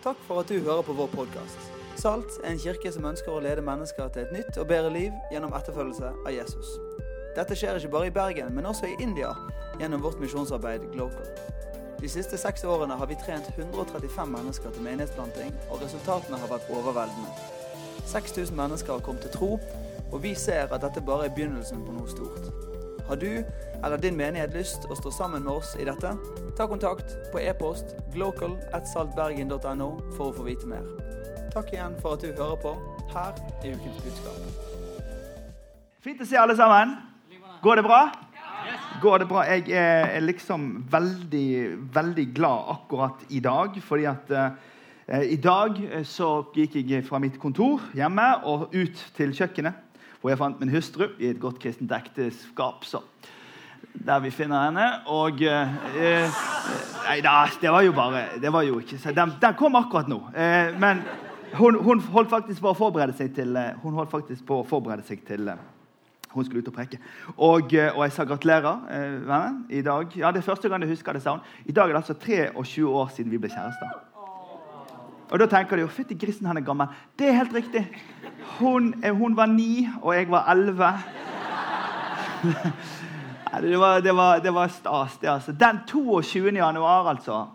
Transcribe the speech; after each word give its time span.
Takk 0.00 0.16
for 0.24 0.40
at 0.40 0.48
du 0.48 0.60
hører 0.60 0.82
på 0.82 0.92
vår 0.92 1.06
podkast. 1.12 1.58
Salt 1.96 2.38
er 2.44 2.54
en 2.54 2.58
kirke 2.58 2.88
som 2.92 3.04
ønsker 3.04 3.34
å 3.34 3.40
lede 3.44 3.60
mennesker 3.60 4.06
til 4.08 4.22
et 4.22 4.30
nytt 4.32 4.56
og 4.56 4.70
bedre 4.70 4.88
liv 4.94 5.16
gjennom 5.28 5.52
etterfølgelse 5.58 6.12
av 6.24 6.30
Jesus. 6.32 6.70
Dette 7.36 7.52
skjer 7.52 7.76
ikke 7.76 7.90
bare 7.92 8.08
i 8.08 8.14
Bergen, 8.14 8.54
men 8.56 8.68
også 8.70 8.88
i 8.88 8.96
India 9.04 9.34
gjennom 9.76 10.00
vårt 10.00 10.16
misjonsarbeid 10.22 10.86
Glocal. 10.94 11.28
De 12.00 12.08
siste 12.08 12.40
seks 12.40 12.64
årene 12.64 12.96
har 12.96 13.10
vi 13.10 13.18
trent 13.20 13.52
135 13.58 14.32
mennesker 14.32 14.72
til 14.72 14.86
menighetsplanting, 14.88 15.52
og 15.68 15.84
resultatene 15.84 16.40
har 16.40 16.48
vært 16.48 16.72
overveldende. 16.72 17.36
6000 18.08 18.56
mennesker 18.56 18.96
har 18.96 19.04
kommet 19.04 19.28
til 19.28 19.36
tro, 19.36 19.50
og 20.08 20.22
vi 20.24 20.32
ser 20.32 20.72
at 20.72 20.80
dette 20.80 21.04
bare 21.04 21.28
er 21.28 21.36
begynnelsen 21.36 21.84
på 21.84 21.92
noe 21.98 22.08
stort. 22.08 22.48
Har 23.04 23.20
du 23.20 23.44
eller 23.84 23.98
din 24.00 24.16
menighet 24.16 24.54
lyst 24.54 24.86
å 24.90 24.96
stå 24.98 25.12
sammen 25.14 25.44
med 25.46 25.52
oss 25.52 25.74
i 25.80 25.86
dette? 25.88 26.12
Ta 26.56 26.66
kontakt 26.68 27.14
på 27.32 27.40
e-post 27.40 27.94
glocal.saltbergen.no 28.14 29.90
for 30.16 30.30
å 30.30 30.34
få 30.36 30.48
vite 30.48 30.68
mer. 30.68 30.84
Takk 31.54 31.72
igjen 31.74 31.96
for 32.02 32.14
at 32.14 32.24
du 32.24 32.30
hører 32.30 32.58
på. 32.62 32.74
Her 33.10 33.38
er 33.64 33.74
ukens 33.74 34.02
budskap. 34.04 34.66
Fint 36.04 36.20
å 36.22 36.28
se 36.28 36.38
alle 36.38 36.54
sammen. 36.56 36.94
Går 37.64 37.80
det 37.80 37.84
bra? 37.84 38.02
Går 39.00 39.22
det 39.22 39.28
bra? 39.28 39.42
Jeg 39.48 39.72
er 39.76 40.20
liksom 40.22 40.84
veldig, 40.92 41.50
veldig 41.94 42.26
glad 42.36 42.70
akkurat 42.74 43.24
i 43.28 43.40
dag. 43.40 43.76
Fordi 43.82 44.06
at 44.08 44.30
eh, 44.36 45.26
i 45.34 45.36
dag 45.40 45.80
eh, 45.90 46.04
så 46.06 46.30
gikk 46.54 46.78
jeg 46.80 47.04
fra 47.08 47.20
mitt 47.22 47.40
kontor 47.40 47.82
hjemme 47.96 48.28
og 48.48 48.70
ut 48.76 49.04
til 49.16 49.34
kjøkkenet. 49.36 49.86
Hvor 50.20 50.32
jeg 50.32 50.40
fant 50.40 50.60
min 50.60 50.72
hustru 50.72 51.06
i 51.18 51.30
et 51.32 51.40
godt 51.40 51.58
kristent 51.62 51.92
ekteskap. 51.96 52.84
Så 52.84 53.02
der 54.06 54.20
vi 54.20 54.30
finner 54.30 54.64
henne. 54.64 54.86
Og 55.06 55.42
eh, 55.42 55.74
eh, 55.96 56.44
Nei 57.10 57.18
da, 57.24 57.48
det 57.60 57.72
var 57.72 57.82
jo 57.82 57.92
bare 57.96 58.22
det 58.40 58.52
var 58.52 58.62
jo 58.62 58.78
ikke, 58.78 59.00
den, 59.16 59.34
den 59.40 59.58
kom 59.58 59.76
akkurat 59.76 60.08
nå. 60.08 60.20
Eh, 60.36 60.78
men 60.78 61.02
hun, 61.58 61.78
hun, 61.82 62.00
holdt 62.14 62.30
faktisk 62.30 62.62
på 62.62 62.70
å 62.70 62.78
forberede 62.78 63.16
seg 63.18 63.34
til 63.34 63.56
eh, 63.58 63.74
hun 63.82 63.96
holdt 63.98 64.12
faktisk 64.12 64.46
på 64.46 64.60
å 64.60 64.66
forberede 64.66 65.06
seg 65.06 65.24
til 65.26 65.48
eh, 65.50 65.62
hun 66.30 66.46
skulle 66.46 66.62
ut 66.62 66.68
og 66.70 66.76
preke. 66.76 67.00
Og, 67.36 67.72
og 67.74 68.04
jeg 68.04 68.12
sa 68.14 68.24
gratulerer, 68.28 68.84
eh, 68.94 69.16
vennen. 69.26 69.64
I 69.70 69.82
dag, 69.82 70.12
ja, 70.14 70.30
det 70.30 70.44
er 70.44 70.46
første 70.46 70.70
gang 70.70 70.84
jeg 70.84 70.92
husker 70.92 71.16
det, 71.16 71.24
sa 71.24 71.34
hun. 71.34 71.42
I 71.66 71.74
dag 71.74 71.90
er 71.90 71.96
det 71.96 72.02
altså 72.04 72.14
23 72.14 72.86
år 72.86 73.10
siden 73.16 73.32
vi 73.32 73.40
ble 73.42 73.50
kjærester. 73.50 73.98
Og 75.30 75.38
da 75.38 75.46
tenker 75.50 75.78
de 75.78 75.84
jo 75.84 75.90
fytti 75.90 76.14
grisen, 76.18 76.46
han 76.46 76.58
er 76.58 76.66
gammel. 76.66 76.90
Det 77.18 77.28
er 77.28 77.38
helt 77.38 77.54
riktig. 77.54 77.84
Hun, 78.58 78.92
hun 79.02 79.36
var 79.38 79.50
ni, 79.50 79.88
og 80.02 80.14
jeg 80.14 80.30
var 80.30 80.50
elleve. 80.50 80.94
Det, 83.58 83.76
var, 83.76 84.00
det, 84.00 84.12
var, 84.12 84.40
det 84.40 84.50
var 84.50 84.68
stas, 84.68 85.18
det. 85.20 85.28
altså. 85.28 85.52
Den 85.52 85.80
22. 85.88 86.50
januar, 86.54 87.08
altså, 87.10 87.46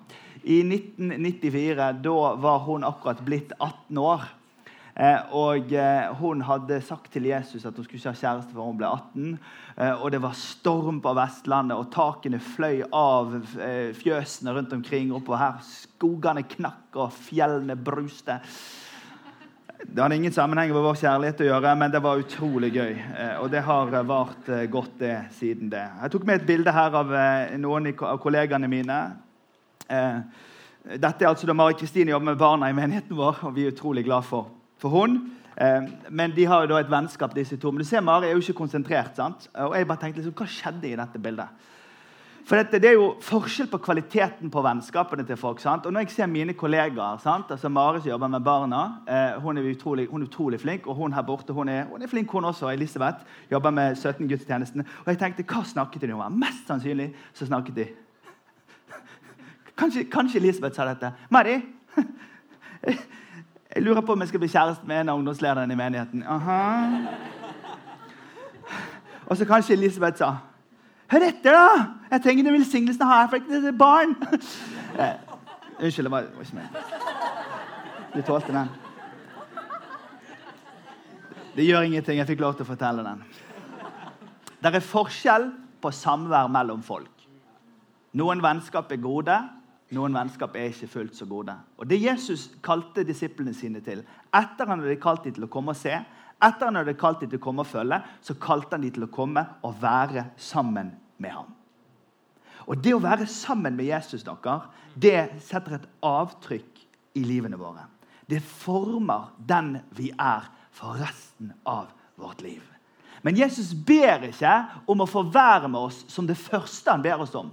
i 0.43 0.59
1994, 0.59 1.91
da 2.03 2.33
var 2.35 2.59
hun 2.67 2.83
akkurat 2.83 3.21
blitt 3.25 3.53
18 3.59 3.97
år. 3.97 4.25
Eh, 4.95 5.33
og 5.35 5.73
eh, 5.75 6.11
Hun 6.21 6.41
hadde 6.47 6.77
sagt 6.87 7.09
til 7.11 7.25
Jesus 7.27 7.65
at 7.67 7.75
hun 7.75 7.83
skulle 7.83 7.99
ikke 7.99 8.13
ha 8.13 8.19
kjæreste 8.19 8.55
før 8.55 8.69
hun 8.69 8.77
ble 8.79 8.87
18. 8.87 9.33
Eh, 9.75 10.03
og 10.03 10.11
Det 10.13 10.21
var 10.23 10.37
storm 10.39 11.01
på 11.03 11.11
Vestlandet, 11.17 11.75
og 11.75 11.91
takene 11.91 12.39
fløy 12.39 12.85
av 12.95 13.35
eh, 13.59 13.91
fjøsene 13.95 14.55
rundt 14.55 14.75
omkring. 14.75 15.11
Oppover 15.15 15.41
her. 15.41 15.59
Skogene 15.67 16.45
knakk, 16.47 16.87
og 16.95 17.15
fjellene 17.15 17.75
bruste. 17.75 18.39
Det 19.85 20.01
hadde 20.01 20.17
ingen 20.17 20.33
sammenheng 20.33 20.73
med 20.73 20.83
vår 20.83 20.97
kjærlighet 20.99 21.43
å 21.45 21.47
gjøre, 21.49 21.75
men 21.79 21.93
det 21.93 22.01
var 22.03 22.19
utrolig 22.19 22.71
gøy. 22.73 22.95
Eh, 22.95 23.35
og 23.43 23.51
det 23.53 23.61
har 23.67 23.93
vart 24.07 24.49
eh, 24.49 24.65
godt 24.71 24.99
det 24.99 25.15
siden 25.37 25.69
det. 25.71 25.85
Jeg 26.01 26.13
tok 26.15 26.27
med 26.27 26.41
et 26.41 26.49
bilde 26.49 26.73
her 26.73 26.99
av 26.99 27.15
noen 27.61 27.93
av 27.93 28.19
kollegaene 28.23 28.69
mine. 28.71 28.99
Dette 29.85 31.23
er 31.23 31.29
altså 31.29 31.47
da 31.47 31.53
Mari 31.53 31.77
Kristine 31.77 32.11
jobber 32.11 32.33
med 32.33 32.41
barna 32.41 32.69
i 32.69 32.77
menigheten 32.77 33.17
vår, 33.17 33.43
og 33.45 33.55
vi 33.55 33.67
er 33.67 33.73
utrolig 33.75 34.05
glad 34.07 34.25
for 34.25 34.49
for 34.77 34.89
hun. 34.89 35.31
Eh, 35.57 35.83
men 36.09 36.35
de 36.35 36.45
har 36.45 36.63
jo 36.63 36.73
da 36.73 36.81
et 36.83 36.91
vennskap, 36.91 37.35
disse 37.35 37.57
to. 37.57 37.71
Men 37.71 37.83
du 37.83 37.87
ser, 37.87 38.03
Mari 38.05 38.29
er 38.29 38.35
jo 38.35 38.43
ikke 38.43 38.59
konsentrert. 38.61 39.15
sant? 39.15 39.49
Og 39.53 39.77
jeg 39.77 39.87
bare 39.87 40.01
tenkte 40.03 40.21
liksom, 40.21 40.35
Hva 40.35 40.47
skjedde 40.51 40.91
i 40.91 40.99
dette 40.99 41.21
bildet? 41.21 41.47
For 42.45 42.55
dette, 42.55 42.79
Det 42.79 42.89
er 42.89 42.93
jo 42.93 43.15
forskjell 43.25 43.67
på 43.71 43.79
kvaliteten 43.81 44.51
på 44.53 44.61
vennskapene 44.61 45.25
til 45.25 45.37
folk. 45.37 45.59
sant? 45.59 45.85
Og 45.85 45.93
når 45.93 45.99
jeg 45.99 46.09
ser 46.11 46.25
mine 46.25 46.53
kollegaer 46.53 47.17
sant? 47.17 47.49
altså 47.49 47.69
Mari 47.69 48.01
som 48.01 48.09
jobber 48.09 48.27
med 48.27 48.43
barna, 48.43 49.01
eh, 49.07 49.41
hun, 49.41 49.57
er 49.57 49.63
utrolig, 49.63 50.07
hun, 50.09 50.21
er 50.21 50.27
utrolig, 50.27 50.61
flink. 50.61 50.87
Og 50.87 50.95
hun 50.95 51.13
her 51.13 51.21
borte 51.21 51.53
hun 51.53 51.69
er, 51.69 51.85
hun 51.85 52.01
er 52.01 52.07
flink, 52.07 52.31
hun 52.31 52.45
også. 52.45 52.69
Elisabeth 52.69 53.17
jobber 53.51 53.71
med 53.71 53.95
17 53.95 54.27
gudstjenestene. 54.27 54.85
Og 55.05 55.07
jeg 55.07 55.17
tenkte, 55.17 55.43
hva 55.43 55.63
snakket 55.63 56.01
de 56.01 56.13
om? 56.13 56.31
Mest 56.31 56.67
sannsynlig 56.67 57.15
så 57.33 57.45
snakket 57.45 57.75
de 57.75 57.87
Kanskje, 59.79 60.03
kanskje 60.03 60.39
Elisabeth 60.39 60.75
sa 60.75 60.85
dette. 60.85 61.13
Mari, 61.29 61.61
Jeg 63.75 63.83
lurer 63.83 64.01
på 64.01 64.13
om 64.13 64.19
jeg 64.19 64.27
skal 64.27 64.39
bli 64.39 64.47
kjæreste 64.47 64.87
med 64.87 65.01
en 65.01 65.09
av 65.09 65.17
ungdomslederne 65.17 65.73
i 65.73 65.75
menigheten. 65.75 66.23
Aha. 66.23 66.89
Og 69.25 69.37
så 69.37 69.45
kanskje 69.45 69.73
Elisabeth 69.73 70.17
sa 70.17 70.54
Hør 71.15 71.23
etter, 71.23 71.55
da! 71.55 71.83
Jeg 72.11 72.21
trenger 72.25 72.43
den 72.43 72.53
velsignelsen 72.57 73.07
her, 73.07 73.27
for 73.31 73.43
det 73.47 73.69
er 73.69 73.75
barn. 73.79 74.15
Eh, 74.99 75.13
unnskyld, 75.79 76.07
det 76.07 76.11
var 76.11 76.25
ikke 76.43 76.55
meg. 76.57 76.79
Du 78.15 78.17
tålte 78.27 78.51
den. 78.55 78.69
Det 81.55 81.67
gjør 81.69 81.87
ingenting. 81.87 82.19
Jeg 82.19 82.27
fikk 82.27 82.43
lov 82.43 82.57
til 82.57 82.63
å 82.63 82.69
fortelle 82.69 83.05
den. 83.05 83.21
Det 84.59 84.73
er 84.73 84.83
forskjell 84.83 85.47
på 85.83 85.93
samvær 85.95 86.51
mellom 86.51 86.83
folk. 86.83 87.23
Noen 88.19 88.43
vennskap 88.43 88.91
er 88.91 88.99
gode, 89.03 89.37
noen 89.95 90.19
vennskap 90.19 90.59
er 90.59 90.73
ikke 90.73 90.91
fullt 90.97 91.15
så 91.15 91.29
gode. 91.31 91.55
Og 91.79 91.87
Det 91.87 92.01
Jesus 92.01 92.49
kalte 92.63 93.07
disiplene 93.07 93.55
sine 93.55 93.79
til, 93.83 94.03
etter 94.35 94.67
han 94.67 94.83
hadde 94.83 94.99
kalt 94.99 95.23
dem 95.23 95.39
til 95.39 95.47
å 95.47 95.51
komme 95.51 95.71
og 95.71 95.79
se, 95.79 95.95
etter 96.43 96.67
han 96.67 96.83
hadde 96.83 96.99
kalt 96.99 97.23
dem 97.23 97.31
til 97.31 97.39
å 97.39 97.47
komme 97.47 97.63
og 97.63 97.71
følge, 97.71 98.03
så 98.19 98.35
kalte 98.35 98.75
han 98.75 98.83
dem 98.83 98.95
til 98.99 99.07
å 99.07 99.11
komme 99.15 99.47
og 99.63 99.79
være 99.79 100.27
sammen 100.35 100.91
med 101.17 101.31
ham. 101.31 101.53
Og 102.65 102.77
Det 102.83 102.95
å 102.95 103.01
være 103.01 103.27
sammen 103.29 103.75
med 103.77 103.85
Jesus 103.85 104.23
dere, 104.25 104.61
det 104.95 105.41
setter 105.45 105.77
et 105.77 105.89
avtrykk 106.01 106.85
i 107.15 107.23
livene 107.23 107.59
våre. 107.59 107.85
Det 108.29 108.41
former 108.41 109.29
den 109.37 109.77
vi 109.93 110.09
er 110.17 110.47
for 110.73 110.97
resten 110.97 111.53
av 111.65 111.91
vårt 112.17 112.41
liv. 112.41 112.63
Men 113.21 113.37
Jesus 113.37 113.73
ber 113.73 114.27
ikke 114.27 114.53
om 114.89 115.01
å 115.01 115.09
få 115.09 115.23
være 115.33 115.69
med 115.69 115.87
oss 115.87 116.03
som 116.11 116.27
det 116.27 116.37
første 116.37 116.91
han 116.91 117.05
ber 117.05 117.21
oss 117.23 117.35
om. 117.37 117.51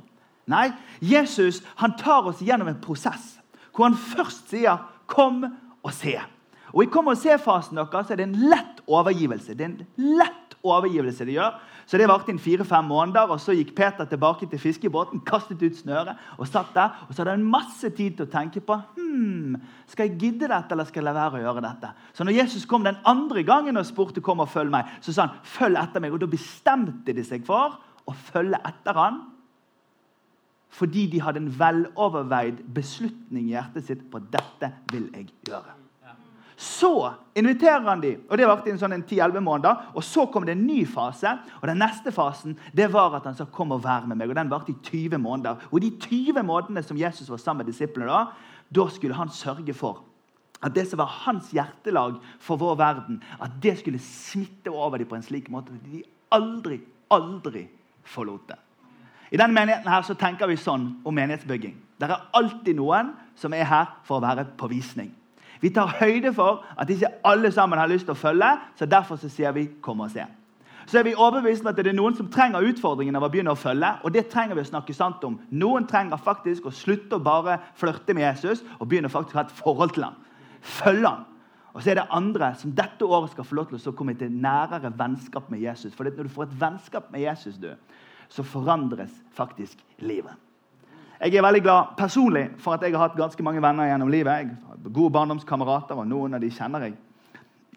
Nei, 0.49 0.71
Jesus 1.01 1.63
han 1.81 1.95
tar 1.97 2.27
oss 2.29 2.43
gjennom 2.43 2.69
en 2.69 2.81
prosess 2.83 3.39
hvor 3.73 3.87
han 3.89 3.97
først 3.97 4.51
sier 4.51 4.79
'kom 5.07 5.45
og 5.83 5.93
se'. 5.93 6.21
Og 6.73 6.83
I 6.83 6.91
kom 6.93 7.07
og 7.07 7.17
se-fasen 7.17 7.77
deres 7.77 8.11
er 8.11 8.17
det 8.17 8.29
en 8.29 8.49
lett 8.51 8.81
overgivelse. 8.87 9.55
Det 9.55 9.61
er 9.61 9.71
en 9.71 9.87
lett 9.97 10.42
overgivelse 10.63 11.27
de 11.27 11.37
gjør. 11.37 11.59
Så 11.87 11.99
Det 11.99 12.09
varte 12.09 12.31
inn 12.33 12.39
fire-fem 12.39 12.85
måneder, 12.85 13.31
og 13.31 13.41
så 13.41 13.55
gikk 13.57 13.75
Peter 13.77 14.07
tilbake 14.09 14.47
til 14.47 14.59
fiskebåten, 14.59 15.21
kastet 15.27 15.63
ut 15.63 15.77
snøret 15.77 16.17
og 16.39 16.47
satt 16.49 16.75
der. 16.75 16.95
Og 17.09 17.15
så 17.15 17.23
hadde 17.23 17.37
han 17.37 17.45
masse 17.45 17.91
tid 17.91 18.17
til 18.17 18.27
å 18.27 18.33
tenke 18.33 18.61
på 18.61 18.79
hmm, 18.97 19.57
skal 19.91 20.09
jeg 20.09 20.19
gidde 20.21 20.49
dette 20.49 20.73
eller 20.73 20.89
skal 20.89 21.03
jeg 21.03 21.09
la 21.11 21.17
være 21.19 21.41
å 21.41 21.45
gjøre 21.45 21.65
dette. 21.67 21.93
Så 22.15 22.25
når 22.25 22.39
Jesus 22.39 22.67
kom 22.67 22.87
den 22.87 23.01
andre 23.05 23.43
gangen 23.43 23.77
og 23.77 23.87
spurte 23.87 24.23
kom 24.25 24.41
og 24.41 24.51
følg 24.53 24.73
meg, 24.73 24.89
så 25.03 25.13
sa 25.13 25.27
han 25.27 25.43
følg 25.43 25.81
etter 25.83 26.01
meg. 26.01 26.15
Og 26.15 26.23
Da 26.23 26.31
bestemte 26.31 27.13
de 27.13 27.27
seg 27.27 27.45
for 27.47 27.79
å 28.07 28.17
følge 28.33 28.63
etter 28.67 28.99
han 28.99 29.23
fordi 30.73 31.05
de 31.13 31.21
hadde 31.21 31.43
en 31.43 31.53
veloverveid 31.53 32.63
beslutning 32.73 33.51
i 33.51 33.53
hjertet 33.59 33.91
sitt 33.91 34.09
på 34.09 34.23
dette 34.33 34.73
vil 34.89 35.11
jeg 35.13 35.29
gjøre. 35.51 35.82
Så 36.63 37.11
inviterer 37.35 37.83
han 37.89 38.03
dem, 38.03 38.21
og 38.31 38.39
det 38.39 38.47
varte 38.47 38.71
i 38.71 38.79
sånn 38.79 38.95
10-11 39.03 39.43
måneder. 39.43 39.89
og 39.97 40.05
Så 40.07 40.29
kom 40.31 40.45
det 40.47 40.55
en 40.55 40.67
ny 40.67 40.85
fase. 40.87 41.33
og 41.61 41.67
Den 41.67 41.83
neste 41.83 42.13
fasen 42.13 42.57
det 42.73 42.93
var 42.93 43.17
at 43.17 43.25
han 43.25 43.35
sa 43.35 43.45
'kom 43.45 43.73
og 43.73 43.83
vær 43.83 44.07
med 44.07 44.17
meg'. 44.17 44.29
og 44.29 44.37
Den 44.37 44.51
varte 44.51 44.71
i 44.71 44.77
20 44.83 45.19
måneder. 45.19 45.57
Og 45.73 45.81
De 45.81 45.91
20 45.91 46.43
månedene 46.43 46.83
som 46.83 46.97
Jesus 46.97 47.29
var 47.29 47.39
sammen 47.39 47.67
med 47.67 47.75
disiplene, 47.75 48.07
da, 48.07 48.27
da 48.71 48.89
skulle 48.89 49.15
han 49.15 49.29
sørge 49.29 49.75
for 49.75 50.03
at 50.63 50.75
det 50.75 50.89
som 50.89 50.99
var 50.99 51.07
hans 51.07 51.51
hjertelag 51.51 52.21
for 52.39 52.57
vår 52.57 52.77
verden, 52.77 53.23
at 53.41 53.51
det 53.63 53.79
skulle 53.79 53.99
smitte 53.99 54.71
over 54.71 54.99
dem 54.99 55.07
på 55.07 55.17
en 55.17 55.23
slik 55.23 55.51
måte 55.51 55.73
at 55.73 55.93
de 55.93 56.03
aldri, 56.31 56.81
aldri 57.11 57.69
forlot 58.05 58.49
det. 58.49 58.59
I 59.33 59.37
denne 59.37 59.55
menigheten 59.55 59.89
her 59.89 60.03
så 60.03 60.15
tenker 60.15 60.47
vi 60.47 60.57
sånn 60.57 61.01
om 61.05 61.15
menighetsbygging. 61.15 61.75
Det 61.99 62.11
er 62.11 62.29
alltid 62.33 62.77
noen 62.77 63.15
som 63.35 63.53
er 63.53 63.65
her 63.65 63.87
for 64.05 64.21
å 64.21 64.23
være 64.23 64.45
på 64.57 64.69
visning. 64.69 65.13
Vi 65.63 65.71
tar 65.71 65.97
høyde 66.01 66.33
for 66.35 66.65
at 66.79 66.91
ikke 66.91 67.11
alle 67.25 67.53
sammen 67.55 67.79
har 67.79 67.91
lyst 67.91 68.09
til 68.09 68.17
å 68.17 68.19
følge, 68.19 68.51
så 68.77 68.87
derfor 68.87 69.17
så 69.17 69.29
sier 69.31 69.53
vi 69.53 69.69
'kom 69.81 70.01
og 70.01 70.11
se'. 70.11 70.27
Så 70.87 70.99
er 70.99 71.03
vi 71.03 71.15
overbevist 71.15 71.63
om 71.63 71.67
at 71.71 71.77
det 71.77 71.87
er 71.87 71.93
noen 71.93 72.17
som 72.17 72.29
trenger 72.29 72.65
utfordringen 72.67 73.17
av 73.17 73.23
å 73.23 73.29
begynne 73.29 73.53
å 73.55 73.59
følge. 73.59 73.93
og 74.03 74.13
det 74.13 74.29
trenger 74.29 74.55
vi 74.55 74.61
å 74.61 74.71
snakke 74.71 74.95
sant 74.95 75.25
om. 75.25 75.41
Noen 75.51 75.87
trenger 75.87 76.17
faktisk 76.17 76.67
å 76.67 76.71
slutte 76.71 77.17
å 77.17 77.23
bare 77.23 77.59
flørte 77.75 78.15
med 78.15 78.23
Jesus 78.23 78.65
og 78.81 78.89
begynne 78.89 79.09
faktisk 79.09 79.37
å 79.37 79.39
ha 79.39 79.45
et 79.45 79.53
forhold 79.53 79.95
til 79.95 80.03
ham. 80.03 80.15
Følge 80.61 81.09
ham. 81.09 81.25
Og 81.75 81.83
så 81.83 81.91
er 81.91 81.95
det 81.95 82.09
andre 82.11 82.55
som 82.59 82.73
dette 82.73 83.05
året 83.05 83.31
skal 83.31 83.45
få 83.45 83.55
lov 83.55 83.67
til 83.71 83.89
å 83.89 83.97
komme 83.97 84.15
til 84.15 84.31
nærere 84.31 84.93
vennskap 84.99 85.51
med 85.51 85.61
Jesus. 85.61 85.95
For 85.95 86.05
når 86.05 86.23
du 86.23 86.29
får 86.29 86.43
et 86.43 86.61
vennskap 86.61 87.13
med 87.13 87.21
Jesus, 87.21 87.57
du, 87.57 87.71
så 88.29 88.43
forandres 88.43 89.11
faktisk 89.33 89.79
livet. 89.99 90.35
Jeg 91.23 91.39
er 91.39 91.45
veldig 91.45 91.63
glad 91.63 91.95
personlig 91.95 92.49
for 92.59 92.75
at 92.75 92.83
jeg 92.83 92.97
har 92.97 93.05
hatt 93.07 93.19
ganske 93.19 93.45
mange 93.47 93.63
venner 93.63 93.87
gjennom 93.87 94.09
livet. 94.11 94.41
Jeg 94.43 94.57
har 94.67 94.91
gode 94.91 95.13
barndomskamerater, 95.15 95.95
og 95.95 96.09
noen 96.11 96.35
av 96.35 96.43
de 96.43 96.49
kjenner 96.51 96.83
jeg 96.89 96.97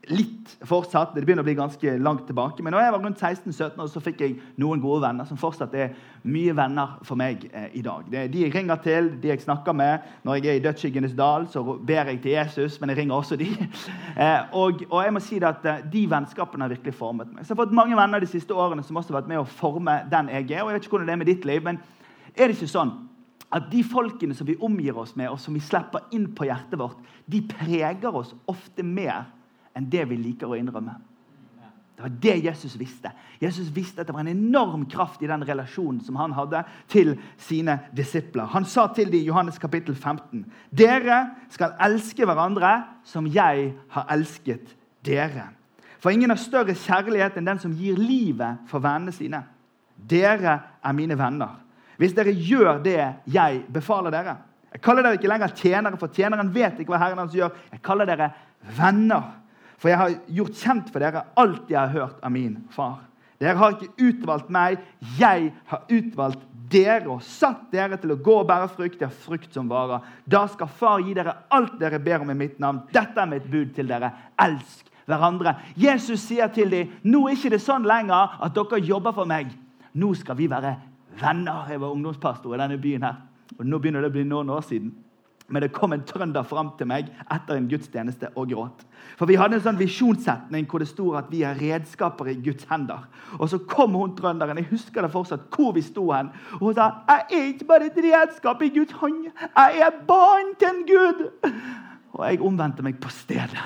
litt 0.09 0.55
fortsatt. 0.65 1.13
Det 1.13 1.21
begynner 1.25 1.45
å 1.45 1.47
bli 1.47 1.53
ganske 1.57 1.93
langt 2.01 2.25
tilbake. 2.25 2.63
Men 2.65 2.73
da 2.73 2.81
jeg 2.81 2.93
var 2.95 3.03
rundt 3.03 3.21
16-17 3.21 3.77
år, 3.83 3.91
så 3.93 4.01
fikk 4.01 4.23
jeg 4.25 4.35
noen 4.61 4.81
gode 4.81 5.03
venner 5.05 5.29
som 5.29 5.37
fortsatt 5.37 5.77
er 5.77 5.93
mye 6.25 6.55
venner 6.57 6.97
for 7.05 7.21
meg 7.21 7.45
eh, 7.51 7.69
i 7.77 7.83
dag. 7.85 8.09
Det 8.09 8.19
er 8.23 8.33
de 8.33 8.43
jeg 8.47 8.55
ringer 8.55 8.81
til, 8.81 9.11
de 9.21 9.31
jeg 9.31 9.45
snakker 9.45 9.77
med. 9.77 10.09
Når 10.25 10.39
jeg 10.39 10.51
er 10.51 10.59
i 10.59 10.65
dødsskyggenes 10.65 11.15
dal, 11.17 11.45
så 11.53 11.61
ber 11.61 12.11
jeg 12.15 12.21
til 12.25 12.33
Jesus, 12.33 12.81
men 12.81 12.93
jeg 12.93 13.03
ringer 13.03 13.19
også 13.21 13.37
de. 13.41 13.51
Eh, 14.15 14.53
og, 14.55 14.79
og, 14.87 15.01
jeg 15.03 15.11
må 15.11 15.19
si 15.19 15.37
at 15.43 15.65
eh, 15.67 15.81
De 15.91 16.05
vennskapene 16.07 16.63
har 16.63 16.71
virkelig 16.71 16.93
formet 16.95 17.27
meg. 17.33 17.43
Så 17.43 17.51
jeg 17.51 17.57
har 17.57 17.65
fått 17.65 17.75
mange 17.75 17.97
venner 17.99 18.23
de 18.23 18.29
siste 18.31 18.55
årene 18.55 18.83
som 18.83 18.95
også 18.95 19.11
har 19.11 19.17
vært 19.19 19.27
med 19.27 19.41
å 19.41 19.49
forme 19.49 19.97
den 20.11 20.29
jeg 20.31 20.45
er. 20.53 20.61
og 20.63 20.71
jeg 20.71 20.77
vet 20.77 20.85
ikke 20.87 20.95
hvordan 20.95 21.09
det 21.09 21.13
er 21.13 21.19
med 21.19 21.29
ditt 21.29 21.47
liv, 21.49 21.65
men 21.65 21.81
er 22.31 22.47
det 22.47 22.55
ikke 22.55 22.71
sånn 22.71 22.93
at 23.55 23.71
de 23.71 23.83
folkene 23.87 24.35
som 24.35 24.47
vi 24.47 24.57
omgir 24.59 24.97
oss 24.99 25.15
med, 25.15 25.29
og 25.31 25.39
som 25.39 25.55
vi 25.55 25.63
slipper 25.63 26.09
inn 26.15 26.27
på 26.35 26.47
hjertet 26.49 26.79
vårt, 26.79 26.99
de 27.31 27.39
preger 27.47 28.11
oss 28.11 28.33
ofte 28.51 28.83
mer 28.83 29.29
enn 29.75 29.87
det 29.91 30.03
vi 30.09 30.17
liker 30.19 30.51
å 30.51 30.57
innrømme. 30.59 30.97
Det 31.95 32.03
var 32.03 32.15
det 32.25 32.33
Jesus 32.43 32.73
visste. 32.75 33.13
Jesus 33.39 33.69
visste 33.71 34.03
at 34.03 34.09
det 34.09 34.13
var 34.15 34.25
en 34.25 34.33
enorm 34.33 34.83
kraft 34.91 35.21
i 35.23 35.29
den 35.31 35.45
relasjonen 35.47 36.01
som 36.03 36.17
han 36.19 36.35
hadde 36.35 36.65
til 36.91 37.13
sine 37.39 37.77
disipler. 37.95 38.49
Han 38.51 38.67
sa 38.67 38.89
til 38.91 39.07
dem 39.07 39.21
i 39.21 39.29
Johannes 39.29 39.59
kapittel 39.63 39.95
15.: 39.95 40.43
Dere 40.75 41.21
skal 41.49 41.77
elske 41.87 42.27
hverandre 42.27 42.81
som 43.07 43.29
jeg 43.31 43.71
har 43.95 44.11
elsket 44.11 44.75
dere. 45.07 45.47
For 46.03 46.11
ingen 46.11 46.29
har 46.29 46.41
større 46.41 46.75
kjærlighet 46.75 47.39
enn 47.39 47.47
den 47.47 47.63
som 47.63 47.71
gir 47.71 47.95
livet 47.95 48.67
for 48.67 48.83
vennene 48.83 49.15
sine. 49.15 49.45
Dere 49.95 50.59
er 50.83 50.91
mine 50.99 51.15
venner 51.15 51.61
hvis 52.01 52.15
dere 52.15 52.33
gjør 52.33 52.81
det 52.83 52.99
jeg 53.31 53.63
befaler 53.71 54.13
dere. 54.13 54.37
Jeg 54.75 54.83
kaller 54.83 55.05
dere 55.05 55.15
ikke 55.15 55.31
lenger 55.31 55.53
tjenere, 55.55 55.99
for 55.99 56.11
tjeneren 56.11 56.51
vet 56.51 56.79
ikke 56.79 56.91
hva 56.91 56.99
Herren 57.05 57.21
hans 57.23 57.35
gjør. 57.35 57.53
Jeg 57.71 57.83
kaller 57.85 58.09
dere 58.09 58.33
venner, 58.75 59.29
for 59.79 59.91
jeg 59.91 59.99
har 60.01 60.15
gjort 60.39 60.57
kjent 60.59 60.89
for 60.91 61.03
dere 61.03 61.27
alt 61.39 61.71
jeg 61.71 61.79
har 61.79 61.93
hørt 61.93 62.17
av 62.25 62.33
min 62.35 62.57
far. 62.75 63.05
Dere 63.39 63.59
har 63.59 63.75
ikke 63.75 64.09
utvalgt 64.09 64.51
meg, 64.51 64.83
jeg 65.19 65.51
har 65.71 65.87
utvalgt 65.91 66.43
dere 66.71 67.11
og 67.13 67.23
satt 67.23 67.67
dere 67.71 67.99
til 68.01 68.15
å 68.15 68.19
gå 68.23 68.35
og 68.41 68.49
bære 68.49 68.67
frukt. 68.73 69.01
Ja, 69.03 69.09
frukt 69.09 69.53
som 69.53 69.69
varer. 69.69 70.03
Da 70.25 70.45
skal 70.51 70.71
Far 70.71 71.03
gi 71.03 71.13
dere 71.15 71.37
alt 71.53 71.77
dere 71.79 71.99
ber 72.03 72.23
om 72.23 72.31
i 72.33 72.37
mitt 72.37 72.59
navn. 72.63 72.81
Dette 72.93 73.21
er 73.21 73.29
mitt 73.29 73.47
bud 73.51 73.73
til 73.75 73.87
dere. 73.91 74.11
Elsk 74.41 74.91
hverandre. 75.05 75.55
Jesus 75.77 76.23
sier 76.25 76.49
til 76.53 76.71
dem 76.73 76.95
nå 77.05 77.27
er 77.27 77.37
ikke 77.37 77.53
det 77.53 77.61
sånn 77.63 77.85
lenger 77.87 78.39
at 78.41 78.55
dere 78.55 78.81
jobber 78.83 79.15
for 79.15 79.29
meg. 79.29 79.53
Nå 79.95 80.11
skal 80.19 80.39
vi 80.39 80.49
være 80.51 80.75
venner. 81.21 81.65
Jeg 81.69 81.81
var 81.81 81.95
ungdomspastor 81.95 82.55
i 82.55 82.61
denne 82.61 82.77
byen 82.81 83.07
her. 83.07 83.23
Og 83.59 83.65
Nå 83.65 83.79
begynner 83.79 84.03
det 84.03 84.11
å 84.11 84.15
bli 84.15 84.25
noen 84.27 84.49
år 84.53 84.63
siden. 84.65 84.93
Men 85.47 85.61
det 85.61 85.75
kom 85.75 85.93
en 85.93 86.01
trønder 86.01 86.45
fram 86.47 86.71
til 86.77 86.87
meg 86.89 87.11
etter 87.29 87.59
en 87.59 87.67
gudstjeneste 87.69 88.31
og 88.33 88.49
gråt. 88.49 88.81
For 89.19 89.29
Vi 89.29 89.37
hadde 89.37 89.59
en 89.59 89.65
sånn 89.67 89.77
visjonssetning 89.77 90.65
hvor 90.69 90.81
det 90.81 90.89
sto 90.89 91.11
at 91.19 91.29
vi 91.29 91.43
er 91.45 91.59
redskaper 91.59 92.31
i 92.31 92.37
Guds 92.47 92.65
hender. 92.71 93.05
Og 93.37 93.49
Så 93.49 93.59
kom 93.69 93.93
hun 93.93 94.15
trønderen, 94.17 94.57
jeg 94.57 94.71
husker 94.71 95.05
det 95.05 95.13
fortsatt, 95.13 95.45
hvor 95.53 95.75
vi 95.77 95.85
sto 95.85 96.09
hen. 96.11 96.31
Og 96.57 96.71
hun 96.71 96.77
sa 96.77 96.89
jeg 97.05 97.25
er 97.37 97.49
ikke 97.53 97.69
bare 97.69 97.91
et 97.91 98.01
redskap 98.07 98.61
i 98.65 98.71
Guds 98.73 98.97
hånd, 98.97 99.27
jeg 99.29 99.85
er 99.85 99.99
barn 100.07 100.55
til 100.57 100.71
en 100.71 100.83
Gud. 100.89 101.25
Og 102.15 102.25
jeg 102.25 102.41
omvendte 102.41 102.81
meg 102.81 102.97
på 103.03 103.11
stedet. 103.13 103.61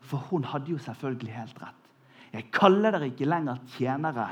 For 0.00 0.18
hun 0.32 0.44
hadde 0.44 0.72
jo 0.72 0.78
selvfølgelig 0.82 1.36
helt 1.36 1.62
rett. 1.62 1.78
Jeg 2.32 2.50
kaller 2.50 2.90
dere 2.90 3.10
ikke 3.12 3.28
lenger 3.28 3.60
tjenere 3.76 4.26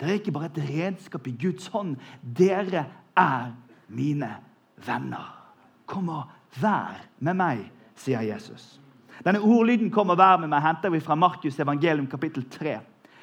dere 0.00 0.10
er 0.10 0.20
ikke 0.20 0.34
bare 0.34 0.50
et 0.50 0.62
redskap 0.68 1.26
i 1.30 1.36
Guds 1.40 1.66
hånd. 1.70 1.96
Dere 2.22 2.84
er 3.16 3.52
mine 3.88 4.30
venner. 4.86 5.28
Kom 5.86 6.08
og 6.08 6.24
vær 6.60 7.04
med 7.18 7.38
meg, 7.38 7.60
sier 7.94 8.24
Jesus. 8.26 8.80
Denne 9.24 9.40
ordlyden 9.40 9.90
'kom 9.90 10.10
og 10.10 10.18
vær 10.18 10.36
med 10.36 10.48
meg' 10.48 10.60
henter 10.60 10.90
vi 10.90 11.00
fra 11.00 11.14
Markus 11.14 11.58
evangelium 11.58 12.06
kapittel 12.06 12.44
3. 12.50 12.80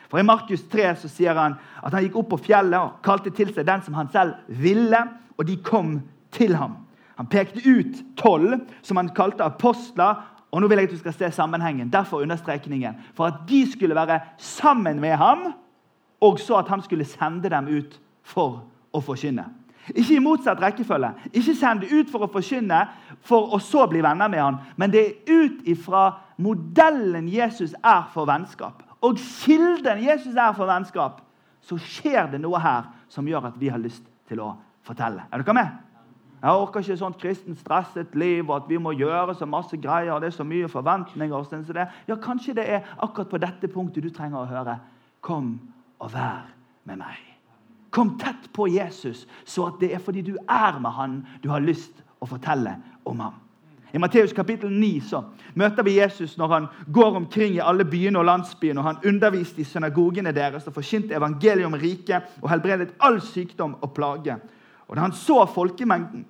For 0.10 0.18
I 0.18 0.24
Markus 0.24 0.64
3 0.64 0.96
så 0.96 1.08
sier 1.08 1.34
han 1.34 1.56
at 1.84 1.94
han 1.94 2.04
gikk 2.04 2.16
opp 2.16 2.30
på 2.30 2.38
fjellet 2.38 2.80
og 2.80 3.02
kalte 3.04 3.30
til 3.30 3.54
seg 3.54 3.66
den 3.66 3.82
som 3.82 3.94
han 3.94 4.10
selv 4.12 4.34
ville, 4.48 5.08
og 5.38 5.48
de 5.48 5.58
kom 5.58 6.02
til 6.32 6.56
ham. 6.56 6.78
Han 7.16 7.28
pekte 7.28 7.62
ut 7.64 8.02
tolv, 8.18 8.60
som 8.82 8.98
han 8.98 9.10
kalte 9.16 9.44
apostler. 9.44 10.16
Og 10.52 10.62
nå 10.62 10.68
vil 10.68 10.78
jeg 10.78 10.90
at 10.90 10.92
du 10.92 10.98
skal 10.98 11.14
se 11.14 11.32
sammenhengen. 11.32 11.90
Derfor 11.90 12.22
understrekningen. 12.22 12.96
For 13.16 13.26
at 13.26 13.34
de 13.50 13.72
skulle 13.72 13.96
være 13.96 14.20
sammen 14.38 15.00
med 15.00 15.16
ham 15.16 15.54
og 16.22 16.40
så 16.40 16.60
at 16.62 16.70
han 16.70 16.82
skulle 16.82 17.06
sende 17.06 17.50
dem 17.50 17.68
ut 17.68 17.98
for 18.24 18.62
å 18.94 19.02
forkynne. 19.02 19.48
Ikke 19.90 20.16
i 20.16 20.22
motsatt 20.22 20.62
rekkefølge. 20.62 21.10
Ikke 21.34 21.56
sende 21.58 21.90
ut 21.90 22.10
for 22.12 22.26
å 22.26 22.30
forkynne, 22.32 22.84
for 23.26 23.56
å 23.56 23.60
så 23.62 23.88
bli 23.90 24.04
venner 24.04 24.30
med 24.30 24.44
han. 24.44 24.60
Men 24.78 24.94
det 24.94 25.02
er 25.02 25.42
ut 25.42 25.66
ifra 25.70 26.12
modellen 26.42 27.28
Jesus 27.30 27.74
er 27.82 28.06
for 28.14 28.30
vennskap, 28.30 28.84
og 29.02 29.18
kilden 29.18 30.04
Jesus 30.04 30.36
er 30.38 30.54
for 30.54 30.70
vennskap, 30.70 31.24
så 31.62 31.78
skjer 31.78 32.30
det 32.32 32.42
noe 32.42 32.60
her 32.62 32.90
som 33.10 33.28
gjør 33.28 33.50
at 33.50 33.58
vi 33.62 33.70
har 33.70 33.82
lyst 33.82 34.06
til 34.30 34.42
å 34.42 34.54
fortelle. 34.86 35.26
Er 35.30 35.42
dere 35.42 35.58
med? 35.58 35.80
Jeg 36.42 36.58
orker 36.58 36.82
ikke 36.82 36.98
sånt 36.98 37.20
kristent 37.22 37.60
stresset 37.62 38.16
liv 38.18 38.48
og 38.48 38.56
at 38.56 38.70
vi 38.70 38.80
må 38.82 38.96
gjøre 38.98 39.36
så 39.38 39.46
masse 39.46 39.78
greier. 39.78 40.14
og 40.14 40.22
det 40.22 40.32
er 40.32 40.38
så 40.40 40.44
mye 40.44 40.68
forventninger. 40.68 41.88
Ja, 42.08 42.16
Kanskje 42.16 42.54
det 42.54 42.66
er 42.66 42.82
akkurat 42.98 43.30
på 43.30 43.38
dette 43.38 43.68
punktet 43.68 44.04
du 44.04 44.10
trenger 44.10 44.40
å 44.40 44.50
høre. 44.50 44.80
Kom 45.22 45.60
og 46.02 46.14
vær 46.14 46.50
med 46.90 47.00
meg. 47.02 47.20
Kom 47.92 48.16
tett 48.20 48.48
på 48.56 48.70
Jesus, 48.72 49.26
så 49.46 49.68
at 49.68 49.80
det 49.82 49.92
er 49.94 50.02
fordi 50.04 50.24
du 50.26 50.36
er 50.50 50.80
med 50.80 50.96
han, 50.96 51.22
du 51.44 51.50
har 51.52 51.64
lyst 51.64 52.04
å 52.22 52.28
fortelle 52.30 52.78
om 53.08 53.20
ham. 53.20 53.40
I 53.92 54.00
Matteus 54.00 54.32
kapittel 54.32 54.72
9 54.72 55.02
så 55.04 55.20
møter 55.60 55.84
vi 55.84 55.98
Jesus 55.98 56.38
når 56.40 56.54
han 56.54 56.68
går 56.96 57.18
omkring 57.20 57.58
i 57.58 57.64
alle 57.64 57.84
byene 57.84 58.22
og 58.22 58.26
landsbyene. 58.30 58.80
og 58.80 58.86
Han 58.88 59.02
underviste 59.12 59.62
i 59.62 59.68
synagogene 59.68 60.32
deres 60.32 60.68
og 60.68 60.78
forkynte 60.78 61.18
evangeliet 61.18 61.68
om 61.68 61.76
riket 61.76 62.40
og 62.40 62.50
helbredet 62.54 62.94
all 63.04 63.20
sykdom 63.22 63.76
og 63.82 63.92
plage. 63.94 64.38
Og 64.88 64.96
Da 64.96 65.02
han 65.02 65.12
så 65.12 65.44
folkemengden, 65.46 66.24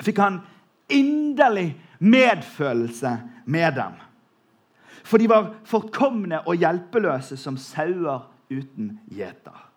fikk 0.00 0.18
han 0.18 0.40
inderlig 0.88 1.74
medfølelse 1.98 3.18
med 3.44 3.76
dem. 3.76 4.00
For 5.04 5.20
de 5.20 5.28
var 5.28 5.52
forkomne 5.68 6.40
og 6.48 6.56
hjelpeløse 6.56 7.36
som 7.36 7.56
sauer 7.60 8.24
uten 8.54 8.98
gjeter. 9.10 9.70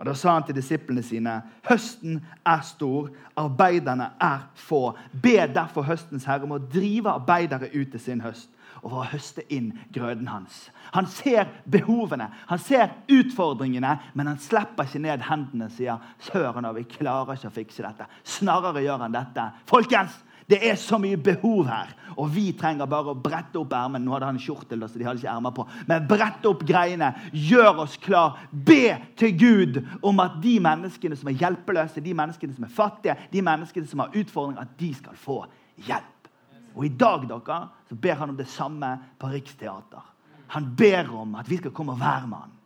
Og 0.00 0.06
Da 0.06 0.14
sa 0.16 0.32
han 0.32 0.46
til 0.48 0.56
disiplene 0.56 1.02
sine.: 1.02 1.42
Høsten 1.68 2.22
er 2.46 2.60
stor, 2.64 3.10
arbeiderne 3.36 4.10
er 4.20 4.48
få. 4.54 4.96
Be 5.22 5.36
derfor 5.54 5.82
høstens 5.82 6.24
herre 6.24 6.48
om 6.48 6.56
å 6.56 6.62
drive 6.72 7.12
arbeidere 7.12 7.68
ut 7.74 7.90
til 7.92 8.00
sin 8.00 8.20
høst 8.24 8.48
og 8.82 8.90
for 8.90 9.02
å 9.02 9.08
høste 9.12 9.44
inn 9.52 9.72
grøden 9.92 10.28
hans. 10.30 10.70
Han 10.94 11.06
ser 11.10 11.50
behovene, 11.70 12.30
han 12.48 12.58
ser 12.62 12.94
utfordringene, 13.12 13.96
men 14.14 14.30
han 14.30 14.40
slipper 14.40 14.88
ikke 14.88 15.02
ned 15.04 15.24
hendene 15.28 15.68
og 15.68 15.76
sier 15.76 16.00
søren, 16.30 16.68
vi 16.76 16.86
klarer 16.88 17.36
ikke 17.36 17.50
å 17.50 17.54
fikse 17.54 17.84
dette. 17.84 18.08
Snarere 18.24 18.82
gjør 18.84 19.04
han 19.04 19.16
dette. 19.16 19.50
Folkens, 19.70 20.16
det 20.50 20.58
er 20.66 20.78
så 20.80 20.98
mye 20.98 21.18
behov 21.20 21.68
her. 21.70 21.94
Og 22.18 22.28
vi 22.34 22.50
trenger 22.58 22.88
bare 22.90 23.12
å 23.12 23.18
brette 23.18 23.58
opp 23.60 23.72
ermene. 23.76 24.02
Nå 24.04 24.16
hadde 24.16 24.28
han 24.32 24.40
kjortel, 24.42 24.82
så 24.88 24.98
de 24.98 25.06
hadde 25.06 25.22
ikke 25.22 25.32
ermer 25.32 25.54
på. 25.56 25.64
Men 25.88 26.08
brette 26.10 26.50
opp 26.50 26.64
greiene. 26.66 27.12
Gjør 27.32 27.84
oss 27.86 27.96
klar. 28.02 28.40
Be 28.50 28.96
til 29.20 29.36
Gud 29.38 29.80
om 30.06 30.22
at 30.24 30.40
de 30.42 30.56
menneskene 30.62 31.18
som 31.18 31.30
er 31.30 31.38
hjelpeløse, 31.40 32.02
de 32.04 32.16
menneskene 32.18 32.56
som 32.56 32.66
er 32.66 32.74
fattige, 32.74 33.16
de 33.32 33.44
menneskene 33.46 33.88
som 33.88 34.04
har 34.04 34.16
utfordringer, 34.16 34.66
at 34.66 34.78
de 34.80 34.92
skal 34.98 35.18
få 35.18 35.42
hjelp. 35.86 36.30
Og 36.74 36.86
i 36.86 36.94
dag 36.94 37.26
dere, 37.30 37.60
så 37.88 37.98
ber 37.98 38.18
han 38.20 38.34
om 38.34 38.38
det 38.38 38.50
samme 38.50 38.94
på 39.18 39.30
Riksteater. 39.30 40.06
Han 40.54 40.72
ber 40.78 41.10
om 41.14 41.36
at 41.38 41.50
vi 41.50 41.60
skal 41.60 41.74
komme 41.74 41.94
og 41.94 42.02
være 42.02 42.26
med 42.26 42.42
han. 42.42 42.59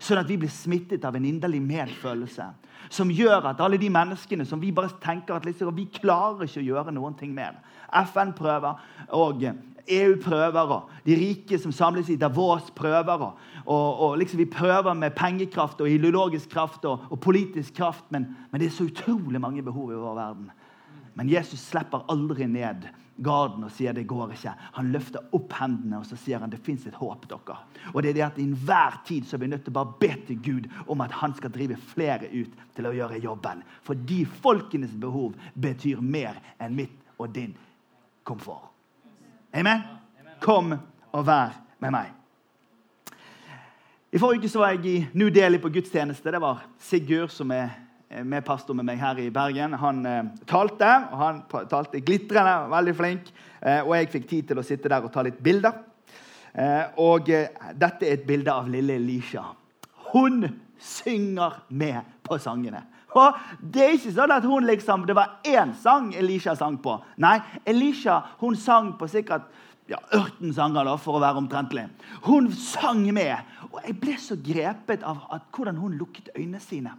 Sånn 0.00 0.22
at 0.22 0.28
vi 0.30 0.38
blir 0.40 0.52
smittet 0.52 1.04
av 1.04 1.16
en 1.16 1.26
inderlig 1.28 1.60
medfølelse. 1.60 2.46
Som 2.90 3.10
gjør 3.12 3.50
at 3.50 3.60
alle 3.60 3.78
de 3.78 3.90
menneskene 3.92 4.46
som 4.48 4.60
vi 4.62 4.72
bare 4.72 4.94
tenker 5.02 5.36
at 5.36 5.44
liksom, 5.44 5.74
vi 5.76 5.90
klarer 5.92 6.46
ikke 6.46 6.62
å 6.62 6.68
gjøre 6.70 6.94
noen 6.96 7.18
ting 7.18 7.34
med 7.36 7.58
FN 8.06 8.32
prøver, 8.38 8.78
og 9.18 9.42
EU 9.90 10.14
prøver, 10.22 10.72
og 10.72 10.90
de 11.06 11.16
rike 11.18 11.58
som 11.58 11.72
samles 11.74 12.08
i 12.12 12.16
Davos, 12.16 12.70
prøver. 12.76 13.26
Og, 13.66 14.00
og 14.00 14.18
liksom 14.18 14.38
Vi 14.38 14.46
prøver 14.46 14.94
med 14.94 15.16
pengekraft 15.18 15.80
og 15.80 15.90
ideologisk 15.90 16.48
kraft 16.50 16.84
og, 16.84 17.04
og 17.10 17.20
politisk 17.20 17.74
kraft, 17.74 18.04
men, 18.10 18.28
men 18.50 18.60
det 18.60 18.70
er 18.70 18.76
så 18.76 18.88
utrolig 18.88 19.40
mange 19.40 19.62
behov 19.62 19.92
i 19.92 20.00
vår 20.00 20.14
verden. 20.14 20.50
Men 21.14 21.28
Jesus 21.28 21.60
slipper 21.60 22.06
aldri 22.08 22.46
ned 22.46 22.86
garden 23.22 23.64
og 23.66 23.72
sier 23.74 23.94
det 23.96 24.06
går 24.08 24.34
ikke. 24.34 24.52
Han 24.76 24.90
løfter 24.94 25.34
opp 25.36 25.54
hendene 25.58 26.00
og 26.00 26.06
så 26.08 26.18
sier 26.18 26.40
han 26.40 26.52
det 26.52 26.62
fins 26.64 26.86
et 26.88 26.96
håp. 26.96 27.28
dere. 27.28 27.56
Og 27.92 28.02
det 28.02 28.10
er 28.10 28.18
det 28.18 28.26
at 28.26 28.38
I 28.38 28.46
enhver 28.48 29.00
tid 29.06 29.26
så 29.26 29.36
er 29.36 29.44
vi 29.44 29.50
nødt 29.52 29.64
til 29.64 29.74
å 29.74 29.78
bare 29.80 29.98
be 30.00 30.12
til 30.26 30.40
Gud 30.42 30.68
om 30.86 31.00
at 31.00 31.12
han 31.20 31.34
skal 31.36 31.52
drive 31.52 31.76
flere 31.92 32.30
ut 32.32 32.54
til 32.76 32.86
å 32.86 32.94
gjøre 32.96 33.20
jobben. 33.22 33.62
For 33.82 33.94
de 33.94 34.24
folkenes 34.26 34.94
behov 34.96 35.34
betyr 35.54 36.00
mer 36.00 36.40
enn 36.58 36.76
mitt 36.76 36.96
og 37.18 37.34
din 37.34 37.54
komfort. 38.24 38.70
Amen? 39.52 39.82
Kom 40.40 40.72
og 41.12 41.26
vær 41.26 41.56
med 41.80 41.92
meg. 41.92 42.16
I 44.10 44.18
forrige 44.18 44.42
uke 44.42 44.48
så 44.50 44.58
var 44.58 44.74
jeg 44.74 44.86
i 44.86 45.06
New 45.14 45.28
Delhi 45.30 45.58
på 45.62 45.70
gudstjeneste. 45.70 46.32
Det 46.32 46.40
var 46.42 46.64
Sigurd, 46.78 47.30
som 47.30 47.50
er 47.54 47.70
med 48.10 48.44
pastor 48.44 48.74
med 48.74 48.88
meg 48.88 48.98
her 48.98 49.18
i 49.22 49.28
Bergen. 49.30 49.76
Han 49.78 50.02
eh, 50.08 50.30
talte, 50.50 50.88
og 51.12 51.20
han 51.20 51.40
talte 51.70 52.02
glitrende, 52.02 52.56
veldig 52.72 52.94
flink. 52.98 53.30
Eh, 53.60 53.84
og 53.84 53.94
jeg 53.96 54.10
fikk 54.16 54.28
tid 54.30 54.50
til 54.50 54.60
å 54.60 54.66
sitte 54.66 54.90
der 54.90 55.06
og 55.06 55.12
ta 55.14 55.22
litt 55.26 55.38
bilder. 55.42 55.78
Eh, 56.52 56.98
og 57.02 57.30
eh, 57.30 57.52
dette 57.78 58.08
er 58.08 58.18
et 58.18 58.26
bilde 58.26 58.52
av 58.52 58.70
lille 58.70 58.96
Elisha. 58.98 59.44
Hun 60.10 60.42
synger 60.80 61.60
med 61.68 62.02
på 62.26 62.38
sangene. 62.42 62.82
Og 63.18 63.38
Det 63.60 63.82
er 63.82 63.96
ikke 63.96 64.14
sånn 64.14 64.32
at 64.34 64.44
hun 64.46 64.66
liksom, 64.68 65.06
det 65.06 65.16
var 65.18 65.40
én 65.46 65.74
sang 65.78 66.12
Elisha 66.14 66.54
sang 66.58 66.78
på. 66.82 66.96
Nei, 67.22 67.38
Elisha 67.66 68.20
hun 68.42 68.56
sang 68.58 68.92
på 68.98 69.08
sikkert 69.10 69.48
ja, 69.90 69.98
18 70.14 70.52
sanger, 70.54 70.86
da, 70.86 70.94
for 71.02 71.18
å 71.18 71.22
være 71.22 71.42
omtrentlig. 71.42 71.88
Hun 72.26 72.50
sang 72.54 73.02
med. 73.14 73.42
Og 73.70 73.80
jeg 73.82 73.96
ble 74.02 74.14
så 74.22 74.36
grepet 74.38 75.02
av 75.06 75.24
at, 75.34 75.48
hvordan 75.54 75.80
hun 75.82 75.96
lukket 75.98 76.30
øynene 76.36 76.62
sine. 76.62 76.94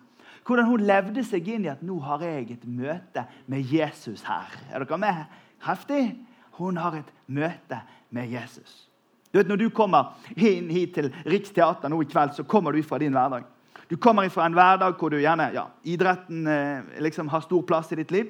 Hvordan 0.45 0.65
hun 0.65 0.83
levde 0.85 1.23
seg 1.23 1.47
inn 1.53 1.65
i 1.67 1.71
at 1.71 1.83
nå 1.85 1.99
har 2.05 2.23
jeg 2.25 2.47
et 2.55 2.65
møte 2.65 3.25
med 3.51 3.65
Jesus 3.71 4.23
her. 4.25 4.49
Er 4.73 4.83
dere 4.83 4.97
med? 5.01 5.25
Heftig? 5.65 6.15
Hun 6.57 6.77
har 6.81 6.97
et 6.97 7.11
møte 7.27 7.81
med 8.09 8.29
Jesus. 8.29 8.87
Du 9.31 9.39
vet, 9.39 9.47
Når 9.47 9.55
du 9.55 9.69
kommer 9.69 10.17
inn 10.35 10.69
hit 10.69 10.93
til 10.95 11.13
Riksteater 11.25 11.89
nå 11.89 12.01
i 12.01 12.09
kveld, 12.09 12.33
så 12.35 12.43
kommer 12.43 12.71
du 12.71 12.83
fra 12.83 12.97
din 12.97 13.13
hverdag. 13.13 13.43
Du 13.89 13.97
kommer 13.97 14.29
fra 14.29 14.45
en 14.45 14.55
hverdag 14.55 14.97
hvor 14.99 15.09
du 15.09 15.19
gjerne, 15.19 15.51
ja, 15.53 15.65
idretten 15.83 16.47
eh, 16.47 17.01
liksom 17.03 17.27
har 17.27 17.43
stor 17.43 17.61
plass 17.67 17.91
i 17.91 17.99
ditt 17.99 18.11
liv. 18.11 18.29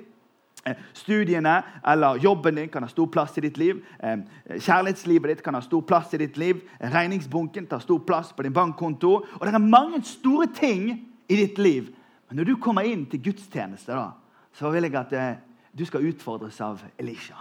Eh, 0.65 0.77
studiene 0.93 1.63
eller 1.87 2.19
jobben 2.21 2.55
din 2.55 2.69
kan 2.69 2.83
ha 2.83 2.89
stor 2.89 3.07
plass 3.07 3.37
i 3.37 3.41
ditt 3.41 3.57
liv. 3.57 3.81
Eh, 4.03 4.17
kjærlighetslivet 4.57 5.29
ditt 5.29 5.43
kan 5.43 5.57
ha 5.57 5.61
stor 5.61 5.81
plass 5.81 6.13
i 6.13 6.21
ditt 6.21 6.37
liv. 6.37 6.61
Regningsbunken 6.81 7.65
tar 7.69 7.81
stor 7.81 7.99
plass 8.05 8.33
på 8.33 8.45
din 8.45 8.53
bankkonto. 8.53 9.13
Og 9.39 9.45
det 9.45 9.53
er 9.53 9.65
mange 9.65 10.03
store 10.03 10.47
ting 10.53 10.89
i 11.29 11.35
ditt 11.35 11.57
liv. 11.57 11.89
Men 12.31 12.37
når 12.39 12.47
du 12.47 12.59
kommer 12.63 12.87
inn 12.87 13.01
til 13.11 13.19
gudstjeneste, 13.25 13.91
da, 13.91 14.13
så 14.55 14.69
vil 14.71 14.87
jeg 14.87 14.95
at 14.95 15.13
eh, 15.19 15.39
du 15.75 15.83
skal 15.83 16.05
utfordres 16.07 16.61
av 16.63 16.79
Elisha. 16.95 17.35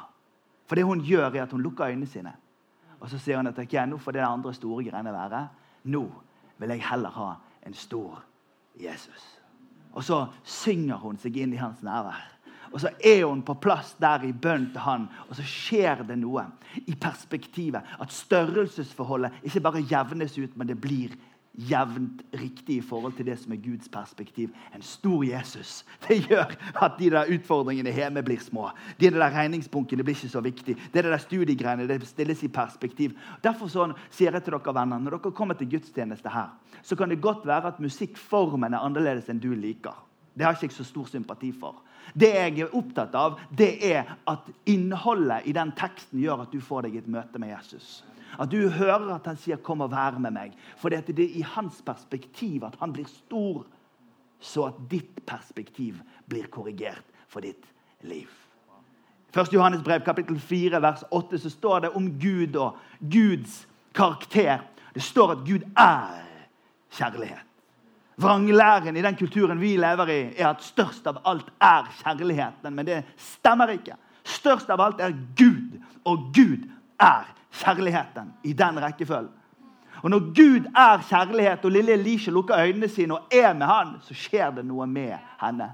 For 0.66 0.74
det 0.74 0.82
hun 0.82 1.04
gjør, 1.06 1.28
er 1.30 1.44
at 1.44 1.52
hun 1.54 1.62
lukker 1.62 1.86
øynene 1.86 2.10
sine. 2.10 2.32
Og 2.98 3.06
så 3.06 3.20
sier 3.22 3.38
hun 3.38 3.46
at 3.46 3.58
okay, 3.62 3.86
nå 3.86 4.00
får 4.02 4.18
det 4.18 4.24
andre 4.26 4.54
store 4.54 4.88
greiene 4.88 5.12
være. 5.14 5.44
Nå 5.94 6.02
vil 6.58 6.74
jeg 6.74 6.82
heller 6.90 7.14
ha 7.14 7.28
en 7.70 7.78
stor 7.78 8.18
Jesus. 8.82 9.28
Og 9.94 10.02
så 10.02 10.24
synger 10.42 10.98
hun 10.98 11.22
seg 11.22 11.38
inn 11.38 11.54
i 11.54 11.62
hans 11.62 11.86
nærvær. 11.86 12.26
Og 12.74 12.82
så 12.82 12.90
er 12.98 13.22
hun 13.24 13.46
på 13.46 13.54
plass 13.62 13.94
der 14.02 14.26
i 14.26 14.34
bønn 14.34 14.72
til 14.74 14.82
han, 14.82 15.06
og 15.28 15.38
så 15.38 15.46
skjer 15.46 16.02
det 16.06 16.18
noe 16.18 16.48
i 16.82 16.98
perspektivet. 16.98 17.86
At 18.02 18.14
størrelsesforholdet 18.14 19.38
ikke 19.46 19.62
bare 19.62 19.86
jevnes 19.86 20.34
ut, 20.38 20.58
men 20.58 20.66
det 20.66 20.80
blir 20.82 21.14
jevnt 21.68 22.22
riktig 22.32 22.76
i 22.76 22.84
forhold 22.84 23.12
til 23.16 23.26
det 23.26 23.36
som 23.40 23.52
er 23.52 23.60
Guds 23.62 23.88
perspektiv. 23.92 24.50
En 24.74 24.82
stor 24.82 25.24
Jesus. 25.24 25.84
Det 26.08 26.20
gjør 26.28 26.54
at 26.82 26.98
de 26.98 27.10
der 27.10 27.32
utfordringene 27.34 27.92
hjemme 27.94 28.22
blir 28.24 28.40
små. 28.40 28.70
De 29.00 29.10
der 29.10 29.30
regningsbunkene 29.34 30.04
blir 30.06 30.16
ikke 30.16 30.32
så 30.32 30.40
viktig. 30.44 30.76
Det 30.94 31.04
der 31.04 31.18
studiegreiene 31.18 31.88
det 31.88 32.08
stilles 32.08 32.42
i 32.42 32.48
perspektiv. 32.48 33.16
Derfor 33.44 33.68
sånn, 33.68 33.94
sier 34.10 34.32
jeg 34.32 34.44
til 34.44 34.56
dere 34.56 34.74
venner, 34.74 34.98
Når 34.98 35.18
dere 35.18 35.32
kommer 35.32 35.54
til 35.54 35.70
gudstjeneste 35.70 36.28
her, 36.28 36.50
så 36.82 36.96
kan 36.96 37.08
det 37.08 37.20
godt 37.20 37.46
være 37.46 37.74
at 37.74 37.80
musikkformen 37.80 38.74
er 38.74 38.84
annerledes 38.84 39.28
enn 39.28 39.40
du 39.40 39.54
liker. 39.54 39.94
Det 40.34 40.46
har 40.46 40.54
ikke 40.54 40.70
jeg 40.70 40.72
så 40.72 40.84
stor 40.84 41.06
sympati 41.06 41.52
for. 41.52 41.82
Det 42.14 42.30
jeg 42.34 42.60
er 42.60 42.76
opptatt 42.76 43.14
av, 43.14 43.38
det 43.50 43.72
er 43.86 44.14
at 44.30 44.48
innholdet 44.66 45.46
i 45.46 45.54
den 45.56 45.72
teksten 45.78 46.20
gjør 46.22 46.44
at 46.44 46.52
du 46.52 46.60
får 46.60 46.88
deg 46.88 46.96
et 47.00 47.10
møte 47.10 47.38
med 47.38 47.52
Jesus. 47.52 48.00
At 48.38 48.50
du 48.50 48.68
hører 48.70 49.14
at 49.14 49.26
han 49.26 49.36
sier 49.36 49.56
'kom 49.56 49.80
og 49.80 49.90
vær 49.90 50.18
med 50.18 50.32
meg'. 50.32 50.54
For 50.76 50.88
det 50.88 51.08
er 51.08 51.22
i 51.22 51.42
hans 51.42 51.82
perspektiv 51.82 52.64
at 52.64 52.76
han 52.80 52.92
blir 52.92 53.06
stor, 53.06 53.64
så 54.40 54.66
at 54.66 54.74
ditt 54.90 55.26
perspektiv 55.26 56.00
blir 56.28 56.46
korrigert 56.46 57.04
for 57.28 57.40
ditt 57.40 57.64
liv. 58.02 58.28
1. 59.32 59.52
Johannes 59.52 59.82
brev, 59.82 60.00
kapittel 60.00 60.40
4, 60.40 60.82
vers 60.82 61.04
8, 61.10 61.38
så 61.38 61.50
står 61.50 61.78
det 61.80 61.90
om 61.90 62.18
Gud 62.20 62.56
og 62.56 62.76
Guds 63.00 63.68
karakter. 63.94 64.58
Det 64.94 65.02
står 65.02 65.30
at 65.30 65.38
Gud 65.46 65.62
er 65.76 66.24
kjærlighet. 66.90 67.49
Vranglæren 68.16 68.96
i 68.96 69.02
den 69.02 69.16
kulturen 69.16 69.60
vi 69.60 69.76
lever 69.76 70.08
i, 70.12 70.20
er 70.36 70.48
at 70.48 70.62
størst 70.64 71.06
av 71.06 71.20
alt 71.24 71.52
er 71.60 71.88
kjærligheten. 72.02 72.74
Men 72.74 72.86
det 72.86 73.02
stemmer 73.16 73.72
ikke. 73.76 73.96
Størst 74.24 74.70
av 74.70 74.80
alt 74.80 75.00
er 75.00 75.14
Gud, 75.36 75.78
og 76.04 76.30
Gud 76.34 76.66
er 77.00 77.28
kjærligheten 77.62 78.32
i 78.44 78.52
den 78.52 78.82
rekkefølgen. 78.82 79.36
Og 80.02 80.10
Når 80.10 80.20
Gud 80.20 80.66
er 80.76 81.02
kjærlighet, 81.08 81.64
og 81.64 81.70
lille 81.70 81.92
Elisha 81.92 82.30
lukker 82.30 82.58
øynene 82.58 82.88
sine 82.88 83.14
og 83.14 83.26
er 83.32 83.52
med 83.52 83.66
han, 83.66 83.96
så 84.02 84.14
skjer 84.14 84.50
det 84.50 84.64
noe 84.64 84.86
med 84.86 85.16
henne. 85.40 85.70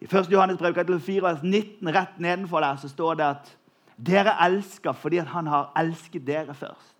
I 0.00 0.04
1. 0.04 0.32
Johannes 0.32 0.58
brev 0.58 1.00
4, 1.00 1.22
vers 1.22 1.42
19, 1.42 1.94
rett 1.94 2.18
nedenfor 2.18 2.60
der, 2.60 2.76
så 2.76 2.88
står 2.88 3.14
det 3.14 3.24
at 3.24 3.56
dere 3.96 4.34
elsker 4.46 4.92
fordi 4.92 5.18
han 5.18 5.46
har 5.46 5.72
elsket 5.78 6.26
dere 6.26 6.54
først. 6.54 6.93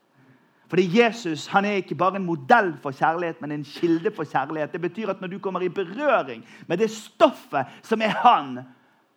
Fordi 0.75 0.99
Jesus 0.99 1.47
han 1.47 1.65
er 1.65 1.71
ikke 1.79 1.95
bare 1.95 2.17
en 2.17 2.25
modell 2.27 2.73
for 2.83 2.91
kjærlighet, 2.91 3.41
men 3.41 3.53
en 3.53 3.65
kilde 3.65 4.11
for 4.11 4.27
kjærlighet. 4.27 4.73
Det 4.73 4.81
betyr 4.81 5.09
at 5.13 5.21
når 5.21 5.29
du 5.29 5.39
kommer 5.39 5.61
i 5.63 5.69
berøring 5.69 6.45
med 6.67 6.77
det 6.77 6.91
stoffet 6.91 7.67
som 7.83 8.03
er 8.03 8.09
han, 8.09 8.59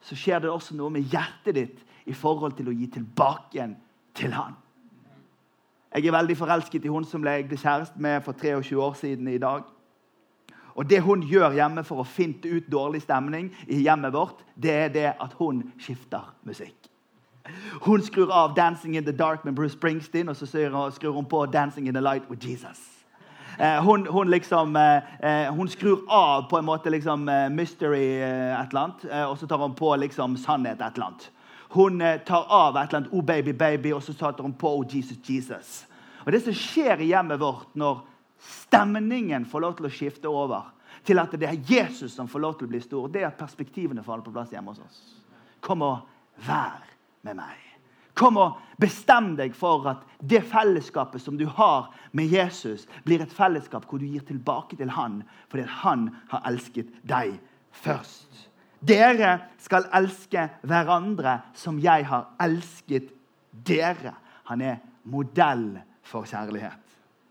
så 0.02 0.16
skjer 0.16 0.44
det 0.44 0.52
også 0.54 0.76
noe 0.78 0.94
med 0.94 1.08
hjertet 1.10 1.56
ditt 1.58 1.80
i 2.06 2.14
forhold 2.14 2.54
til 2.60 2.70
å 2.70 2.76
gi 2.78 2.86
tilbake 2.94 3.58
igjen 3.58 3.74
til 4.14 4.36
han. 4.38 4.54
Jeg 5.96 6.06
er 6.06 6.14
veldig 6.14 6.36
forelsket 6.38 6.86
i 6.86 6.92
hun 6.94 7.10
som 7.10 7.26
ble 7.26 7.40
kjæreste 7.50 7.98
med 8.06 8.22
for 8.22 8.38
23 8.38 8.78
år 8.78 8.94
siden 9.02 9.28
i 9.34 9.42
dag. 9.42 9.66
Og 10.76 10.86
Det 10.90 11.02
hun 11.02 11.26
gjør 11.26 11.58
hjemme 11.58 11.82
for 11.84 12.04
å 12.04 12.06
finte 12.06 12.54
ut 12.54 12.70
dårlig 12.70 13.02
stemning 13.02 13.50
i 13.66 13.82
hjemmet 13.82 14.14
vårt, 14.14 14.46
det 14.54 14.78
er 14.84 14.94
det 14.94 15.10
at 15.18 15.34
hun 15.42 15.66
skifter 15.82 16.36
musikk. 16.46 16.78
Hun 17.82 18.02
skrur 18.02 18.32
av 18.32 18.56
'Dancing 18.56 18.98
in 18.98 19.06
the 19.06 19.12
Dark' 19.12 19.46
med 19.46 19.56
Bruce 19.56 19.74
Springsteen, 19.74 20.30
og 20.30 20.36
så 20.36 20.46
skrur 20.92 21.12
hun 21.12 21.26
på 21.26 21.46
'Dancing 21.46 21.88
in 21.88 21.94
the 21.94 22.02
Light 22.02 22.24
with 22.30 22.48
Jesus'. 22.48 22.98
Eh, 23.60 23.84
hun, 23.84 24.08
hun, 24.08 24.30
liksom, 24.30 24.76
eh, 24.76 25.02
eh, 25.24 25.54
hun 25.54 25.68
skrur 25.68 26.00
av 26.10 26.50
på 26.50 26.58
en 26.58 26.66
måte 26.66 26.90
liksom, 26.90 27.30
mystery 27.52 28.22
et 28.22 28.68
eller 28.70 28.80
annet, 28.80 29.28
og 29.28 29.38
så 29.38 29.48
tar 29.48 29.58
hun 29.58 29.74
på 29.74 29.96
liksom, 29.96 30.38
sannhet 30.38 30.82
et 30.82 30.94
eller 30.94 31.06
annet. 31.06 31.32
Hun 31.70 32.02
eh, 32.02 32.20
tar 32.20 32.46
av 32.50 32.78
et 32.78 32.90
eller 32.90 32.98
annet 32.98 33.14
'Oh, 33.14 33.22
baby, 33.22 33.54
baby', 33.54 33.94
og 33.94 34.04
så 34.04 34.14
tar 34.14 34.42
hun 34.42 34.54
på 34.54 34.68
'Oh, 34.68 34.96
Jesus, 34.96 35.18
Jesus'. 35.18 35.86
Og 36.26 36.32
Det 36.32 36.44
som 36.44 36.54
skjer 36.54 37.00
i 37.00 37.06
hjemmet 37.06 37.40
vårt 37.40 37.76
når 37.76 38.00
stemningen 38.40 39.46
får 39.46 39.60
lov 39.60 39.76
til 39.78 39.86
å 39.86 39.90
skifte 39.90 40.28
over 40.28 40.74
til 41.06 41.20
at 41.20 41.32
det 41.32 41.48
er 41.48 41.62
Jesus 41.68 42.12
som 42.12 42.28
får 42.28 42.40
lov 42.40 42.58
til 42.58 42.68
å 42.68 42.70
bli 42.70 42.80
stor, 42.80 43.08
det 43.08 43.22
er 43.22 43.28
at 43.28 43.38
perspektivene 43.38 44.04
faller 44.04 44.24
på 44.24 44.32
plass 44.32 44.52
hjemme 44.52 44.68
hos 44.68 44.80
oss. 44.80 45.24
Kom 45.62 45.82
og 45.82 45.98
vær 46.48 46.84
med 47.28 47.42
meg. 47.42 47.64
Kom 48.18 48.40
og 48.42 48.58
bestem 48.82 49.36
deg 49.38 49.54
for 49.58 49.86
at 49.92 50.06
det 50.26 50.42
fellesskapet 50.50 51.22
som 51.22 51.38
du 51.38 51.46
har 51.60 51.92
med 52.18 52.32
Jesus, 52.34 52.88
blir 53.06 53.22
et 53.22 53.34
fellesskap 53.34 53.86
hvor 53.86 54.02
du 54.02 54.08
gir 54.08 54.26
tilbake 54.26 54.80
til 54.80 54.90
han 54.96 55.22
fordi 55.52 55.68
han 55.84 56.10
har 56.32 56.48
elsket 56.50 56.90
deg 57.06 57.36
først. 57.84 58.48
Dere 58.88 59.38
skal 59.62 59.88
elske 59.98 60.48
hverandre 60.66 61.40
som 61.58 61.80
jeg 61.82 62.06
har 62.10 62.30
elsket 62.42 63.10
dere. 63.52 64.14
Han 64.50 64.62
er 64.62 64.82
modell 65.10 65.72
for 66.06 66.28
kjærlighet. 66.30 66.84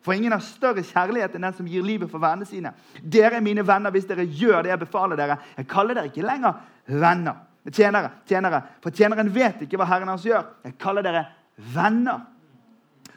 For 0.07 0.15
ingen 0.15 0.31
har 0.31 0.43
større 0.45 0.85
kjærlighet 0.87 1.35
enn 1.35 1.49
den 1.49 1.55
som 1.57 1.67
gir 1.67 1.83
livet 1.83 2.11
for 2.11 2.23
vennene 2.23 2.47
sine. 2.47 2.71
Dere 3.03 3.41
er 3.41 3.45
mine 3.45 3.65
venner 3.67 3.91
hvis 3.95 4.07
dere 4.07 4.27
gjør 4.27 4.63
det 4.63 4.71
jeg 4.71 4.83
befaler 4.85 5.19
dere. 5.19 5.41
Jeg 5.59 5.67
kaller 5.71 5.99
dere 5.99 6.11
ikke 6.13 6.27
lenger 6.27 6.61
venner. 6.87 7.41
Tjenere, 7.73 8.11
tjenere. 8.29 8.63
For 8.85 8.95
tjeneren 8.95 9.31
vet 9.35 9.65
ikke 9.65 9.79
hva 9.81 9.89
Herren 9.91 10.13
hans 10.13 10.27
gjør. 10.27 10.45
Jeg 10.67 10.77
kaller 10.79 11.07
dere 11.07 11.25
venner. 11.75 12.23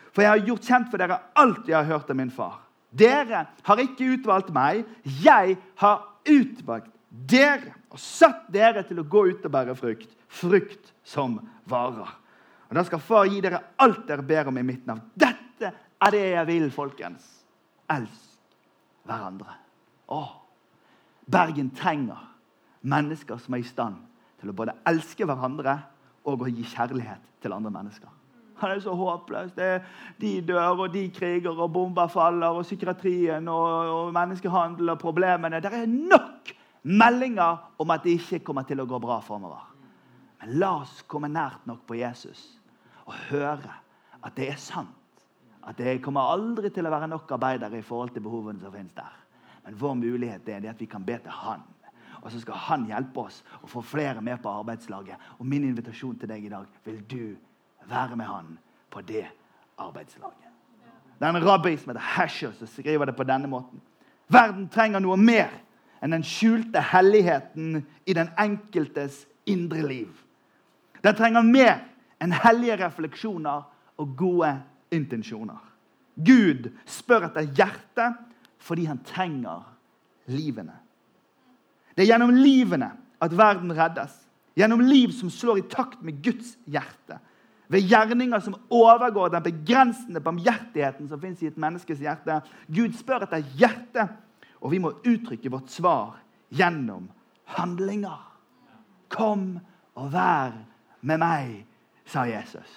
For 0.09 0.25
jeg 0.25 0.31
har 0.31 0.47
gjort 0.47 0.69
kjent 0.69 0.89
for 0.89 1.01
dere 1.01 1.19
alt 1.37 1.67
jeg 1.69 1.77
har 1.77 1.89
hørt 1.89 2.09
av 2.09 2.17
min 2.17 2.31
far. 2.33 2.55
Dere 2.89 3.43
har 3.65 3.81
ikke 3.83 4.15
utvalgt 4.15 4.49
meg. 4.55 4.87
Jeg 5.21 5.59
har 5.81 5.99
utvalgt 6.25 6.89
dere 7.09 7.75
og 7.89 8.01
satt 8.01 8.47
dere 8.53 8.83
til 8.85 9.01
å 9.01 9.05
gå 9.09 9.27
ut 9.29 9.45
og 9.45 9.53
bære 9.53 9.77
frukt. 9.77 10.09
Frukt 10.29 10.91
som 11.05 11.37
varer. 11.69 12.09
Og 12.69 12.75
Da 12.77 12.83
skal 12.85 13.01
Far 13.01 13.29
gi 13.29 13.41
dere 13.41 13.61
alt 13.81 14.03
dere 14.07 14.25
ber 14.25 14.49
om 14.49 14.57
i 14.57 14.65
mitt 14.65 14.85
navn. 14.89 15.01
Dette 15.13 15.71
er 15.99 16.11
det 16.13 16.25
jeg 16.25 16.49
vil, 16.49 16.67
folkens. 16.73 17.25
Elsk 17.89 19.07
hverandre. 19.09 19.55
Å, 20.09 20.21
Bergen 21.29 21.69
trenger 21.77 22.21
mennesker 22.81 23.37
som 23.41 23.53
er 23.53 23.61
i 23.61 23.67
stand 23.67 24.08
til 24.39 24.51
å 24.51 24.55
både 24.55 24.77
elske 24.89 25.27
hverandre 25.27 25.75
og 26.27 26.45
å 26.45 26.49
gi 26.51 26.65
kjærlighet 26.67 27.29
til 27.43 27.55
andre 27.55 27.71
mennesker. 27.73 28.15
Han 28.59 28.73
er 28.73 28.81
så 28.83 28.93
håpløs. 28.95 29.51
de 30.21 30.41
dør, 30.41 30.83
og 30.83 30.93
de 30.93 31.09
kriger, 31.15 31.59
og 31.59 31.71
bomber 31.73 32.07
faller, 32.07 32.47
og 32.47 32.63
psykiatrien 32.63 33.47
og, 33.47 33.91
og 33.95 34.13
menneskehandel 34.13 34.89
og 34.89 34.99
problemene. 34.99 35.61
Det 35.63 35.71
er 35.73 35.87
nok 35.87 36.51
meldinger 36.83 37.57
om 37.79 37.91
at 37.91 38.03
det 38.03 38.19
ikke 38.19 38.43
kommer 38.49 38.67
til 38.67 38.81
å 38.81 38.87
gå 38.87 38.99
bra 38.99 39.19
framover. 39.23 39.63
Men 40.41 40.59
la 40.59 40.73
oss 40.81 41.01
komme 41.07 41.31
nært 41.31 41.65
nok 41.67 41.85
på 41.87 41.99
Jesus 41.99 42.59
og 43.05 43.15
høre 43.29 43.73
at 44.21 44.35
det 44.35 44.51
er 44.51 44.59
sant. 44.59 44.95
At 45.67 45.77
det 45.77 45.99
kommer 46.03 46.31
aldri 46.31 46.71
til 46.73 46.87
å 46.87 46.91
være 46.91 47.09
nok 47.11 47.31
arbeidere 47.35 47.79
i 47.79 47.85
forhold 47.85 48.13
til 48.15 48.23
behovene 48.23 48.61
som 48.61 48.73
finnes 48.73 48.95
der. 48.95 49.15
Men 49.65 49.75
vår 49.79 49.97
mulighet 49.99 50.47
er 50.49 50.69
at 50.71 50.79
vi 50.79 50.87
kan 50.87 51.03
be 51.05 51.17
til 51.19 51.35
Han 51.43 51.65
Og 52.21 52.31
så 52.31 52.41
skal 52.41 52.59
han 52.67 52.85
hjelpe 52.89 53.23
oss 53.27 53.41
å 53.63 53.69
få 53.69 53.83
flere 53.85 54.21
med 54.21 54.41
på 54.43 54.51
arbeidslaget. 54.51 55.15
Og 55.39 55.47
min 55.47 55.67
invitasjon 55.69 56.17
til 56.19 56.29
deg 56.31 56.45
i 56.45 56.51
dag 56.51 56.67
vil 56.85 56.99
du 57.07 57.23
være 57.89 58.15
med 58.19 58.27
han 58.27 58.57
på 58.91 59.01
det 59.07 59.25
arbeidslaget. 59.79 60.49
Det 61.19 61.27
er 61.27 61.35
en 61.35 61.47
rabbi 61.47 61.75
som 61.77 61.91
heter 61.91 62.05
Hasher, 62.15 62.51
som 62.55 62.67
skriver 62.67 63.09
det 63.09 63.15
på 63.15 63.27
denne 63.27 63.47
måten. 63.51 63.81
Verden 64.31 64.69
trenger 64.71 65.03
noe 65.03 65.17
mer 65.19 65.51
enn 65.99 66.13
den 66.15 66.23
skjulte 66.23 66.81
helligheten 66.93 67.81
i 68.07 68.15
den 68.15 68.29
enkeltes 68.39 69.25
indre 69.49 69.83
liv. 69.83 70.11
Den 71.03 71.15
trenger 71.15 71.43
mer 71.43 71.81
enn 72.23 72.35
hellige 72.35 72.77
refleksjoner 72.83 73.65
og 73.99 74.15
gode 74.19 74.53
intensjoner. 74.95 75.59
Gud 76.15 76.69
spør 76.87 77.29
etter 77.29 77.47
hjertet 77.55 78.19
fordi 78.63 78.87
han 78.89 78.99
trenger 79.07 79.63
livene. 80.31 80.75
Det 81.99 82.05
er 82.05 82.13
gjennom 82.13 82.31
livene 82.31 82.93
at 83.19 83.33
verden 83.35 83.73
reddes. 83.75 84.13
Gjennom 84.55 84.79
liv 84.87 85.11
som 85.11 85.31
slår 85.31 85.59
i 85.59 85.67
takt 85.67 85.99
med 86.03 86.21
Guds 86.23 86.53
hjerte 86.63 87.19
ved 87.69 87.85
gjerninger 87.85 88.41
som 88.41 88.55
overgår 88.73 89.29
den 89.29 89.43
begrensende 89.45 90.21
barmhjertigheten 90.25 91.09
som 91.09 91.21
fins 91.21 91.41
i 91.43 91.51
et 91.51 91.57
menneskes 91.61 92.01
hjerte. 92.01 92.39
Gud 92.67 92.95
spør 92.97 93.27
etter 93.27 93.45
hjertet, 93.61 94.15
og 94.59 94.73
vi 94.73 94.81
må 94.81 94.95
uttrykke 95.05 95.51
vårt 95.53 95.69
svar 95.69 96.17
gjennom 96.49 97.05
handlinger. 97.53 98.17
Kom 99.13 99.59
og 99.93 100.09
vær 100.13 100.57
med 101.05 101.21
meg, 101.21 101.53
sa 102.09 102.25
Jesus. 102.25 102.69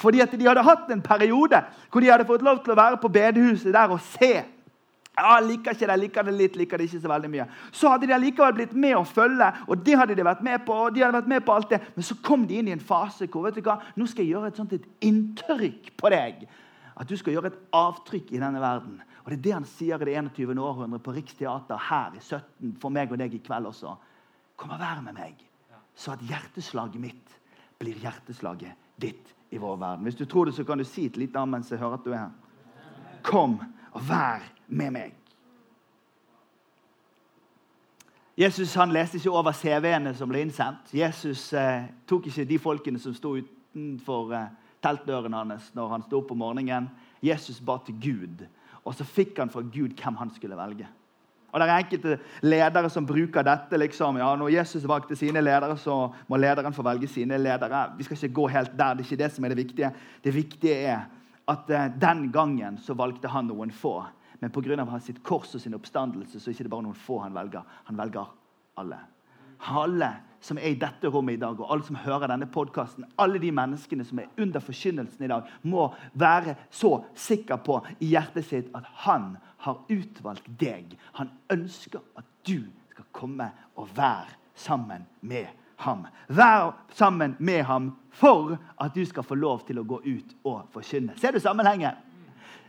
Fordi 0.00 0.22
at 0.24 0.32
de 0.32 0.48
hadde 0.48 0.64
hatt 0.64 0.88
en 0.90 1.04
periode 1.04 1.60
hvor 1.92 2.00
de 2.00 2.08
hadde 2.08 2.26
fått 2.26 2.44
lov 2.44 2.62
til 2.64 2.72
å 2.72 2.80
være 2.80 3.00
på 3.02 3.12
bedehuset 3.12 3.74
der 3.76 3.92
og 3.92 4.00
se 4.14 4.32
ja, 5.12 5.40
liker 5.44 5.76
ikke 5.76 5.86
det, 5.90 5.96
liker 6.00 6.24
det 6.24 6.32
litt, 6.32 6.54
liker 6.56 6.80
det 6.80 6.86
ikke 6.88 7.02
så 7.02 7.10
veldig 7.12 7.30
mye. 7.34 7.44
Så 7.76 7.90
hadde 7.92 8.08
de 8.08 8.14
allikevel 8.16 8.54
blitt 8.56 8.72
med 8.72 8.96
å 8.96 9.04
følge, 9.04 9.50
og 9.68 9.82
det 9.84 9.96
hadde 10.00 10.16
de 10.16 10.24
vært 10.24 10.40
med 10.46 10.64
på. 10.64 10.72
og 10.72 10.94
de 10.94 11.02
hadde 11.04 11.18
vært 11.18 11.28
med 11.28 11.44
på 11.44 11.52
alt 11.52 11.70
det, 11.70 11.80
Men 11.94 12.02
så 12.02 12.16
kom 12.22 12.46
de 12.46 12.58
inn 12.58 12.68
i 12.68 12.72
en 12.72 12.80
fase 12.80 13.26
hvor 13.28 13.44
vet 13.44 13.54
du 13.54 13.62
hva, 13.62 13.78
nå 13.96 14.06
skal 14.06 14.24
jeg 14.24 14.32
gjøre 14.32 14.48
et 14.48 14.56
sånt 14.56 14.72
et 14.72 14.86
inntrykk 15.00 15.92
på 15.96 16.10
deg. 16.10 16.46
At 16.96 17.08
du 17.08 17.16
skal 17.16 17.34
gjøre 17.34 17.52
et 17.52 17.60
avtrykk 17.72 18.32
i 18.32 18.40
denne 18.40 18.60
verden. 18.60 19.02
Og 19.24 19.30
Det 19.30 19.38
er 19.38 19.42
det 19.42 19.52
han 19.52 19.64
sier 19.64 20.00
i 20.00 20.04
det 20.04 20.16
21. 20.16 20.58
århundre 20.58 20.98
på 20.98 21.12
Riksteater 21.12 21.76
her 21.76 22.16
i 22.16 22.20
17 22.20 22.76
for 22.80 22.90
meg 22.90 23.12
og 23.12 23.18
deg 23.18 23.34
i 23.34 23.38
kveld 23.44 23.66
også. 23.68 23.96
Kom 24.56 24.70
og 24.70 24.80
vær 24.80 25.02
med 25.02 25.14
meg, 25.14 25.36
så 25.94 26.12
at 26.12 26.24
hjerteslaget 26.24 27.00
mitt 27.00 27.36
blir 27.78 28.00
hjerteslaget 28.00 28.72
ditt 28.96 29.34
i 29.50 29.58
vår 29.58 29.76
verden. 29.76 30.04
Hvis 30.04 30.16
du 30.16 30.24
tror 30.24 30.48
det, 30.48 30.54
så 30.54 30.64
kan 30.64 30.78
du 30.78 30.84
si 30.84 31.06
et 31.06 31.16
lite 31.16 31.38
amen, 31.38 31.62
så 31.62 31.74
jeg 31.74 31.84
hører 31.84 32.00
at 32.00 32.04
du 32.04 32.12
er 32.12 32.18
her. 32.18 32.30
Kom 33.22 33.60
og 33.92 34.08
vær 34.08 34.40
med 34.40 34.61
meg. 34.72 35.12
Jesus 38.38 38.74
han 38.74 38.92
leste 38.92 39.18
ikke 39.18 39.30
over 39.30 39.52
CV-ene 39.52 40.14
som 40.16 40.30
ble 40.30 40.40
innsendt. 40.40 40.94
Jesus 40.96 41.50
eh, 41.52 41.84
tok 42.08 42.30
ikke 42.30 42.46
de 42.48 42.58
folkene 42.58 43.00
som 43.00 43.12
sto 43.14 43.34
utenfor 43.36 44.32
eh, 44.32 44.48
teltdøren 44.82 45.36
hans 45.36 45.68
når 45.76 45.92
han 45.92 46.06
sto 46.06 46.22
opp 46.22 46.32
om 46.32 46.40
morgenen. 46.40 46.88
Jesus 47.22 47.60
ba 47.60 47.76
til 47.84 47.98
Gud, 48.00 48.46
og 48.82 48.96
så 48.96 49.04
fikk 49.06 49.38
han 49.38 49.52
fra 49.52 49.62
Gud 49.62 49.94
hvem 50.00 50.16
han 50.18 50.32
skulle 50.34 50.58
velge. 50.58 50.88
Og 51.52 51.60
Det 51.60 51.68
er 51.68 51.82
enkelte 51.82 52.18
ledere 52.48 52.88
som 52.90 53.06
bruker 53.06 53.44
dette. 53.44 53.76
liksom, 53.76 54.16
ja, 54.16 54.34
Når 54.36 54.48
Jesus 54.48 54.88
valgte 54.88 55.16
sine 55.16 55.40
ledere, 55.40 55.76
så 55.76 56.10
må 56.28 56.36
lederen 56.36 56.72
få 56.72 56.82
velge 56.82 57.06
sine 57.06 57.36
ledere. 57.36 57.92
Vi 57.98 58.04
skal 58.04 58.16
ikke 58.16 58.34
gå 58.34 58.46
helt 58.48 58.72
der. 58.72 58.94
Det 58.94 59.04
er 59.04 59.12
ikke 59.12 59.24
det 59.24 59.32
som 59.32 59.44
er 59.44 59.48
det 59.48 59.56
viktige. 59.56 59.92
Det 60.24 60.34
viktige 60.34 60.74
er 60.74 61.00
at 61.48 61.70
eh, 61.70 61.90
den 62.00 62.32
gangen 62.32 62.78
så 62.78 62.94
valgte 62.94 63.28
han 63.28 63.46
noen 63.46 63.70
få. 63.70 64.00
Men 64.42 64.50
pga. 64.50 64.98
sitt 64.98 65.22
kors 65.22 65.54
og 65.54 65.60
sin 65.62 65.74
oppstandelse 65.74 66.40
så 66.40 66.50
er 66.50 66.52
det 66.52 66.64
ikke 66.64 66.74
bare 66.74 66.82
noen 66.88 66.98
få 66.98 67.20
han 67.22 67.34
velger. 67.34 67.62
Han 67.86 67.98
velger 67.98 68.26
alle. 68.76 68.98
Alle 69.70 70.08
som 70.42 70.58
er 70.58 70.72
i 70.72 70.78
dette 70.78 71.06
rommet 71.06 71.36
i 71.36 71.40
dag, 71.40 71.60
og 71.60 71.70
alle 71.70 71.86
som 71.86 71.96
hører 72.02 72.26
denne 72.26 72.48
podkasten, 72.50 73.06
alle 73.22 73.38
de 73.38 73.52
menneskene 73.54 74.02
som 74.04 74.18
er 74.18 74.32
under 74.42 74.60
forkynnelsen 74.60 75.22
i 75.22 75.30
dag, 75.30 75.46
må 75.62 75.92
være 76.18 76.56
så 76.74 77.04
sikker 77.14 77.62
på 77.62 77.78
i 78.00 78.10
hjertet 78.16 78.48
sitt 78.48 78.72
at 78.74 78.88
han 79.06 79.36
har 79.62 79.78
utvalgt 79.86 80.48
deg. 80.58 80.96
Han 81.20 81.30
ønsker 81.54 82.02
at 82.18 82.26
du 82.42 82.64
skal 82.90 83.06
komme 83.14 83.52
og 83.78 83.94
være 83.94 84.34
sammen 84.58 85.06
med 85.20 85.46
ham. 85.84 86.08
Vær 86.26 86.72
sammen 86.98 87.36
med 87.38 87.62
ham 87.70 87.92
for 88.10 88.56
at 88.80 88.94
du 88.94 89.04
skal 89.06 89.22
få 89.22 89.38
lov 89.38 89.62
til 89.66 89.78
å 89.78 89.86
gå 89.86 90.00
ut 90.02 90.34
og 90.42 90.66
forkynne. 90.74 91.14
Ser 91.22 91.30
du 91.30 91.38
sammenhengen? 91.38 91.94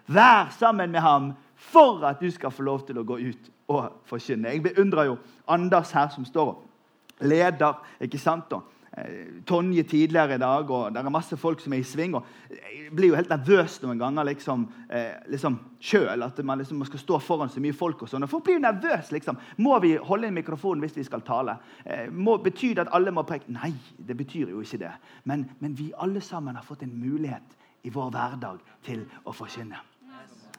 Vær 0.06 0.54
sammen 0.54 0.94
med 0.94 1.02
ham 1.02 1.34
for 1.56 2.04
at 2.06 2.20
du 2.20 2.30
skal 2.32 2.52
få 2.52 2.63
lov 2.63 2.86
til 2.88 3.00
å 3.00 3.06
gå 3.08 3.18
ut 3.18 3.50
og 3.74 4.04
forkynne. 4.10 4.52
Jeg 4.54 4.63
beundrer 4.63 5.12
jo 5.12 5.18
Anders 5.48 5.92
her, 5.92 6.10
som 6.10 6.26
står 6.26 6.54
og 6.54 7.26
leder. 7.28 7.80
ikke 8.02 8.20
sant 8.20 8.50
da? 8.52 8.62
Eh, 8.98 9.42
Tonje 9.46 9.84
tidligere 9.84 10.36
i 10.36 10.38
dag, 10.38 10.70
og 10.70 10.94
det 10.94 11.02
er 11.02 11.10
masse 11.10 11.38
folk 11.38 11.60
som 11.60 11.74
er 11.74 11.78
i 11.82 11.84
sving. 11.84 12.16
og 12.16 12.26
Jeg 12.50 12.96
blir 12.96 13.08
jo 13.08 13.16
helt 13.16 13.30
nervøs 13.30 13.82
noen 13.82 14.00
ganger 14.00 14.24
liksom, 14.24 14.68
eh, 14.89 15.16
liksom 15.28 15.60
sjøl. 15.80 16.24
At 16.24 16.44
man 16.44 16.58
liksom 16.58 16.86
skal 16.86 17.00
stå 17.00 17.20
foran 17.20 17.50
så 17.50 17.60
mye 17.60 17.74
folk. 17.74 18.02
og 18.02 18.10
sånn. 18.10 18.28
Folk 18.28 18.44
blir 18.44 18.54
jo 18.54 18.60
nervøse. 18.60 19.12
liksom. 19.12 19.38
Må 19.58 19.80
vi 19.80 19.96
holde 19.96 20.28
inn 20.28 20.34
mikrofonen 20.34 20.82
hvis 20.82 20.98
vi 20.98 21.04
skal 21.04 21.22
tale? 21.22 21.58
Eh, 21.86 22.10
må, 22.12 22.38
betyr 22.38 22.76
det 22.76 22.88
at 22.88 22.94
alle 22.94 23.12
må 23.12 23.24
preke? 23.24 23.50
Nei, 23.50 23.74
det 23.98 24.18
betyr 24.18 24.50
jo 24.50 24.62
ikke 24.62 24.78
det. 24.78 24.92
Men, 25.24 25.50
men 25.60 25.74
vi 25.74 25.92
alle 25.98 26.22
sammen 26.22 26.56
har 26.56 26.63
fått 26.63 26.84
en 26.84 27.00
mulighet 27.00 27.58
i 27.84 27.89
vår 27.89 28.12
hverdag 28.12 28.60
til 28.84 29.06
å 29.26 29.34
forkynne. 29.34 29.93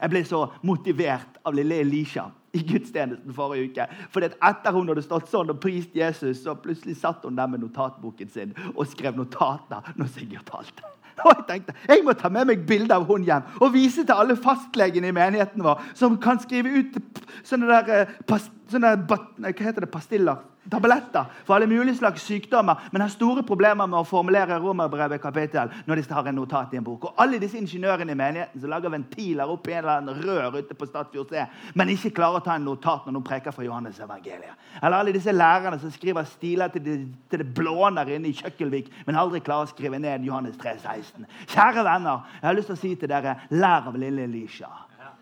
Jeg 0.00 0.10
ble 0.10 0.24
så 0.26 0.46
motivert 0.66 1.38
av 1.46 1.54
lille 1.56 1.78
Elisha 1.84 2.26
i 2.54 2.62
gudstjenesten 2.62 3.34
forrige 3.34 3.70
uke. 3.70 3.86
For 4.14 4.26
etter 4.26 4.74
hun 4.74 4.90
hadde 4.90 5.04
stått 5.04 5.30
sånn 5.30 5.52
og 5.54 5.60
prist 5.62 5.94
Jesus, 5.96 6.42
så 6.44 6.56
plutselig 6.58 6.98
satt 7.00 7.24
hun 7.26 7.38
der 7.38 7.50
med 7.50 7.64
notatboken 7.64 8.30
sin 8.30 8.54
og 8.74 8.86
skrev 8.90 9.18
notater 9.18 9.94
når 9.98 10.12
Sigurd 10.14 10.46
talte. 10.50 10.90
Og 11.22 11.30
jeg 11.30 11.44
tenkte 11.46 11.74
jeg 11.86 12.02
må 12.02 12.14
ta 12.18 12.30
med 12.32 12.48
meg 12.50 12.64
bilde 12.66 12.94
av 12.94 13.06
hun 13.06 13.22
hjem 13.26 13.44
og 13.60 13.70
vise 13.74 14.02
til 14.02 14.18
alle 14.18 14.34
fastlegene 14.34 15.12
i 15.12 15.14
menigheten 15.14 15.62
vår 15.62 15.82
som 15.94 16.16
kan 16.18 16.40
skrive 16.42 16.72
ut 16.74 16.98
sånne 17.46 17.70
der, 17.70 18.08
eh, 18.08 18.48
sånne, 18.72 18.96
hva 19.06 19.20
heter 19.46 19.86
det, 19.86 19.92
pastiller 19.94 20.42
tabletter 20.70 21.28
for 21.44 21.56
alle 21.56 21.68
mulige 21.68 21.96
slags 21.98 22.22
sykdommer, 22.24 22.88
men 22.92 23.04
har 23.04 23.12
store 23.12 23.42
problemer 23.46 23.86
med 23.86 23.98
å 24.00 24.06
formulere 24.08 24.58
romerbrevet 24.62 25.22
kapittel 25.22 25.72
når 25.86 26.00
de 26.00 26.14
har 26.14 26.30
en 26.30 26.38
notat 26.38 26.74
i 26.74 26.80
en 26.80 26.86
bok. 26.86 27.08
Og 27.08 27.22
alle 27.22 27.40
disse 27.42 27.58
ingeniørene 27.60 28.14
i 28.14 28.18
menigheten 28.18 28.62
som 28.62 28.72
lager 28.72 28.92
ventiler 28.94 29.50
opp 29.50 29.68
i 29.68 29.74
en 29.74 29.82
eller 29.82 30.00
annen 30.00 30.24
rør 30.24 30.58
ute 30.60 30.76
på 30.78 30.88
Stadfjord 30.88 31.34
C, 31.34 31.44
men 31.74 31.92
ikke 31.94 32.14
klarer 32.16 32.40
å 32.40 32.44
ta 32.46 32.56
en 32.56 32.66
notat 32.68 33.06
når 33.06 33.18
noen 33.18 33.26
preker 33.26 33.54
fra 33.54 33.66
Johannes 33.66 34.00
evangeliet. 34.00 34.56
Eller 34.80 34.98
alle 34.98 35.14
disse 35.14 35.34
lærerne 35.34 35.80
som 35.82 35.92
skriver 35.94 36.26
stiler 36.28 36.72
til 36.74 36.84
det, 36.86 36.98
til 37.30 37.44
det 37.44 37.50
blåner 37.56 38.14
inne 38.16 38.30
i 38.30 38.36
Kjøkkelvik, 38.38 38.90
men 39.06 39.20
aldri 39.20 39.42
klarer 39.44 39.68
å 39.68 39.72
skrive 39.74 40.00
ned 40.02 40.26
Johannes 40.26 40.58
3, 40.60 40.76
16. 40.82 41.28
Kjære 41.52 41.86
venner, 41.86 42.26
jeg 42.40 42.48
har 42.48 42.58
lyst 42.58 42.72
til 42.72 42.78
å 42.78 42.82
si 42.82 42.96
til 42.98 43.12
dere, 43.12 43.38
lær 43.54 43.90
av 43.92 43.98
lille 44.00 44.28
Elisha. 44.28 44.70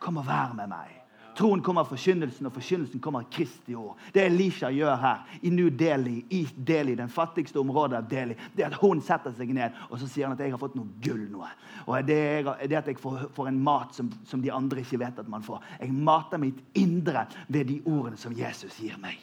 Kom 0.02 0.18
og 0.18 0.26
vær 0.26 0.54
med 0.56 0.70
meg. 0.70 1.01
Troen 1.36 1.62
kommer 1.64 1.84
av 1.84 1.90
forkynnelsen, 1.92 2.46
og 2.48 2.54
forkynnelsen 2.56 3.00
kommer 3.00 3.24
av 3.24 3.30
Kristi 3.32 3.74
ord. 3.78 4.00
Det 4.12 4.24
Elisha 4.26 4.68
gjør 4.72 4.96
her, 5.00 5.22
i 5.42 5.52
New 5.54 5.70
Delhi, 5.70 6.18
i 6.30 6.42
Delhi, 6.56 6.94
den 6.98 7.12
fattigste 7.12 7.60
området 7.62 7.98
av 8.02 8.08
Delhi, 8.10 8.36
det 8.52 8.66
er 8.66 8.72
at 8.72 8.80
hun 8.82 9.00
setter 9.04 9.34
seg 9.36 9.54
ned 9.56 9.78
og 9.88 9.98
så 10.00 10.08
sier 10.08 10.28
han 10.28 10.36
at 10.36 10.44
jeg 10.44 10.52
har 10.52 10.60
fått 10.60 10.76
noe 10.78 11.00
gull. 11.04 11.24
noe. 11.32 11.48
Og 11.86 12.06
Det 12.06 12.18
er, 12.18 12.50
det 12.68 12.78
at 12.78 12.90
jeg 12.92 13.00
får, 13.00 13.28
får 13.32 13.48
en 13.48 13.60
mat 13.64 13.94
som, 13.94 14.10
som, 14.28 14.42
de 14.42 14.52
andre 14.52 14.84
ikke 14.84 15.00
vet 15.00 15.18
at 15.18 15.28
man 15.28 15.44
får. 15.44 15.62
Jeg 15.80 15.92
mater 15.92 16.40
mitt 16.42 16.60
indre 16.74 17.26
ved 17.48 17.70
de 17.70 17.80
ordene 17.86 18.20
som 18.20 18.36
Jesus 18.36 18.78
gir 18.80 18.98
meg. 19.00 19.20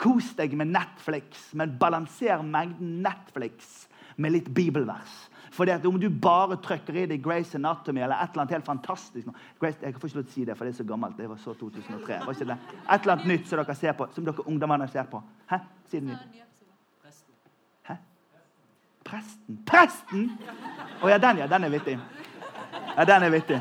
Kos 0.00 0.32
deg 0.38 0.54
med 0.56 0.72
Netflix, 0.72 1.50
men 1.52 1.76
balanser 1.80 2.40
mengden 2.42 3.00
Netflix 3.04 3.88
med 4.16 4.32
litt 4.32 4.48
bibelvers. 4.54 5.26
Fordi 5.60 5.70
at 5.70 5.86
Om 5.86 6.00
du 6.00 6.08
bare 6.22 6.56
trykker 6.56 6.94
i 6.94 7.06
deg 7.06 7.20
Grace 7.24 7.58
Anatomy 7.58 8.00
eller 8.00 8.16
et 8.16 8.30
eller 8.30 8.40
annet 8.40 8.54
helt 8.54 8.64
fantastisk 8.64 9.26
Grace, 9.60 9.78
Jeg 9.82 9.94
får 9.94 10.08
ikke 10.08 10.16
lov 10.16 10.24
til 10.24 10.30
å 10.30 10.34
si 10.34 10.44
det, 10.44 10.56
for 10.56 10.64
det 10.64 10.72
er 10.72 10.76
så 10.76 10.86
gammelt. 10.88 11.18
Det 11.18 11.28
var 11.28 11.36
så 11.36 11.52
2003. 11.54 12.20
Var 12.24 12.32
ikke 12.32 12.46
det? 12.48 12.56
Et 12.94 13.00
eller 13.00 13.12
annet 13.12 13.26
nytt 13.26 13.48
som 13.48 13.60
dere 13.60 13.74
ser 13.76 13.92
på, 13.92 14.06
som 14.14 14.24
dere 14.24 14.46
ungdommene 14.48 14.88
ser 14.88 15.10
på. 15.12 15.20
Hæ? 15.50 15.58
Si 15.90 16.00
det 16.00 16.06
nytt. 16.06 16.40
Hæ? 17.90 17.98
Presten. 19.04 19.60
Presten! 19.66 20.24
Å 20.40 21.04
oh, 21.04 21.10
ja, 21.12 21.20
den, 21.20 21.44
ja. 21.44 21.50
Den 21.52 21.68
er 21.68 21.76
vittig. 21.76 21.98
Ja, 22.96 23.04
den 23.04 23.28
er 23.28 23.36
vittig. 23.36 23.60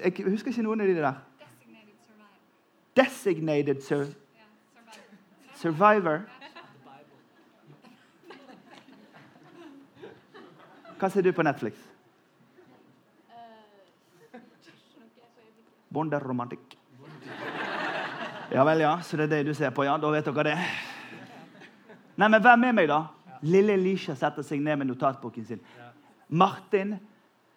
Jeg 0.00 0.24
husker 0.24 0.54
ikke 0.56 0.64
noen 0.64 0.80
av 0.80 0.88
de 0.88 0.96
der. 1.02 1.20
Designated 2.96 3.84
survivor. 3.84 4.16
survivor. 5.54 6.39
Hva 11.00 11.08
ser 11.08 11.24
du 11.24 11.32
på 11.32 11.44
Netflix? 11.46 11.78
Bonderomantikk. 15.88 16.76
Ja 18.52 18.64
vel, 18.66 18.82
ja. 18.84 18.92
Så 19.02 19.16
det 19.16 19.30
er 19.30 19.32
det 19.38 19.46
du 19.48 19.54
ser 19.56 19.72
på? 19.72 19.86
Ja, 19.88 19.96
da 19.98 20.10
vet 20.12 20.28
dere 20.28 20.44
det. 20.50 20.58
Nei, 22.20 22.28
men 22.28 22.42
vær 22.44 22.58
med 22.60 22.76
meg, 22.76 22.90
da. 22.90 23.00
Lille 23.48 23.72
Elisha 23.78 24.12
setter 24.18 24.44
seg 24.44 24.60
ned 24.60 24.76
med 24.82 24.90
notatboken 24.90 25.46
sin. 25.48 25.62
Martin 26.28 26.98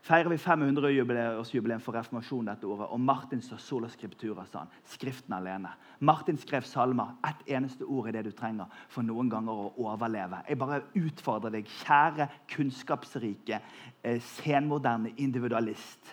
feirer 0.03 0.29
vi 0.29 0.37
500-årsjubileum 0.37 1.81
for 1.83 1.95
reformasjonen 1.95 2.49
dette 2.51 2.67
året. 2.67 2.89
Og 2.91 2.99
Martin 2.99 3.41
sa 3.43 3.55
sola 3.61 3.87
scriptura, 3.91 4.43
sa 4.45 4.63
han. 4.63 4.73
Skriften 4.91 5.35
alene. 5.37 5.71
Martin 6.03 6.37
skrev 6.39 6.67
salmer. 6.67 7.15
Ett 7.23 7.45
eneste 7.55 7.87
ord 7.87 8.09
er 8.09 8.17
det 8.17 8.25
du 8.27 8.33
trenger 8.35 8.71
for 8.91 9.05
noen 9.07 9.31
ganger 9.31 9.61
å 9.63 9.71
overleve. 9.85 10.41
Jeg 10.49 10.59
bare 10.59 10.81
utfordrer 10.99 11.55
deg, 11.55 11.71
kjære 11.85 12.27
kunnskapsrike, 12.51 13.61
eh, 14.03 14.19
senmoderne 14.35 15.13
individualist. 15.17 16.11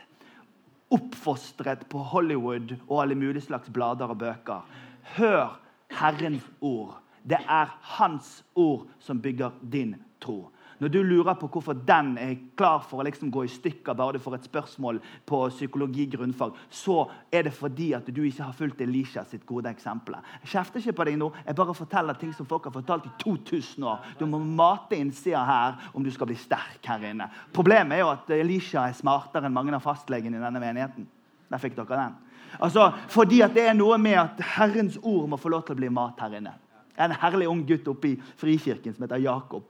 Oppfostret 0.90 1.82
på 1.90 1.98
Hollywood 1.98 2.76
og 2.86 3.02
alle 3.02 3.18
mulige 3.18 3.48
slags 3.48 3.70
blader 3.70 4.10
og 4.10 4.18
bøker. 4.18 4.62
Hør 5.16 5.58
Herrens 5.90 6.46
ord. 6.60 7.00
Det 7.26 7.38
er 7.42 7.74
Hans 7.98 8.44
ord 8.54 8.86
som 8.98 9.20
bygger 9.20 9.50
din 9.72 9.96
tro. 10.20 10.50
Når 10.80 10.88
du 10.88 11.02
lurer 11.04 11.36
på 11.36 11.48
hvorfor 11.52 11.76
den 11.76 12.14
er 12.20 12.38
klar 12.56 12.80
for 12.88 13.02
å 13.02 13.04
liksom 13.04 13.28
gå 13.32 13.42
i 13.44 13.52
stykker 13.52 13.96
bare 13.96 14.16
du 14.16 14.22
får 14.22 14.38
et 14.38 14.46
spørsmål 14.48 15.00
på 15.28 15.40
psykologi 15.52 16.06
grunnfag, 16.14 16.56
så 16.72 17.02
er 17.32 17.44
det 17.44 17.52
fordi 17.52 17.90
at 17.98 18.08
du 18.08 18.22
ikke 18.24 18.46
har 18.46 18.56
fulgt 18.56 18.80
Elisha 18.80 19.26
sitt 19.28 19.44
gode 19.48 19.68
eksempel. 19.68 20.16
Jeg 20.40 20.54
kjefter 20.54 20.80
ikke 20.80 20.96
på 20.96 21.06
deg 21.10 21.18
nå. 21.20 21.28
Jeg 21.44 21.58
bare 21.58 21.76
forteller 21.76 22.16
ting 22.20 22.32
som 22.36 22.48
folk 22.48 22.70
har 22.70 22.74
fortalt 22.78 23.10
i 23.10 23.12
2000 23.20 23.84
år. 23.92 24.08
Du 24.16 24.24
må 24.30 24.40
mate 24.40 24.96
innsida 24.96 25.42
her 25.44 25.90
om 25.92 26.06
du 26.06 26.08
skal 26.14 26.30
bli 26.30 26.38
sterk 26.40 26.88
her 26.88 27.04
inne. 27.10 27.28
Problemet 27.52 27.98
er 27.98 28.04
jo 28.04 28.12
at 28.14 28.32
Elisha 28.38 28.86
er 28.88 28.96
smartere 28.96 29.50
enn 29.50 29.56
mange 29.56 29.76
av 29.76 29.84
fastlegene 29.84 30.40
i 30.40 30.44
denne 30.44 30.62
menigheten. 30.62 31.04
Der 31.50 31.60
fikk 31.60 31.76
dere 31.76 31.98
den. 32.06 32.16
Altså, 32.58 32.88
fordi 33.12 33.42
at 33.44 33.52
det 33.54 33.66
er 33.68 33.76
noe 33.76 33.98
med 34.00 34.16
at 34.18 34.40
Herrens 34.56 34.96
ord 35.02 35.28
må 35.30 35.38
få 35.38 35.52
lov 35.52 35.66
til 35.66 35.76
å 35.76 35.82
bli 35.82 35.92
mat 35.92 36.18
her 36.24 36.40
inne. 36.40 36.56
En 37.00 37.14
herlig 37.20 37.48
ung 37.48 37.60
gutt 37.68 37.86
oppe 37.88 38.14
i 38.14 38.16
Frikirken 38.40 38.96
som 38.96 39.04
heter 39.04 39.22
Jakob. 39.22 39.68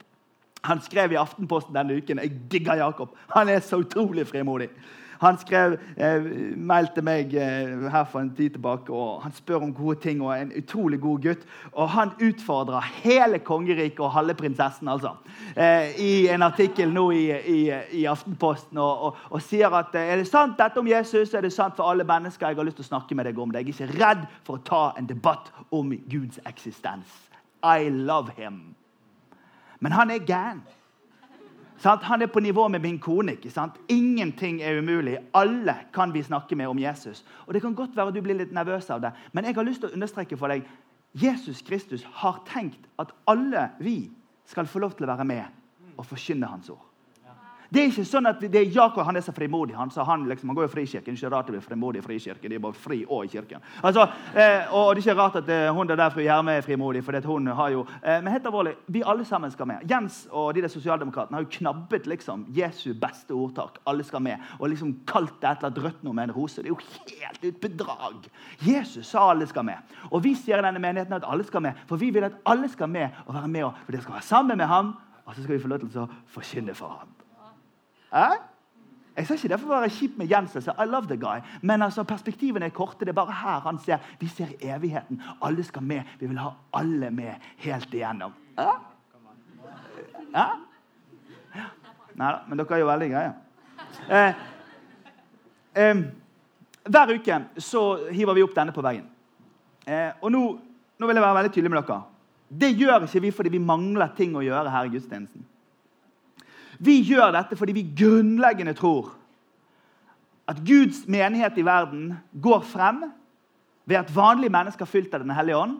Han 0.68 0.80
skrev 0.84 1.12
i 1.12 1.20
Aftenposten 1.20 1.76
denne 1.76 1.96
uken 1.96 2.18
Jeg 2.20 2.40
digger 2.52 2.80
Jakob. 2.82 3.14
Han 3.34 3.48
er 3.48 3.60
så 3.64 3.80
utrolig 3.80 4.26
frimodig. 4.28 4.68
Han 5.20 5.36
skrev 5.36 5.74
eh, 6.00 6.26
mail 6.56 6.86
meg 7.04 7.34
eh, 7.36 7.72
her 7.92 8.06
for 8.08 8.22
en 8.22 8.30
tid 8.36 8.54
tilbake, 8.54 8.88
og 8.88 9.20
han 9.20 9.34
spør 9.36 9.66
om 9.66 9.74
gode 9.76 9.98
ting. 10.00 10.22
og 10.24 10.32
er 10.32 10.46
En 10.46 10.54
utrolig 10.56 11.00
god 11.00 11.20
gutt. 11.20 11.44
Og 11.72 11.90
han 11.92 12.14
utfordrer 12.24 12.88
hele 13.02 13.38
kongeriket 13.38 14.00
og 14.00 14.14
halve 14.14 14.34
prinsessen 14.34 14.88
altså, 14.88 15.12
eh, 15.56 15.92
i 16.00 16.28
en 16.32 16.42
artikkel 16.42 16.92
nå 16.92 17.10
i, 17.10 17.26
i, 17.36 17.60
i 18.00 18.04
Aftenposten 18.08 18.78
og, 18.78 19.04
og, 19.04 19.16
og, 19.30 19.42
sier 19.44 19.76
at 19.76 19.94
eh, 19.94 20.14
er 20.14 20.22
det 20.22 20.28
sant 20.30 20.56
dette 20.58 20.80
om 20.80 20.88
Jesus, 20.88 21.34
er 21.34 21.44
det 21.44 21.52
sant 21.52 21.76
for 21.76 21.92
alle 21.92 22.04
mennesker. 22.04 22.48
Jeg 22.48 22.56
har 22.56 22.70
lyst 22.70 22.80
til 22.80 22.88
å 22.88 22.92
snakke 22.94 23.14
med 23.14 23.28
deg 23.28 23.38
om 23.38 23.52
det. 23.52 23.60
Jeg 23.60 23.76
er 23.76 23.92
ikke 23.92 24.04
redd 24.04 24.28
for 24.48 24.56
å 24.56 24.64
ta 24.64 24.84
en 24.96 25.08
debatt 25.08 25.52
om 25.70 25.92
Guds 26.08 26.40
eksistens. 26.48 27.12
I 27.60 27.92
love 27.92 28.32
him. 28.40 28.79
Men 29.80 29.92
han 29.92 30.10
er 30.10 30.24
gæren. 30.24 30.62
Han 31.82 32.22
er 32.22 32.26
på 32.26 32.40
nivå 32.40 32.68
med 32.68 32.80
min 32.80 32.98
kone. 32.98 33.32
ikke 33.32 33.50
sant? 33.50 33.72
Ingenting 33.88 34.60
er 34.62 34.78
umulig. 34.78 35.18
Alle 35.34 35.76
kan 35.94 36.12
vi 36.14 36.22
snakke 36.22 36.56
med 36.56 36.66
om 36.66 36.78
Jesus. 36.78 37.24
Og 37.46 37.54
Det 37.54 37.62
kan 37.62 37.74
godt 37.74 37.96
være 37.96 38.12
du 38.12 38.20
blir 38.20 38.36
litt 38.36 38.52
nervøs 38.52 38.90
av 38.90 39.00
det, 39.00 39.12
men 39.32 39.44
jeg 39.44 39.54
har 39.54 39.62
lyst 39.62 39.80
til 39.80 39.90
å 39.90 39.92
understreke 39.92 40.36
for 40.36 40.48
deg 40.48 40.66
Jesus 41.14 41.62
Kristus 41.62 42.04
har 42.04 42.42
tenkt 42.46 42.86
at 42.98 43.10
alle 43.26 43.70
vi 43.80 44.10
skal 44.46 44.66
få 44.66 44.78
lov 44.78 44.92
til 44.92 45.08
å 45.08 45.10
være 45.16 45.24
med 45.24 45.96
og 45.96 46.06
forkynne 46.06 46.46
Hans 46.46 46.70
ord. 46.70 46.89
Det 47.70 47.78
er 47.78 47.90
ikke 47.92 48.02
sånn 48.02 48.26
at 48.26 48.40
det 48.42 48.58
er 48.58 48.72
Jakob 48.74 49.04
han 49.06 49.14
er 49.14 49.22
så 49.22 49.30
frimodig. 49.34 49.76
Han, 49.78 49.92
så 49.94 50.02
han, 50.02 50.24
liksom, 50.26 50.50
han 50.50 50.56
går 50.58 50.66
i 50.66 50.72
frikirken. 50.72 51.14
Det 51.14 51.20
ikke 51.20 51.30
rart 51.30 51.46
det 51.46 51.54
blir 51.54 51.62
frimodig 51.62 52.00
i 52.00 52.02
frikirken. 52.02 52.50
De 52.50 52.56
er 52.58 52.62
bare 52.64 52.74
fri 52.74 52.98
og 53.06 53.28
i 53.28 53.30
kirken. 53.30 53.62
Altså, 53.86 54.08
eh, 54.34 54.72
og 54.74 54.96
det 54.96 55.04
er 55.04 55.04
ikke 55.04 55.14
rart 55.20 55.36
at 55.38 55.50
eh, 55.54 55.68
hun 55.74 55.90
der, 55.90 56.02
fru 56.10 56.24
Gjerme 56.24 56.56
er 56.58 56.66
frimodig. 56.66 57.04
for 57.04 57.20
hun 57.26 57.46
har 57.46 57.68
jo, 57.70 57.86
eh, 58.02 58.18
Men 58.22 58.32
helt 58.32 58.46
alvorlig, 58.46 58.74
vi 58.88 59.02
alle 59.06 59.24
sammen 59.24 59.50
skal 59.50 59.66
med. 59.66 59.86
Jens 59.90 60.26
og 60.30 60.54
de 60.54 60.62
der 60.62 60.68
sosialdemokratene 60.68 61.36
har 61.36 61.44
jo 61.44 61.58
knabbet 61.58 62.06
liksom, 62.06 62.46
Jesu 62.48 62.92
beste 62.94 63.30
ordtak. 63.30 63.78
Alle 63.86 64.04
skal 64.04 64.20
med. 64.20 64.36
Og 64.58 64.68
liksom 64.68 64.96
kalt 65.06 65.40
det 65.40 65.50
et 65.50 65.56
eller 65.58 65.70
annet 65.70 65.84
rødt 65.84 66.02
noe 66.02 66.14
med 66.14 66.24
en 66.24 66.34
rose. 66.34 66.62
Det 66.62 66.66
er 66.66 66.74
jo 66.74 66.80
helt 66.80 67.44
et 67.44 67.60
bedrag. 67.60 68.26
Jesus 68.66 69.06
sa 69.06 69.30
alle 69.30 69.46
skal 69.46 69.64
med. 69.64 69.78
Og 70.10 70.24
vi 70.24 70.34
sier 70.34 70.58
i 70.58 70.66
denne 70.66 70.82
menigheten 70.82 71.14
at 71.14 71.24
alle 71.24 71.46
skal 71.46 71.62
med. 71.62 71.78
For 71.86 71.96
vi 71.96 72.10
vil 72.10 72.26
at 72.26 72.42
alle 72.44 72.68
skal 72.68 72.90
med 72.90 73.08
og 73.26 73.34
være 73.34 73.48
med, 73.48 73.70
for 73.84 73.92
de 73.92 74.02
skal 74.02 74.18
være 74.18 74.26
sammen 74.26 74.58
med 74.58 74.66
ham. 74.66 74.96
Og 75.24 75.34
så 75.34 75.42
skal 75.42 75.54
vi 75.54 75.62
få 75.62 75.68
lov 75.68 75.86
til 75.86 76.02
å 76.02 76.10
forkynne 76.26 76.74
for 76.74 76.98
ham. 76.98 77.19
Eh? 78.14 78.38
Jeg 79.16 79.26
sa 79.26 79.36
ikke 79.36 79.50
det 79.52 79.58
for 79.60 79.72
å 79.72 79.80
være 79.80 79.92
kjip 79.92 80.16
med 80.20 80.30
Jens. 80.30 80.54
I 80.56 80.86
love 80.88 81.10
the 81.10 81.18
guy. 81.20 81.42
Men 81.62 81.82
altså, 81.82 82.04
perspektivene 82.08 82.70
er 82.70 82.74
korte. 82.74 83.04
Det 83.04 83.12
er 83.12 83.18
bare 83.18 83.36
her 83.42 83.60
han 83.66 83.78
ser. 83.82 83.98
Vi 84.20 84.28
ser 84.30 84.54
evigheten. 84.60 85.20
Alle 85.42 85.64
skal 85.66 85.82
med. 85.82 86.08
Vi 86.20 86.30
vil 86.30 86.38
ha 86.40 86.54
alle 86.78 87.10
med 87.10 87.50
helt 87.64 87.94
igjennom. 87.94 88.32
Eh? 88.58 88.78
Ja? 90.34 90.48
Nei 92.20 92.32
da, 92.34 92.40
men 92.46 92.58
dere 92.58 92.76
er 92.76 92.82
jo 92.82 92.88
veldig 92.88 93.08
greie. 93.10 93.30
Eh, 94.12 94.40
eh, 95.80 96.02
hver 96.90 97.12
uke 97.16 97.38
så 97.62 97.84
hiver 98.10 98.36
vi 98.36 98.44
opp 98.44 98.56
denne 98.56 98.74
på 98.76 98.84
veggen. 98.84 99.06
Eh, 99.86 100.10
og 100.20 100.32
nå, 100.32 100.42
nå, 100.98 101.08
vil 101.08 101.16
jeg 101.16 101.24
være 101.24 101.38
veldig 101.38 101.52
tydelig 101.54 101.72
med 101.72 101.80
dere. 101.80 102.00
Det 102.60 102.70
gjør 102.74 103.06
ikke 103.06 103.22
vi 103.24 103.30
fordi 103.34 103.54
vi 103.54 103.62
mangler 103.62 104.12
ting 104.16 104.34
å 104.36 104.44
gjøre 104.44 104.72
her 104.74 104.88
i 104.88 104.92
gudstjenesten. 104.92 105.46
Vi 106.80 107.00
gjør 107.04 107.34
dette 107.36 107.58
fordi 107.58 107.74
vi 107.76 107.88
grunnleggende 107.96 108.74
tror 108.78 109.12
at 110.50 110.62
Guds 110.66 111.04
menighet 111.06 111.58
i 111.60 111.64
verden 111.66 112.14
går 112.42 112.64
frem 112.66 113.04
ved 113.86 114.00
at 114.00 114.10
vanlige 114.14 114.52
mennesker 114.52 114.88
fylt 114.88 115.14
av 115.14 115.22
Den 115.22 115.34
hellige 115.36 115.58
ånd 115.60 115.76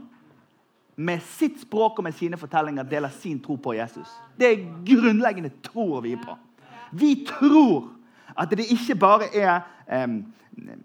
med 1.01 1.23
sitt 1.25 1.57
språk 1.63 1.99
og 1.99 2.05
med 2.05 2.15
sine 2.15 2.39
fortellinger 2.39 2.87
deler 2.87 3.13
sin 3.15 3.41
tro 3.41 3.57
på 3.57 3.73
Jesus. 3.79 4.09
Det 4.37 4.47
er 4.51 4.67
grunnleggende 4.87 5.51
tror 5.65 6.03
vi 6.05 6.17
på. 6.21 6.37
Vi 6.93 7.15
tror 7.29 7.89
at 8.37 8.53
det 8.57 8.69
ikke 8.71 8.99
bare 9.01 9.31
er 9.37 9.61
um, 10.07 10.21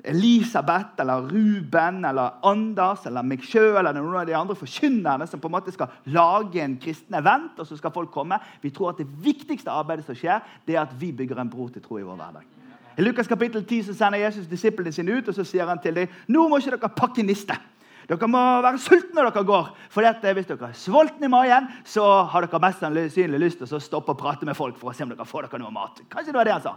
Elisabeth 0.06 1.02
eller 1.02 1.28
Ruben 1.30 2.06
eller 2.06 2.40
Anders 2.46 3.06
eller 3.10 3.26
meg 3.26 3.44
sjøl 3.44 3.82
eller 3.82 3.98
noen 3.98 4.22
av 4.22 4.28
de 4.30 4.36
andre 4.38 4.56
forkynnerne 4.58 5.28
som 5.28 5.42
på 5.42 5.50
en 5.50 5.56
måte 5.58 5.74
skal 5.74 5.92
lage 6.14 6.62
en 6.64 6.78
kristen 6.82 7.18
event, 7.18 7.58
og 7.60 7.68
så 7.68 7.78
skal 7.78 7.94
folk 7.94 8.12
komme. 8.14 8.40
Vi 8.62 8.72
tror 8.74 8.94
at 8.94 9.02
det 9.02 9.10
viktigste 9.26 9.74
arbeidet 9.74 10.06
som 10.08 10.18
skjer, 10.18 10.44
det 10.68 10.78
er 10.78 10.86
at 10.86 10.94
vi 11.00 11.12
bygger 11.16 11.42
en 11.42 11.52
bro 11.52 11.68
til 11.70 11.84
tro 11.84 12.00
i 12.00 12.06
vår 12.06 12.20
hverdag. 12.22 12.52
I 12.96 13.04
Lukas 13.04 13.28
kapittel 13.28 13.66
10 13.66 13.90
så 13.90 13.94
sender 13.98 14.22
Jesus 14.24 14.48
disiplene 14.48 14.94
sine 14.96 15.18
ut 15.18 15.28
og 15.28 15.36
så 15.36 15.44
sier 15.44 15.68
han 15.68 15.82
til 15.84 15.98
dem 15.98 16.20
nå 16.32 16.46
må 16.48 16.62
ikke 16.62 16.78
dere 16.78 16.94
pakke 16.96 17.26
niste. 17.26 17.58
Dere 18.06 18.30
må 18.30 18.42
være 18.62 18.80
sultne 18.80 19.18
når 19.18 19.32
dere 19.34 19.48
går. 19.50 19.72
For 19.90 20.06
dette, 20.06 20.34
hvis 20.38 20.48
dere 20.48 20.70
er 20.70 20.78
sultne 20.78 21.26
i 21.26 21.32
magen, 21.32 21.68
så 21.90 22.06
har 22.30 22.46
dere 22.46 22.62
mest 22.62 22.84
sannsynlig 22.84 23.42
lyst 23.42 23.64
til 23.64 23.76
å 23.76 23.82
stoppe 23.82 24.14
og 24.14 24.22
prate 24.22 24.46
med 24.48 24.58
folk 24.58 24.78
for 24.80 24.92
å 24.92 24.96
se 24.96 25.04
om 25.04 25.12
dere 25.12 25.26
får 25.28 25.48
dere 25.48 25.64
noe 25.64 25.74
mat. 25.74 26.04
Kanskje 26.12 26.32
det 26.32 26.40
var 26.40 26.48
det 26.48 26.56
han 26.56 26.66
sa. 26.68 26.76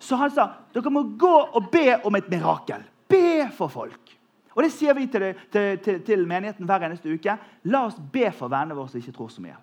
Så 0.00 0.16
han 0.16 0.32
sa 0.32 0.48
dere 0.72 0.92
må 0.92 1.04
gå 1.20 1.34
og 1.54 1.68
be 1.72 2.00
om 2.08 2.16
et 2.16 2.30
mirakel. 2.32 2.82
Be 3.10 3.50
for 3.56 3.68
folk. 3.72 4.16
Og 4.56 4.64
Det 4.64 4.72
sier 4.74 4.96
vi 4.96 5.06
til, 5.06 5.28
til, 5.52 5.78
til, 5.84 6.00
til 6.04 6.26
menigheten 6.28 6.66
hver 6.66 6.86
eneste 6.88 7.12
uke. 7.12 7.36
La 7.70 7.84
oss 7.86 7.98
be 8.12 8.30
for 8.34 8.50
vennene 8.50 8.76
våre 8.78 8.90
som 8.90 9.00
ikke 9.00 9.14
tror 9.16 9.30
så 9.32 9.44
mye. 9.44 9.56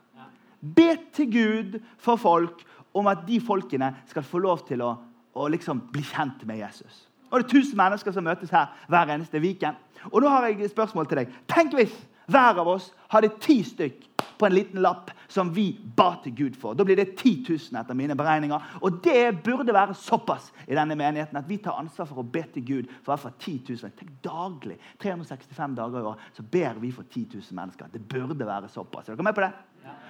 Be 0.62 0.90
til 1.14 1.32
Gud 1.32 1.80
for 2.02 2.16
folk 2.22 2.64
om 2.98 3.10
at 3.12 3.26
de 3.28 3.40
folkene 3.44 3.92
skal 4.10 4.26
få 4.26 4.42
lov 4.42 4.64
til 4.68 4.82
å, 4.82 4.94
å 5.38 5.48
liksom 5.54 5.84
bli 5.94 6.06
kjent 6.08 6.46
med 6.48 6.62
Jesus. 6.64 7.06
Og 7.30 7.42
Det 7.42 7.50
er 7.50 7.60
1000 7.60 7.78
mennesker 7.78 8.16
som 8.16 8.24
møtes 8.24 8.54
her 8.54 8.72
hver 8.88 9.12
eneste 9.14 9.42
weekend. 9.44 9.76
Og 10.12 10.22
nå 10.24 10.30
har 10.32 10.48
jeg 10.48 10.62
et 10.62 10.72
spørsmål 10.72 11.10
til 11.10 11.22
deg. 11.22 11.34
Tenk 11.52 11.76
hvis 11.76 11.94
hver 12.32 12.62
av 12.62 12.70
oss 12.72 12.92
hadde 13.12 13.34
ti 13.44 13.60
stykk 13.68 14.06
på 14.40 14.48
en 14.48 14.56
liten 14.56 14.82
lapp 14.82 15.12
som 15.28 15.50
vi 15.54 15.72
ba 15.96 16.12
til 16.24 16.36
Gud 16.36 16.58
for. 16.60 16.78
Da 16.78 16.86
blir 16.88 16.98
det 17.00 17.16
10 17.16 17.46
000 17.50 17.80
etter 17.82 17.98
mine 17.98 18.16
beregninger. 18.18 18.78
Og 18.82 19.00
det 19.04 19.44
burde 19.44 19.74
være 19.74 19.96
såpass 19.98 20.52
i 20.68 20.76
denne 20.78 20.96
menigheten 20.96 21.38
at 21.38 21.50
vi 21.50 21.60
tar 21.62 21.80
ansvar 21.80 22.10
for 22.10 22.24
å 22.24 22.28
be 22.28 22.44
til 22.54 22.66
Gud 22.68 22.92
for 23.02 23.14
hvert 23.14 23.26
fall 23.26 23.38
10 23.40 23.76
000. 23.84 23.96
Tenk 23.98 24.12
daglig. 24.26 24.78
365 25.04 25.78
dager 25.78 26.00
i 26.02 26.12
år 26.12 26.28
så 26.38 26.46
ber 26.58 26.82
vi 26.82 26.92
for 26.92 27.08
10 27.10 27.28
000 27.34 27.58
mennesker. 27.62 27.90
Det 27.94 28.04
burde 28.10 28.48
være 28.48 28.70
såpass. 28.74 29.10
Er 29.10 29.16
dere 29.16 29.30
med 29.30 29.38
på 29.38 29.46
det? 29.46 29.54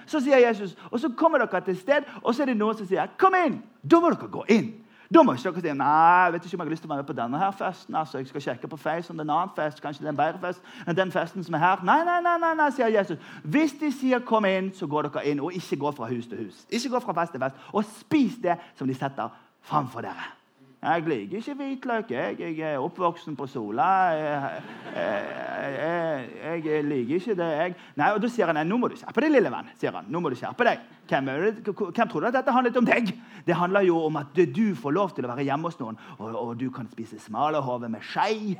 Så 0.08 0.20
sier 0.24 0.40
Jesus, 0.42 0.72
og 0.90 1.00
så 1.00 1.10
kommer 1.14 1.38
dere 1.38 1.60
til 1.62 1.76
et 1.76 1.80
sted, 1.80 2.06
og 2.22 2.34
så 2.34 2.42
er 2.42 2.50
det 2.50 2.56
noen 2.58 2.76
som 2.76 2.86
sier 2.86 3.06
'Kom 3.18 3.34
inn!' 3.34 3.62
Da 3.84 4.00
må 4.00 4.10
dere 4.10 4.28
gå 4.28 4.44
inn. 4.48 4.72
Da 5.14 5.22
må 5.24 5.32
ikke 5.32 5.52
dere 5.56 5.62
si 5.64 5.72
nei, 5.72 6.24
jeg 6.24 6.32
vet 6.34 6.46
ikke 6.46 6.56
om 6.56 6.60
jeg 6.60 6.66
har 6.66 6.72
lyst 6.74 6.82
til 6.84 6.88
å 6.88 6.92
være 6.92 7.02
med 7.02 7.08
på 7.08 7.14
denne 7.16 7.38
her 7.40 7.52
festen. 7.56 7.94
altså, 7.96 8.18
Jeg 8.18 8.26
skal 8.28 8.42
sjekke 8.44 8.68
på 8.68 8.76
Face 8.76 9.10
om 9.10 9.16
det 9.16 9.24
er 9.24 9.30
en 9.30 9.36
annen 9.38 9.54
fest. 9.56 9.80
Kanskje 9.80 10.04
det 10.04 10.10
er 10.10 10.12
en 10.12 10.18
bedre 10.18 10.40
fest 10.42 10.60
enn 10.84 10.96
den 10.98 11.12
festen 11.12 11.44
som 11.44 11.56
er 11.56 11.62
her. 11.62 11.84
Nei, 11.84 12.02
nei, 12.04 12.18
nei, 12.20 12.34
nei, 12.42 12.50
nei, 12.58 12.68
sier 12.76 12.92
Jesus. 12.92 13.18
Hvis 13.42 13.72
de 13.80 13.92
sier 13.92 14.20
'kom 14.20 14.44
inn', 14.44 14.74
så 14.74 14.86
går 14.86 15.08
dere 15.08 15.26
inn. 15.26 15.40
Og 15.40 15.52
ikke 15.52 15.76
gå 15.76 15.92
fra 15.96 16.06
hus 16.12 16.26
til 16.26 16.44
hus. 16.44 16.66
Ikke 16.70 16.90
gå 16.90 17.00
fra 17.00 17.12
fest 17.22 17.32
til 17.32 17.40
fest. 17.40 17.56
Og 17.72 17.84
spis 17.84 18.36
det 18.36 18.58
som 18.74 18.86
de 18.88 18.94
setter 18.94 19.30
framfor 19.62 20.00
dere. 20.00 20.38
Jeg 20.82 21.02
liker 21.02 21.36
ikke 21.36 21.54
hvitløk. 21.54 22.10
Jeg, 22.10 22.36
jeg 22.40 22.74
er 22.74 22.78
oppvoksen 22.78 23.36
på 23.36 23.46
Sola. 23.46 23.82
Jeg, 23.82 24.62
jeg, 24.94 26.64
jeg, 26.64 26.84
liker 26.84 27.14
ikke 27.14 27.34
det. 27.34 27.46
Jeg. 27.46 27.74
Nei, 27.96 28.12
og 28.12 28.22
Da 28.22 28.28
sier 28.28 28.46
han 28.46 28.66
nå 28.66 28.76
må 28.76 28.88
du 28.88 28.96
skjerpe 28.96 29.20
deg, 29.20 29.32
lille 29.32 29.50
venn. 29.50 29.70
sier 29.80 29.92
han. 29.92 30.04
Nå 30.08 30.20
må 30.20 30.30
du 30.30 30.36
skjerpe 30.36 30.64
deg. 30.64 30.78
Hvem? 31.08 31.28
Hvem 31.64 32.08
tror 32.08 32.20
du 32.20 32.28
at 32.28 32.36
dette 32.36 32.52
handlet 32.52 32.76
om 32.76 32.86
deg? 32.86 33.10
Det 33.46 33.56
handler 33.56 33.86
jo 33.86 34.02
om 34.04 34.16
at 34.20 34.36
du 34.36 34.74
får 34.76 34.92
lov 34.92 35.14
til 35.16 35.24
å 35.24 35.30
være 35.30 35.46
hjemme 35.46 35.70
hos 35.70 35.78
noen, 35.80 35.96
og, 36.18 36.34
og 36.36 36.50
du 36.60 36.66
kan 36.74 36.88
spise 36.90 37.16
smalahove 37.22 37.88
med 37.88 38.04
skei. 38.04 38.58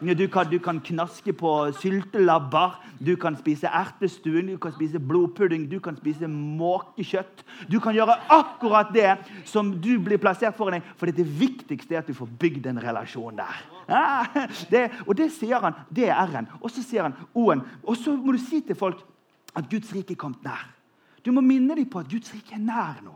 Du 0.00 0.24
kan, 0.32 0.48
du 0.48 0.56
kan 0.62 0.80
knaske 0.84 1.34
på 1.36 1.52
syltelabber, 1.82 2.78
du 3.04 3.12
kan 3.20 3.36
spise 3.36 3.68
ertestuen, 3.68 4.48
du 4.54 4.58
kan 4.62 4.72
spise 4.76 5.00
blodpudding, 5.02 5.66
du 5.68 5.78
kan 5.84 5.98
spise 6.00 6.30
måkekjøtt. 6.30 7.44
Du 7.68 7.76
kan 7.84 7.96
gjøre 7.96 8.16
akkurat 8.32 8.92
det 8.94 9.10
som 9.48 9.74
du 9.84 9.98
blir 10.02 10.22
plassert 10.22 10.56
foran 10.56 10.78
deg, 10.78 10.92
for 10.96 11.12
det 11.12 11.28
viktigste 11.28 11.98
er 11.98 12.04
at 12.04 12.08
du 12.08 12.16
får 12.16 12.30
bygd 12.40 12.70
en 12.72 12.80
relasjon 12.84 13.36
der. 13.36 13.64
Ja, 13.88 14.46
det, 14.72 14.86
og 15.04 15.12
det 15.18 15.28
sier 15.34 15.60
han. 15.60 15.76
Det 15.92 16.08
er 16.08 16.16
R-en. 16.24 16.48
Og 16.62 16.72
så 16.72 16.84
sier 16.84 17.04
han 17.04 17.18
O-en. 17.36 17.64
Og 17.84 17.98
så 18.00 18.16
må 18.16 18.32
du 18.32 18.40
si 18.40 18.62
til 18.64 18.78
folk 18.78 19.04
at 19.54 19.68
Guds 19.70 19.92
rike 19.94 20.16
er 20.16 20.20
kommet 20.24 20.42
nær. 20.46 20.73
Du 21.24 21.32
må 21.32 21.40
minne 21.44 21.76
dem 21.76 21.88
på 21.90 22.02
at 22.02 22.10
Guds 22.10 22.32
rike 22.34 22.56
er 22.56 22.62
nær 22.62 23.00
nå. 23.04 23.14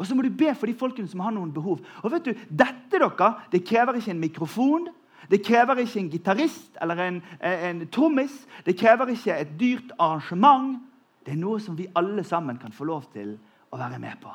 Og 0.00 0.06
så 0.08 0.16
må 0.16 0.24
du 0.24 0.32
be 0.32 0.54
for 0.56 0.70
de 0.70 0.74
folkene 0.74 1.10
som 1.10 1.20
har 1.20 1.34
noen 1.36 1.52
behov. 1.52 1.82
Og 2.00 2.12
vet 2.14 2.30
du, 2.30 2.44
Dette 2.48 2.96
dere, 2.96 3.34
det 3.52 3.66
krever 3.68 3.98
ikke 4.00 4.14
en 4.14 4.22
mikrofon. 4.22 4.88
Det 5.30 5.42
krever 5.44 5.82
ikke 5.82 6.00
en 6.00 6.10
gitarist 6.10 6.78
eller 6.82 7.02
en, 7.04 7.18
en 7.44 7.82
trommis. 7.92 8.32
Det 8.66 8.78
krever 8.80 9.12
ikke 9.12 9.36
et 9.36 9.52
dyrt 9.60 9.92
arrangement. 9.98 10.78
Det 11.26 11.34
er 11.34 11.42
noe 11.42 11.60
som 11.60 11.76
vi 11.78 11.90
alle 11.94 12.24
sammen 12.24 12.58
kan 12.58 12.72
få 12.72 12.88
lov 12.88 13.10
til 13.12 13.36
å 13.70 13.78
være 13.78 14.00
med 14.00 14.16
på. 14.22 14.32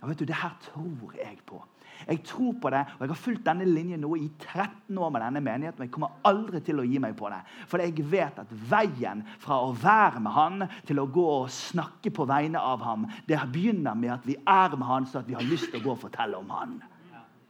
Og 0.00 0.08
vet 0.08 0.22
du, 0.22 0.24
Det 0.24 0.38
her 0.38 0.54
tror 0.62 1.16
jeg 1.18 1.38
på. 1.46 1.58
Jeg 2.08 2.22
tror 2.26 2.54
på 2.62 2.70
det, 2.72 2.80
og 2.96 3.04
jeg 3.04 3.12
har 3.12 3.20
fulgt 3.20 3.44
denne 3.46 3.66
linjen 3.68 4.00
nå 4.00 4.14
i 4.16 4.28
13 4.38 4.98
år 4.98 5.12
med 5.12 5.24
denne 5.24 5.42
menigheten. 5.44 5.82
og 5.82 5.86
Jeg 5.86 5.92
kommer 5.94 6.16
aldri 6.28 6.62
til 6.64 6.80
å 6.80 6.86
gi 6.86 6.98
meg 7.02 7.16
på 7.18 7.30
det. 7.32 7.40
For 7.70 7.82
jeg 7.82 8.06
vet 8.10 8.40
at 8.42 8.54
veien 8.70 9.22
fra 9.42 9.60
å 9.64 9.74
være 9.76 10.22
med 10.24 10.34
han 10.36 10.66
til 10.88 11.02
å 11.02 11.08
gå 11.10 11.26
og 11.36 11.52
snakke 11.54 12.12
på 12.14 12.26
vegne 12.30 12.60
av 12.60 12.82
ham, 12.86 13.06
det 13.28 13.38
begynner 13.52 13.98
med 13.98 14.14
at 14.16 14.26
vi 14.28 14.38
er 14.40 14.76
med 14.76 14.88
han, 14.88 15.06
så 15.06 15.20
at 15.20 15.28
vi 15.28 15.38
har 15.38 15.46
lyst 15.46 15.70
til 15.70 15.80
å 15.82 15.84
gå 15.88 15.94
og 15.94 16.04
fortelle 16.06 16.40
om 16.40 16.52
han. 16.54 16.76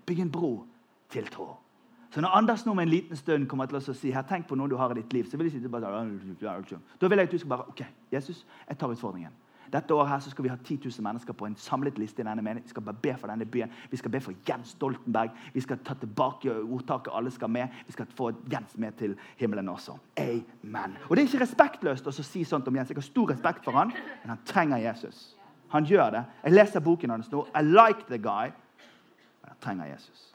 Bygg 0.06 0.24
en 0.26 0.32
bro 0.32 0.54
til 1.10 1.28
tro. 1.30 1.52
Så 2.10 2.20
når 2.20 2.34
Anders 2.40 2.64
nå 2.66 2.74
med 2.74 2.88
en 2.88 2.90
liten 2.90 3.16
stund 3.16 3.46
kommer 3.48 3.70
til 3.70 3.78
å 3.78 3.94
si 3.94 4.10
her, 4.10 4.24
tenk 4.26 4.48
på 4.48 4.56
noe 4.58 4.70
du 4.70 4.74
har 4.78 4.90
i 4.90 4.98
ditt 4.98 5.12
liv, 5.14 5.28
så 5.30 5.38
vil 5.38 5.46
jeg 5.46 5.62
si 5.62 5.70
bare, 5.70 5.86
da 5.86 6.02
vil 6.02 7.22
jeg 7.22 7.28
at 7.28 7.36
du 7.36 7.38
skal 7.38 7.52
bare 7.52 7.68
OK, 7.70 7.84
Jesus, 8.10 8.42
jeg 8.66 8.78
tar 8.78 8.90
utfordringen. 8.90 9.36
Dette 9.72 9.94
året 9.94 10.08
her 10.08 10.18
så 10.18 10.30
skal 10.30 10.44
vi 10.44 10.50
ha 10.50 10.56
10 10.56 10.78
000 10.84 11.04
mennesker 11.06 11.32
på 11.32 11.46
en 11.46 11.56
samlet 11.56 11.98
liste. 11.98 12.22
i 12.22 12.24
denne 12.24 12.42
menigheten. 12.42 12.64
Vi 12.64 12.70
skal 12.70 12.82
bare 12.82 12.94
be 13.02 13.16
for 13.16 13.26
denne 13.26 13.44
byen. 13.46 13.70
Vi 13.90 13.96
skal 13.96 14.10
be 14.10 14.20
for 14.20 14.34
Jens 14.48 14.68
Stoltenberg. 14.68 15.30
Vi 15.54 15.60
skal 15.60 15.78
ta 15.78 15.94
tilbake 15.94 16.54
ordtaket 16.62 17.12
'alle 17.12 17.30
skal 17.30 17.48
med'. 17.48 17.68
Vi 17.86 17.92
skal 17.92 18.06
få 18.06 18.32
Jens 18.52 18.78
med 18.78 18.92
til 18.92 19.16
himmelen 19.36 19.68
også. 19.68 19.92
Amen. 20.18 20.96
Og 21.08 21.16
Det 21.16 21.22
er 21.22 21.26
ikke 21.26 21.44
respektløst 21.44 22.06
å 22.06 22.10
si 22.10 22.44
sånt 22.44 22.68
om 22.68 22.76
Jens. 22.76 22.88
Jeg 22.88 22.96
har 22.96 23.02
stor 23.02 23.30
respekt 23.30 23.64
for 23.64 23.72
han, 23.72 23.92
men 24.22 24.28
han 24.28 24.38
trenger 24.44 24.76
Jesus. 24.76 25.36
Han 25.68 25.84
gjør 25.84 26.10
det. 26.10 26.24
Jeg 26.44 26.52
leser 26.52 26.80
boken 26.80 27.10
hans 27.10 27.30
nå. 27.30 27.46
I 27.54 27.62
like 27.62 28.04
the 28.08 28.18
guy. 28.18 28.50
Men 29.42 29.48
han 29.48 29.56
trenger 29.60 29.84
Jesus. 29.86 30.34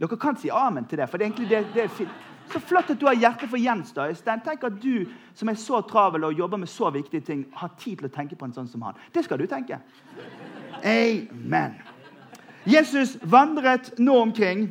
Dere 0.00 0.16
kan 0.16 0.36
si 0.36 0.48
amen 0.48 0.84
til 0.84 0.98
det, 0.98 1.08
for 1.10 1.18
det 1.18 1.26
er 1.26 1.30
egentlig 1.30 1.50
det, 1.50 1.66
det 1.74 1.82
er 1.84 1.88
fint. 1.88 2.08
Så 2.50 2.60
flott 2.60 2.90
at 2.90 2.98
du 3.00 3.06
har 3.06 3.14
hjerte 3.14 3.48
for 3.48 3.60
Jens. 3.60 3.92
da, 3.92 4.08
Øystein. 4.08 4.40
Tenk 4.44 4.64
at 4.64 4.82
du 4.82 5.06
som 5.34 5.48
er 5.48 5.54
så 5.54 5.80
travel 5.80 6.24
og 6.24 6.38
jobber 6.38 6.56
med 6.56 6.68
så 6.68 6.90
viktige 6.90 7.20
ting, 7.20 7.46
har 7.54 7.70
tid 7.78 7.96
til 7.96 8.06
å 8.06 8.14
tenke 8.14 8.36
på 8.36 8.44
en 8.44 8.54
sånn 8.54 8.68
som 8.68 8.82
han. 8.82 8.98
Det 9.14 9.24
skal 9.24 9.38
du 9.38 9.46
tenke. 9.46 9.78
Amen. 10.84 11.78
Jesus 12.66 13.16
vandret 13.22 13.94
nå 13.98 14.18
omkring 14.20 14.66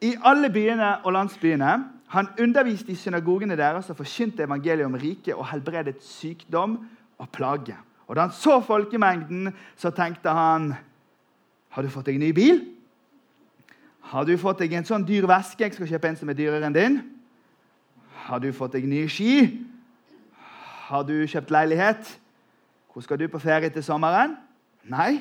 i 0.00 0.14
alle 0.24 0.50
byene 0.50 0.98
og 1.04 1.12
landsbyene. 1.12 1.72
Han 2.14 2.30
underviste 2.40 2.92
i 2.92 2.96
synagogene 2.96 3.56
deres 3.56 3.90
og 3.90 3.98
forkynte 3.98 4.46
evangeliet 4.46 4.86
om 4.86 4.96
riket 4.96 5.34
og 5.34 5.46
helbredet 5.50 5.98
sykdom 6.04 6.78
og 7.18 7.30
plage. 7.34 7.76
Og 8.08 8.16
Da 8.16 8.20
han 8.20 8.32
så 8.32 8.60
folkemengden, 8.60 9.52
så 9.76 9.90
tenkte 9.90 10.30
han 10.30 10.74
Har 11.68 11.82
du 11.82 11.88
fått 11.88 12.06
deg 12.06 12.18
ny 12.18 12.32
bil? 12.32 12.77
Har 14.08 14.24
du 14.24 14.38
fått 14.40 14.62
deg 14.62 14.72
en 14.72 14.86
sånn 14.88 15.04
dyr 15.04 15.26
veske? 15.28 15.66
Jeg 15.66 15.74
skal 15.76 15.88
kjøpe 15.90 16.08
en 16.08 16.16
som 16.16 16.30
er 16.32 16.36
dyrere 16.38 16.64
enn 16.64 16.76
din. 16.76 16.94
Har 18.24 18.40
du 18.40 18.48
fått 18.56 18.78
deg 18.78 18.86
nye 18.88 19.08
ski? 19.12 19.42
Har 20.88 21.02
du 21.04 21.12
kjøpt 21.28 21.52
leilighet? 21.52 22.14
Hvor 22.88 23.04
skal 23.04 23.20
du 23.20 23.26
på 23.28 23.40
ferie 23.42 23.68
til 23.72 23.84
sommeren? 23.84 24.32
Nei, 24.88 25.20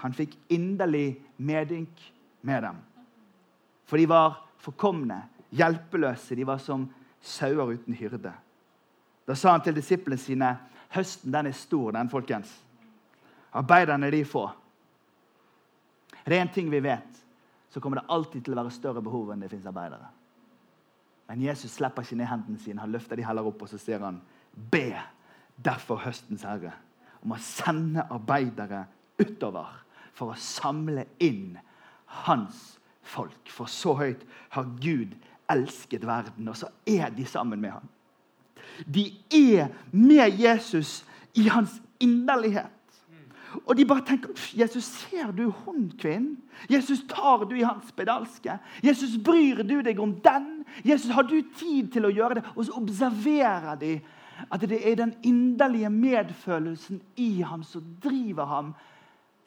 han 0.00 0.16
fikk 0.16 0.38
inderlig 0.48 1.18
medynk 1.36 2.00
med 2.48 2.64
dem. 2.64 2.78
For 3.84 4.00
de 4.00 4.06
var 4.08 4.38
forkomne, 4.64 5.18
hjelpeløse. 5.52 6.32
De 6.38 6.46
var 6.48 6.62
som 6.64 6.86
sauer 7.20 7.74
uten 7.76 7.96
hyrde. 7.98 8.32
Da 9.28 9.36
sa 9.36 9.52
han 9.52 9.66
til 9.66 9.76
disiplene 9.76 10.20
sine 10.20 10.54
høsten 10.96 11.32
den 11.32 11.50
er 11.50 11.58
stor, 11.58 11.92
den, 11.92 12.08
folkens. 12.08 12.48
Arbeiderne 13.52 14.08
de 14.12 14.24
få. 14.24 14.46
Det 16.24 16.38
er 16.38 16.46
en 16.46 16.54
ting 16.56 16.72
vi 16.72 16.80
vet 16.80 17.23
så 17.74 17.80
kommer 17.82 17.98
det 17.98 18.06
alltid 18.14 18.44
til 18.44 18.54
å 18.54 18.60
være 18.60 18.70
større 18.70 19.02
behov 19.02 19.32
enn 19.34 19.40
det 19.42 19.48
fins 19.50 19.66
arbeidere. 19.66 20.06
Men 21.26 21.40
Jesus 21.42 21.72
slipper 21.74 22.04
ikke 22.04 22.20
ned 22.20 22.28
hendene 22.30 22.60
sine. 22.62 22.78
Han 22.84 22.92
løfter 22.94 23.18
de 23.18 23.24
heller 23.26 23.48
opp 23.50 23.64
og 23.64 23.70
så 23.72 23.80
sier 23.82 24.04
han, 24.04 24.20
be 24.54 24.92
derfor 25.58 25.98
høstens 26.04 26.44
herre 26.46 26.70
om 27.24 27.34
å 27.34 27.40
sende 27.42 28.04
arbeidere 28.14 28.84
utover 29.18 29.72
for 30.14 30.30
å 30.30 30.38
samle 30.38 31.08
inn 31.24 31.56
hans 32.22 32.76
folk. 33.02 33.50
For 33.50 33.66
så 33.66 33.96
høyt 33.98 34.22
har 34.54 34.70
Gud 34.78 35.16
elsket 35.50 36.06
verden, 36.06 36.46
og 36.46 36.60
så 36.60 36.70
er 36.86 37.10
de 37.10 37.26
sammen 37.26 37.58
med 37.58 37.74
ham. 37.74 37.90
De 38.86 39.08
er 39.34 39.74
med 39.90 40.38
Jesus 40.38 41.00
i 41.34 41.48
hans 41.50 41.80
inderlighet. 41.98 42.70
Og 43.62 43.76
de 43.76 43.84
bare 43.86 44.04
tenker 44.06 44.28
Jesus, 44.58 44.84
ser 44.84 45.30
du 45.30 45.50
hun 45.50 45.92
kvinnen? 45.98 46.38
Jesus, 46.70 47.04
tar 47.08 47.44
du 47.44 47.54
i 47.56 47.62
hans 47.66 47.88
spedalske? 47.88 48.58
Jesus, 48.82 49.16
bryr 49.24 49.62
du 49.62 49.80
deg 49.82 50.00
om 50.00 50.14
den? 50.24 50.64
Jesus, 50.84 51.12
har 51.14 51.26
du 51.28 51.36
tid 51.58 51.92
til 51.94 52.08
å 52.08 52.12
gjøre 52.14 52.40
det? 52.40 52.44
Og 52.54 52.66
så 52.66 52.76
observerer 52.80 53.78
de 53.80 53.94
at 54.50 54.64
det 54.66 54.80
er 54.82 54.98
den 54.98 55.14
inderlige 55.22 55.90
medfølelsen 55.90 57.02
i 57.16 57.42
ham 57.46 57.62
som 57.62 57.84
driver 58.02 58.50
ham 58.50 58.72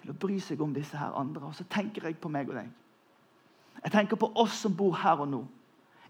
til 0.02 0.14
å 0.14 0.18
bry 0.20 0.38
seg 0.40 0.62
om 0.64 0.76
disse 0.76 0.98
her 0.98 1.16
andre. 1.20 1.50
Og 1.50 1.56
så 1.56 1.68
tenker 1.70 2.08
jeg 2.08 2.20
på 2.22 2.32
meg 2.32 2.50
og 2.52 2.62
deg. 2.62 2.70
Jeg 3.84 3.94
tenker 3.94 4.20
på 4.20 4.32
oss 4.40 4.62
som 4.64 4.76
bor 4.76 4.96
her 5.04 5.20
og 5.24 5.32
nå. 5.32 5.42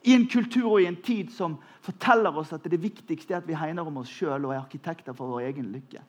I 0.05 0.13
en 0.13 0.27
kultur 0.29 0.69
og 0.75 0.81
i 0.81 0.87
en 0.87 1.01
tid 1.03 1.33
som 1.33 1.57
forteller 1.83 2.35
oss 2.37 2.53
at 2.53 2.67
det 2.69 2.79
viktigste 2.79 3.33
er 3.33 3.41
at 3.41 3.47
vi 3.47 3.57
hegner 3.57 3.87
om 3.87 3.97
oss 4.03 4.11
sjøl 4.13 4.45
og 4.45 4.53
er 4.53 4.61
arkitekter 4.61 5.17
for 5.17 5.33
vår 5.33 5.49
egen 5.49 5.71
lykke 5.73 6.03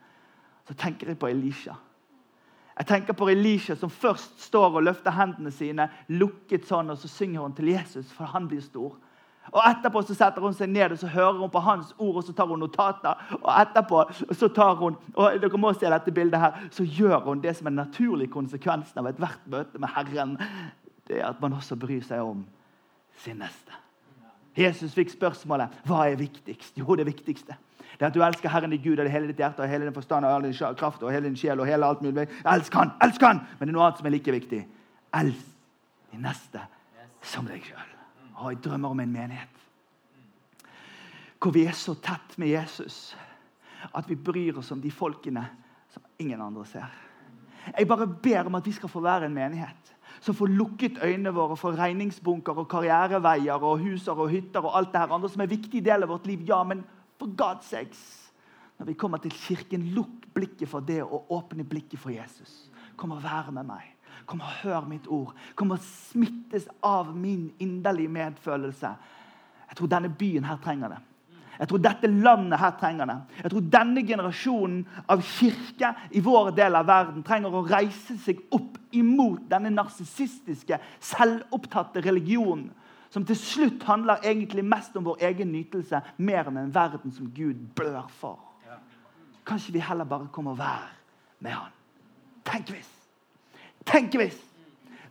så 0.68 0.74
tenker 0.76 1.08
jeg 1.08 1.18
på 1.18 1.30
Elisha. 1.30 1.74
Jeg 2.78 2.86
tenker 2.86 3.16
på 3.16 3.26
Elisha 3.32 3.74
som 3.74 3.90
først 3.90 4.38
står 4.44 4.76
og 4.78 4.84
løfter 4.86 5.14
hendene 5.16 5.50
sine 5.50 5.88
lukket 6.12 6.68
sånn, 6.68 6.92
og 6.92 7.00
så 7.00 7.10
synger 7.10 7.42
hun 7.42 7.56
til 7.56 7.72
Jesus, 7.72 8.12
for 8.14 8.30
han 8.30 8.46
blir 8.50 8.62
stor. 8.62 8.92
Og 9.48 9.62
Etterpå 9.64 10.02
så 10.04 10.14
setter 10.14 10.44
hun 10.44 10.54
seg 10.54 10.68
ned 10.70 10.92
og 10.92 11.00
så 11.00 11.08
hører 11.08 11.40
hun 11.40 11.50
på 11.50 11.62
hans 11.64 11.94
ord 11.96 12.20
og 12.20 12.26
så 12.26 12.34
tar 12.36 12.50
hun 12.50 12.60
notater. 12.60 13.16
Og 13.38 13.48
etterpå 13.48 14.02
så 14.36 14.50
tar 14.52 14.76
hun, 14.76 14.98
og 15.16 15.40
dere 15.40 15.60
må 15.60 15.72
se 15.72 15.88
dette 15.88 16.12
bildet 16.12 16.42
her, 16.42 16.60
så 16.70 16.84
gjør 16.84 17.24
hun 17.30 17.40
det 17.40 17.56
som 17.56 17.66
er 17.66 17.72
den 17.72 17.80
naturlige 17.80 18.34
konsekvensen 18.36 19.00
av 19.00 19.08
ethvert 19.08 19.48
møte 19.48 19.80
med 19.80 19.94
Herren. 19.96 20.36
Det 21.08 21.22
er 21.22 21.30
at 21.30 21.40
man 21.40 21.56
også 21.56 21.80
bryr 21.80 22.04
seg 22.04 22.20
om 22.20 22.44
sin 23.24 23.40
neste. 23.40 23.87
Jesus 24.58 24.94
fikk 24.96 25.12
spørsmålet 25.14 25.82
hva 25.86 26.08
er 26.08 26.18
viktigst. 26.18 26.76
Jo, 26.80 26.96
det 26.98 27.06
viktigste 27.06 27.56
det 27.98 28.04
er 28.04 28.12
at 28.12 28.14
du 28.14 28.22
elsker 28.22 28.50
Herren 28.52 28.70
din 28.70 28.82
Gud 28.82 29.00
av 29.02 29.08
hele 29.10 29.26
ditt 29.26 29.40
hjerte 29.42 29.64
og 29.64 29.70
hele 29.70 29.88
din 29.88 29.94
forstand 29.94 30.26
og 30.26 30.30
all 30.30 30.44
din 30.46 30.54
kraft 30.78 31.02
og 31.02 31.10
hele 31.10 31.26
din 31.26 31.36
sjel. 31.36 31.58
og 31.60 31.66
hele 31.66 31.86
alt 31.86 32.02
mulig. 32.02 32.28
Elsk 32.46 32.74
Han! 32.74 32.92
Elsk 33.02 33.22
Han! 33.26 33.40
Men 33.58 33.66
det 33.66 33.72
er 33.72 33.74
noe 33.74 33.86
annet 33.88 33.98
som 33.98 34.06
er 34.06 34.14
like 34.14 34.32
viktig. 34.32 34.60
Elsk 35.18 35.48
din 36.12 36.22
neste 36.22 36.62
som 37.22 37.48
deg 37.50 37.64
sjøl. 37.66 37.94
Jeg 38.38 38.60
drømmer 38.62 38.94
om 38.94 39.00
en 39.00 39.12
menighet 39.12 39.54
hvor 41.38 41.54
vi 41.54 41.64
er 41.70 41.74
så 41.78 41.94
tett 42.02 42.32
med 42.38 42.50
Jesus 42.50 43.14
at 43.94 44.08
vi 44.10 44.16
bryr 44.18 44.56
oss 44.58 44.72
om 44.74 44.80
de 44.82 44.90
folkene 44.90 45.44
som 45.90 46.02
ingen 46.18 46.40
andre 46.42 46.64
ser. 46.66 46.88
Jeg 47.70 47.86
bare 47.86 48.08
ber 48.10 48.46
om 48.50 48.58
at 48.58 48.66
vi 48.66 48.74
skal 48.74 48.90
få 48.90 49.02
være 49.04 49.28
en 49.28 49.34
menighet 49.34 49.92
som 50.20 50.34
får 50.34 50.50
lukket 50.50 51.02
øynene 51.04 51.32
våre 51.34 51.56
for 51.56 51.76
regningsbunker 51.78 52.58
og 52.58 52.68
karriereveier 52.70 53.62
og 53.62 53.82
huser 53.82 54.18
og 54.18 54.30
hytter 54.32 54.64
og 54.64 54.76
alt 54.78 54.92
det 54.92 55.02
her 55.02 55.14
andre 55.14 55.30
som 55.30 55.42
er 55.42 55.48
en 55.48 55.56
viktig 55.56 55.82
del 55.84 56.06
av 56.06 56.12
vårt 56.12 56.26
liv. 56.26 56.42
Ja, 56.48 56.62
men 56.64 56.84
For 57.18 57.26
God's 57.26 57.66
sakes. 57.66 58.32
Når 58.78 58.86
vi 58.86 58.92
kommer 58.94 59.18
til 59.18 59.30
kirken, 59.30 59.82
lukk 59.82 60.28
blikket 60.34 60.68
for 60.68 60.80
det 60.80 61.02
og 61.02 61.32
åpne 61.34 61.64
blikket 61.64 61.98
for 61.98 62.10
Jesus. 62.14 62.70
Kom 62.96 63.10
og 63.10 63.22
være 63.22 63.52
med 63.52 63.66
meg. 63.66 63.94
Kom 64.26 64.40
og 64.40 64.52
hør 64.62 64.86
mitt 64.86 65.06
ord. 65.10 65.34
Kom 65.54 65.74
og 65.74 65.82
smittes 65.82 66.68
av 66.84 67.10
min 67.16 67.48
inderlige 67.58 68.08
medfølelse. 68.08 68.92
Jeg 69.68 69.76
tror 69.76 69.90
denne 69.90 70.12
byen 70.14 70.46
her 70.46 70.60
trenger 70.62 70.94
det. 70.94 71.00
Jeg 71.58 71.68
tror 71.68 71.80
dette 71.82 72.10
landet 72.10 72.60
her 72.60 72.74
trenger 72.78 73.08
det. 73.10 73.16
Jeg 73.42 73.52
tror 73.52 73.70
denne 73.74 74.02
generasjonen 74.06 74.82
av 75.10 75.22
kirke 75.26 75.92
i 76.14 76.22
vår 76.22 76.52
del 76.56 76.78
av 76.78 76.86
verden 76.86 77.24
trenger 77.26 77.54
å 77.54 77.64
reise 77.66 78.18
seg 78.22 78.44
opp 78.54 78.76
imot 78.94 79.48
denne 79.50 79.72
narsissistiske, 79.74 80.78
selvopptatte 81.02 82.02
religionen 82.06 82.70
som 83.10 83.24
til 83.24 83.38
slutt 83.40 83.86
handler 83.88 84.20
egentlig 84.26 84.64
mest 84.64 84.96
om 84.96 85.06
vår 85.06 85.22
egen 85.30 85.48
nytelse, 85.52 86.00
mer 86.16 86.50
enn 86.50 86.60
en 86.60 86.74
verden 86.74 87.12
som 87.14 87.30
Gud 87.34 87.60
blør 87.76 88.08
for. 88.20 88.36
Kanskje 89.48 89.72
vi 89.78 89.80
heller 89.80 90.04
bare 90.04 90.28
kommer 90.32 90.52
og 90.52 90.60
være 90.60 90.90
med 91.40 91.56
han? 91.56 91.72
Tenk 92.44 92.74
hvis! 92.74 92.90
Tenk 93.88 94.18
hvis! 94.20 94.47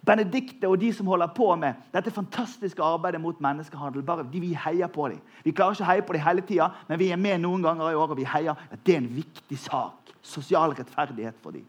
Benedikte 0.07 0.69
og 0.69 0.79
de 0.79 0.93
som 0.95 1.07
holder 1.11 1.33
på 1.35 1.49
med 1.59 1.79
dette 1.91 2.13
fantastiske 2.15 2.83
arbeidet 2.83 3.19
mot 3.21 3.39
menneskehandel. 3.43 4.03
bare 4.03 4.23
de 4.31 4.39
Vi 4.39 4.53
heier 4.53 4.87
på 4.87 5.09
dem. 5.09 5.19
Vi 5.43 5.51
klarer 5.51 5.75
ikke 5.75 5.83
å 5.83 5.91
heie 5.91 6.01
på 6.01 6.13
dem 6.13 6.21
hele 6.21 6.41
tida, 6.41 6.69
men 6.87 6.99
vi 6.99 7.11
er 7.11 7.17
med 7.17 7.41
noen 7.41 7.63
ganger 7.63 7.91
i 7.91 7.95
år, 7.95 8.11
og 8.11 8.17
vi 8.17 8.23
heier. 8.23 8.55
at 8.71 8.83
Det 8.85 8.93
er 8.93 8.97
en 8.97 9.15
viktig 9.15 9.57
sak. 9.57 10.13
Sosial 10.21 10.71
rettferdighet 10.71 11.35
for 11.41 11.51
dem. 11.51 11.65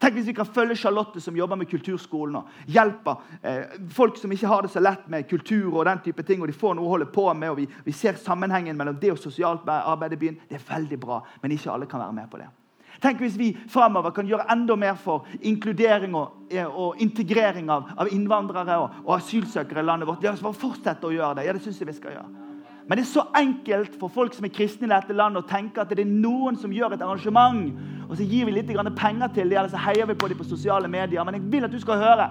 Tenk 0.00 0.14
hvis 0.16 0.30
vi 0.30 0.32
kan 0.32 0.48
følge 0.48 0.76
Charlotte, 0.76 1.20
som 1.20 1.36
jobber 1.36 1.58
med 1.60 1.68
kulturskolen 1.68 2.36
og 2.36 2.48
hjelper 2.66 3.18
eh, 3.42 3.74
folk 3.92 4.16
som 4.16 4.32
ikke 4.32 4.48
har 4.48 4.62
det 4.64 4.70
så 4.72 4.80
lett 4.80 5.08
med 5.12 5.28
kultur 5.28 5.74
og 5.74 5.84
den 5.84 6.00
type 6.00 6.22
ting, 6.22 6.40
og 6.40 6.48
de 6.48 6.56
får 6.56 6.74
noe 6.74 6.88
å 6.88 6.94
holde 6.94 7.10
på 7.12 7.26
med, 7.34 7.50
og 7.50 7.60
vi, 7.60 7.66
vi 7.84 7.92
ser 7.92 8.16
sammenhengen 8.16 8.78
mellom 8.78 8.96
det 8.96 9.12
og 9.12 9.20
sosialt 9.20 9.68
arbeid 9.68 10.16
i 10.16 10.20
byen. 10.22 10.40
Det 10.48 10.56
er 10.56 10.64
veldig 10.70 11.00
bra, 11.00 11.20
men 11.42 11.52
ikke 11.52 11.74
alle 11.74 11.90
kan 11.90 12.00
være 12.00 12.16
med 12.16 12.32
på 12.32 12.40
det. 12.40 12.48
Tenk 13.00 13.22
hvis 13.22 13.38
vi 13.38 13.50
framover 13.70 14.12
kan 14.16 14.28
gjøre 14.28 14.48
enda 14.52 14.76
mer 14.76 14.98
for 15.00 15.26
inkludering 15.40 16.14
og, 16.18 16.46
eh, 16.50 16.66
og 16.66 17.00
integrering 17.00 17.70
av, 17.70 17.88
av 17.96 18.10
innvandrere 18.12 18.76
og, 18.82 19.00
og, 19.04 19.16
asylsøkere 19.16 19.80
i 19.80 19.88
landet 19.88 20.08
vårt. 20.08 20.22
La 20.22 20.34
oss 20.34 20.44
bare 20.44 20.58
fortsette 20.58 21.06
å 21.06 21.14
gjøre 21.14 21.38
det. 21.38 21.46
Ja, 21.46 21.54
det 21.56 21.62
synes 21.64 21.80
jeg 21.80 21.88
vi 21.88 21.96
skal 21.96 22.18
gjøre. 22.18 22.28
Men 22.90 22.98
det 22.98 23.04
er 23.04 23.12
så 23.12 23.22
enkelt 23.38 23.94
for 24.00 24.10
folk 24.10 24.34
som 24.34 24.44
er 24.44 24.50
kristne 24.50 24.88
i 24.88 24.90
dette 24.90 25.14
landet, 25.14 25.44
å 25.44 25.48
tenke 25.48 25.78
at 25.78 25.92
det 25.94 26.02
er 26.02 26.10
noen 26.10 26.56
som 26.58 26.72
gjør 26.74 26.96
et 26.96 27.02
arrangement, 27.06 27.68
og 28.08 28.16
så 28.18 28.26
gir 28.26 28.48
vi 28.48 28.56
litt 28.56 28.72
penger 28.98 29.28
til 29.28 29.46
dem, 29.46 29.58
eller 29.58 29.70
så 29.70 29.78
heier 29.78 30.06
vi 30.06 30.16
på 30.18 30.28
dem 30.28 30.40
på 30.40 30.48
sosiale 30.48 30.88
medier. 30.88 31.22
Men 31.24 31.34
jeg 31.34 31.52
vil 31.52 31.64
at 31.64 31.70
du 31.70 31.78
skal 31.78 32.02
høre 32.02 32.26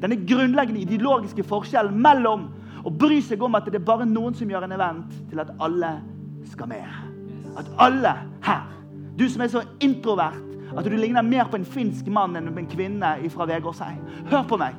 denne 0.00 0.16
grunnleggende 0.24 0.80
ideologiske 0.80 1.44
forskjellen 1.44 2.00
mellom 2.00 2.48
å 2.86 2.90
bry 2.90 3.20
seg 3.20 3.42
om 3.42 3.58
at 3.58 3.68
det 3.68 3.82
er 3.82 3.84
bare 3.84 4.06
noen 4.08 4.34
som 4.34 4.48
gjør 4.48 4.64
en 4.64 4.72
event, 4.78 5.12
til 5.28 5.44
at 5.44 5.52
alle 5.60 5.98
skal 6.48 6.70
med. 6.72 6.88
At 7.58 7.68
alle 7.76 8.14
her 8.46 8.77
du 9.18 9.28
som 9.28 9.42
er 9.42 9.50
så 9.52 9.64
introvert 9.80 10.38
at 10.76 10.84
du 10.84 10.96
ligner 10.96 11.22
mer 11.22 11.48
på 11.50 11.58
en 11.58 11.66
finsk 11.66 12.06
mann 12.12 12.36
enn 12.36 12.52
en 12.52 12.70
kvinne 12.70 13.16
fra 13.32 13.46
Vegårshei. 13.48 13.94
Hør 14.30 14.46
på 14.46 14.58
meg. 14.60 14.76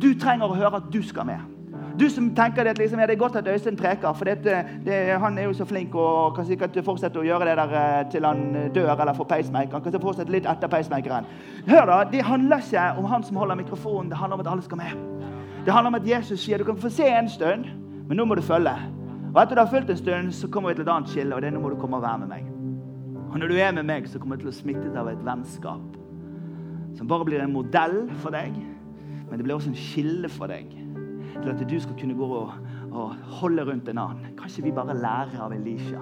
Du 0.00 0.12
trenger 0.14 0.48
å 0.48 0.56
høre 0.56 0.78
at 0.78 0.90
du 0.92 1.02
skal 1.02 1.26
med. 1.28 1.54
Du 1.98 2.06
som 2.10 2.28
tenker 2.34 2.68
at 2.70 2.78
liksom, 2.78 3.00
ja, 3.00 3.06
det 3.10 3.16
er 3.16 3.18
godt 3.18 3.36
at 3.40 3.48
Øystein 3.50 3.76
preker, 3.76 4.12
for 4.14 4.24
det, 4.24 4.44
det, 4.86 4.98
han 5.18 5.38
er 5.38 5.48
jo 5.48 5.54
så 5.58 5.64
flink 5.66 5.94
og 5.98 6.36
kan 6.36 6.46
sikkert 6.46 6.76
fortsette 6.86 7.18
å 7.18 7.24
gjøre 7.26 7.48
det 7.48 7.56
der 7.58 7.72
eh, 7.74 8.04
til 8.12 8.26
han 8.28 8.44
dør 8.74 8.92
eller 8.94 9.16
får 9.18 9.26
pacemaker. 9.32 9.80
Han 9.80 9.82
kan 9.82 10.04
fortsette 10.04 10.30
litt 10.30 10.46
etter 10.46 10.70
pacemakeren. 10.70 11.26
Hør 11.66 11.90
da, 11.90 11.96
Det 12.12 12.22
handler 12.22 12.62
ikke 12.62 12.84
om 13.00 13.08
han 13.10 13.26
som 13.26 13.40
holder 13.42 13.58
mikrofonen, 13.58 14.12
det 14.12 14.20
handler 14.20 14.38
om 14.38 14.44
at 14.46 14.52
alle 14.52 14.62
skal 14.62 14.78
med. 14.78 14.94
Det 15.66 15.74
handler 15.74 15.90
om 15.90 15.98
at 15.98 16.06
Jesus 16.06 16.44
sier 16.44 16.62
du 16.62 16.64
kan 16.68 16.78
få 16.78 16.92
se 16.92 17.08
en 17.10 17.28
stund, 17.28 17.66
men 18.06 18.16
nå 18.16 18.24
må 18.24 18.38
du 18.38 18.44
følge. 18.46 18.76
Og 19.34 19.42
etter 19.42 19.58
du 19.58 19.64
har 19.64 19.72
fulgt 19.72 19.90
en 19.90 19.98
stund, 19.98 20.32
så 20.32 20.48
kommer 20.48 20.70
vi 20.70 20.78
til 20.78 20.86
et 20.86 20.94
annet 20.94 21.10
skille, 21.10 21.34
og 21.34 21.42
det 21.42 21.50
er 21.50 21.58
nå 21.58 21.64
må 21.66 21.74
du 21.74 21.80
komme 21.82 21.98
og 21.98 22.06
være 22.06 22.22
med 22.22 22.32
meg. 22.36 22.57
Og 23.28 23.38
når 23.38 23.50
du 23.50 23.56
er 23.60 23.72
med 23.76 23.86
meg, 23.88 24.08
så 24.08 24.20
kommer 24.20 24.38
jeg 24.38 24.46
til 24.46 24.52
å 24.52 24.56
smitte 24.56 24.92
av 24.96 25.10
et 25.10 25.24
vennskap 25.24 25.96
som 26.98 27.06
bare 27.06 27.26
blir 27.28 27.42
en 27.44 27.52
modell 27.54 28.00
for 28.24 28.34
deg, 28.34 28.56
men 29.28 29.38
det 29.38 29.44
blir 29.44 29.54
også 29.54 29.70
en 29.70 29.78
kilde 29.78 30.30
for 30.32 30.50
deg 30.50 30.72
til 31.38 31.50
at 31.52 31.60
du 31.70 31.76
skal 31.78 31.94
kunne 32.00 32.16
gå 32.18 32.26
og, 32.26 32.54
og 32.90 33.12
holde 33.38 33.66
rundt 33.68 33.90
en 33.92 34.00
annen. 34.02 34.32
Kanskje 34.38 34.64
vi 34.64 34.74
bare 34.74 34.96
lærer 34.98 35.36
av 35.44 35.54
Elisha 35.54 36.00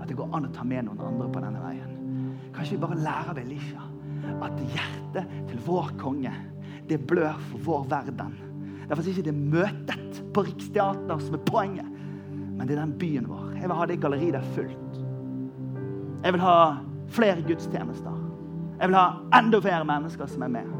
at 0.00 0.08
det 0.10 0.16
går 0.18 0.32
an 0.34 0.48
å 0.48 0.54
ta 0.56 0.64
med 0.66 0.88
noen 0.88 1.04
andre 1.12 1.28
på 1.30 1.42
denne 1.44 1.62
veien? 1.62 1.92
Kanskje 2.56 2.74
vi 2.74 2.82
bare 2.82 2.98
lærer 3.04 3.30
av 3.34 3.42
Elisha 3.44 3.86
at 4.42 4.64
hjertet 4.74 5.36
til 5.50 5.62
vår 5.66 5.94
konge, 6.00 6.32
det 6.90 6.98
blør 7.06 7.38
for 7.52 7.66
vår 7.68 7.88
verden? 7.92 8.34
Derfor 8.88 9.04
er 9.04 9.14
ikke 9.14 9.28
det 9.28 9.38
møtet 9.38 10.22
på 10.34 10.46
Riksteater 10.48 11.22
som 11.22 11.38
er 11.38 11.46
poenget, 11.46 11.98
men 12.32 12.66
det 12.66 12.74
er 12.74 12.82
den 12.82 12.98
byen 12.98 13.30
vår. 13.30 13.52
Jeg 13.60 13.68
vil 13.68 13.78
ha 13.78 13.86
det 13.88 14.02
galleriet 14.02 14.40
der 14.40 14.54
fullt. 14.56 14.81
Jeg 16.24 16.32
vil 16.32 16.40
ha 16.40 16.74
flere 17.10 17.42
gudstjenester. 17.46 18.18
Jeg 18.80 18.88
vil 18.88 18.96
ha 18.96 19.08
enda 19.38 19.58
flere 19.62 19.84
mennesker 19.84 20.26
som 20.30 20.42
er 20.46 20.52
med. 20.54 20.70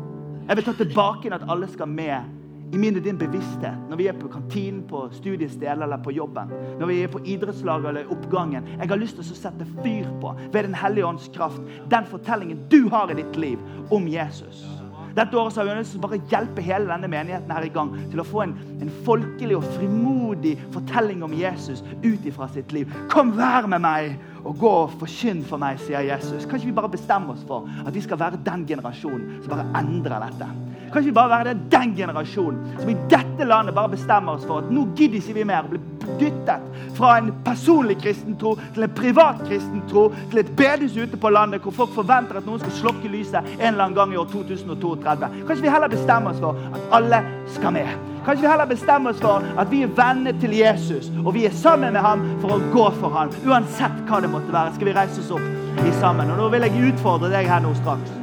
Jeg 0.49 0.57
vil 0.57 0.65
ta 0.65 0.73
tilbake 0.79 1.35
at 1.35 1.45
alle 1.51 1.69
skal 1.71 1.89
med 1.89 2.39
i 2.73 2.79
min 2.79 2.97
og 2.97 3.05
din 3.05 3.19
bevissthet. 3.19 3.89
Når 3.91 3.97
vi 3.97 4.07
er 4.07 4.19
på 4.19 4.29
kantinen, 4.33 4.83
på 4.89 5.09
studiestedet 5.13 5.83
eller 5.83 5.99
på 6.03 6.11
jobben. 6.11 6.53
Når 6.81 6.87
vi 6.87 7.01
er 7.03 7.11
på 7.13 7.21
idrettslaget 7.25 7.89
eller 7.89 8.13
oppgangen. 8.15 8.69
Jeg 8.79 8.89
har 8.89 9.01
lyst 9.03 9.19
til 9.19 9.27
å 9.27 9.41
sette 9.41 9.67
fyr 9.83 10.09
på, 10.23 10.37
ved 10.53 10.63
Den 10.63 10.79
hellige 10.79 11.07
ånds 11.07 11.29
kraft, 11.35 11.61
den 11.91 12.07
fortellingen 12.07 12.65
du 12.71 12.89
har 12.89 13.11
i 13.11 13.19
ditt 13.19 13.37
liv 13.37 13.59
om 13.91 14.09
Jesus. 14.09 14.65
Dette 15.13 15.37
året 15.37 15.57
har 15.57 15.67
vi 15.69 15.75
lyst 15.77 15.93
til 15.93 16.01
å 16.01 16.07
bare 16.07 16.21
hjelpe 16.31 16.63
hele 16.65 16.89
denne 16.89 17.11
menigheten 17.13 17.53
her 17.53 17.67
i 17.67 17.73
gang 17.73 17.91
til 18.11 18.23
å 18.23 18.25
få 18.25 18.47
en, 18.47 18.55
en 18.81 18.93
folkelig 19.05 19.59
og 19.59 19.67
frimodig 19.75 20.55
fortelling 20.73 21.21
om 21.27 21.35
Jesus 21.37 21.85
ut 22.01 22.25
ifra 22.25 22.49
sitt 22.49 22.73
liv. 22.73 22.89
Kom, 23.13 23.35
vær 23.37 23.69
med 23.69 23.85
meg 23.85 24.15
og 24.43 24.59
gå 24.59 24.73
og 24.85 24.95
forkynn 25.01 25.43
for 25.47 25.63
meg, 25.63 25.81
sier 25.83 26.05
Jesus. 26.07 26.47
Kan 26.47 26.59
ikke 26.59 26.71
vi 26.71 26.77
bare 26.81 26.93
bestemme 26.93 27.35
oss 27.35 27.45
for 27.47 27.69
at 27.87 27.95
vi 27.95 28.03
skal 28.05 28.21
være 28.21 28.41
den 28.45 28.67
generasjonen 28.69 29.43
som 29.43 29.55
bare 29.55 29.69
endrer 29.83 30.27
dette? 30.27 30.49
Kan 30.93 31.01
ikke 31.01 31.09
vi 31.09 31.17
bare 31.17 31.33
være 31.33 31.55
den 31.73 31.95
generasjonen 31.97 32.81
som 32.81 32.91
i 32.93 32.99
dette 33.11 33.47
landet 33.49 33.77
bare 33.77 33.95
bestemmer 33.95 34.37
oss 34.37 34.49
for 34.49 34.61
at 34.61 34.73
nå 34.75 34.89
gidder 34.99 35.23
ikke 35.23 35.39
vi 35.39 35.47
mer 35.49 35.69
å 35.69 35.73
bli 35.73 35.81
dyttet 36.21 36.69
fra 36.97 37.17
en 37.19 37.33
personlig 37.45 37.99
kristen 38.03 38.37
tro 38.39 38.55
til 38.75 38.87
en 38.87 38.95
privat 38.97 39.43
kristen 39.47 39.83
tro 39.91 40.09
til 40.31 40.43
et 40.43 40.55
bedehus 40.57 40.97
ute 40.97 41.17
på 41.21 41.33
landet 41.33 41.65
hvor 41.65 41.75
folk 41.83 41.95
forventer 41.97 42.41
at 42.41 42.49
noen 42.49 42.63
skal 42.63 42.77
slokke 42.79 43.11
lyset 43.13 43.41
en 43.43 43.69
eller 43.73 43.87
annen 43.87 43.99
gang 43.99 44.15
i 44.15 44.21
år 44.21 44.31
2032. 44.33 45.31
Kanskje 45.49 45.67
vi 45.67 45.75
heller 45.75 45.93
bestemmer 45.93 46.35
oss 46.35 46.43
for 46.43 46.59
at 46.73 46.97
alle 47.01 47.23
skal 47.57 47.77
med? 47.79 48.11
Kanskje 48.27 48.45
vi 48.45 48.51
heller 48.53 48.71
bestemmer 48.71 49.11
oss 49.11 49.23
for 49.23 49.47
at 49.59 49.71
vi 49.71 49.83
er 49.83 49.95
venner 49.97 50.37
til 50.41 50.55
Jesus, 50.55 51.11
og 51.25 51.35
vi 51.35 51.47
er 51.47 51.57
sammen 51.63 51.93
med 51.93 52.05
ham 52.05 52.23
for 52.43 52.55
å 52.55 52.61
gå 52.75 52.85
for 53.01 53.15
ham. 53.17 53.33
Uansett 53.47 54.05
hva 54.07 54.21
det 54.23 54.31
måtte 54.31 54.55
være, 54.55 54.75
skal 54.77 54.91
vi 54.91 54.95
reise 54.99 55.25
oss 55.25 55.33
opp 55.35 55.83
i 55.83 55.95
sammen. 55.99 56.31
Og 56.31 56.39
Nå 56.39 56.51
vil 56.53 56.69
jeg 56.69 56.93
utfordre 56.93 57.33
deg 57.33 57.51
her 57.51 57.65
nå 57.65 57.75
straks. 57.81 58.15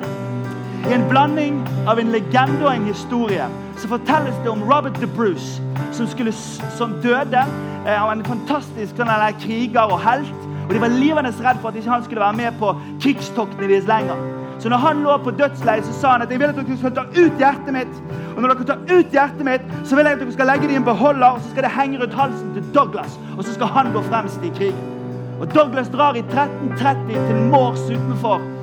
I 0.87 0.95
en 0.95 1.09
blanding 1.09 1.59
av 1.91 1.99
en 1.99 2.13
legende 2.13 2.63
og 2.63 2.71
en 2.71 2.87
historie 2.87 3.49
så 3.79 3.87
fortelles 3.87 4.35
det 4.43 4.51
om 4.51 4.63
Robert 4.67 4.99
de 5.01 5.07
Bruce, 5.07 5.61
som, 5.91 6.07
skulle, 6.07 6.33
som 6.77 6.93
døde. 7.03 7.45
av 7.85 7.87
han 7.87 8.07
var 8.07 8.17
en 8.17 8.25
fantastisk 8.25 8.99
sånn, 8.99 9.13
kriger 9.39 9.93
og 9.93 10.01
helt. 10.03 10.35
Og 10.67 10.75
De 10.75 10.81
var 10.83 10.91
livende 10.93 11.31
redd 11.31 11.61
for 11.61 11.71
at 11.71 11.79
ikke 11.79 11.89
han 11.89 12.03
skulle 12.03 12.21
være 12.21 12.37
med 12.37 12.59
på 12.59 12.75
krigstoktene 13.01 13.71
deres 13.71 13.87
lenger. 13.89 14.19
Så 14.59 14.69
når 14.69 14.77
han 14.83 15.01
lå 15.03 15.15
på 15.23 15.31
dødsleiet, 15.31 15.85
så 15.87 15.93
sa 15.95 16.11
han 16.11 16.21
at 16.21 16.31
jeg 16.31 16.39
vil 16.41 16.51
at 16.51 16.59
dere 16.59 16.77
skal 16.77 16.95
ta 16.97 17.05
ut 17.07 17.39
hjertet 17.39 17.71
mitt. 17.73 17.95
Og 18.35 18.41
når 18.43 18.53
dere 18.53 18.67
tar 18.67 18.83
ut 18.91 19.15
hjertet 19.15 19.45
mitt, 19.47 19.65
så 19.87 19.95
vil 19.95 20.05
jeg 20.05 20.19
at 20.19 20.21
dere 20.25 20.35
skal 20.35 20.51
legge 20.51 20.67
det 20.67 20.75
i 20.75 20.81
en 20.81 20.87
beholder, 20.91 21.27
og 21.31 21.41
så 21.41 21.53
skal 21.53 21.65
det 21.65 21.73
henge 21.77 22.03
rundt 22.03 22.19
halsen 22.19 22.53
til 22.57 22.69
Douglas. 22.75 23.17
Og 23.37 23.43
så 23.47 23.55
skal 23.55 23.71
han 23.79 23.93
gå 23.95 24.03
fremst 24.11 24.43
i 24.43 24.51
krigen. 24.59 24.85
Og 25.39 25.47
Douglas 25.55 25.89
drar 25.89 26.19
i 26.19 26.25
1330 26.27 27.15
til 27.15 27.43
Mors 27.47 27.87
utenfor 27.87 28.58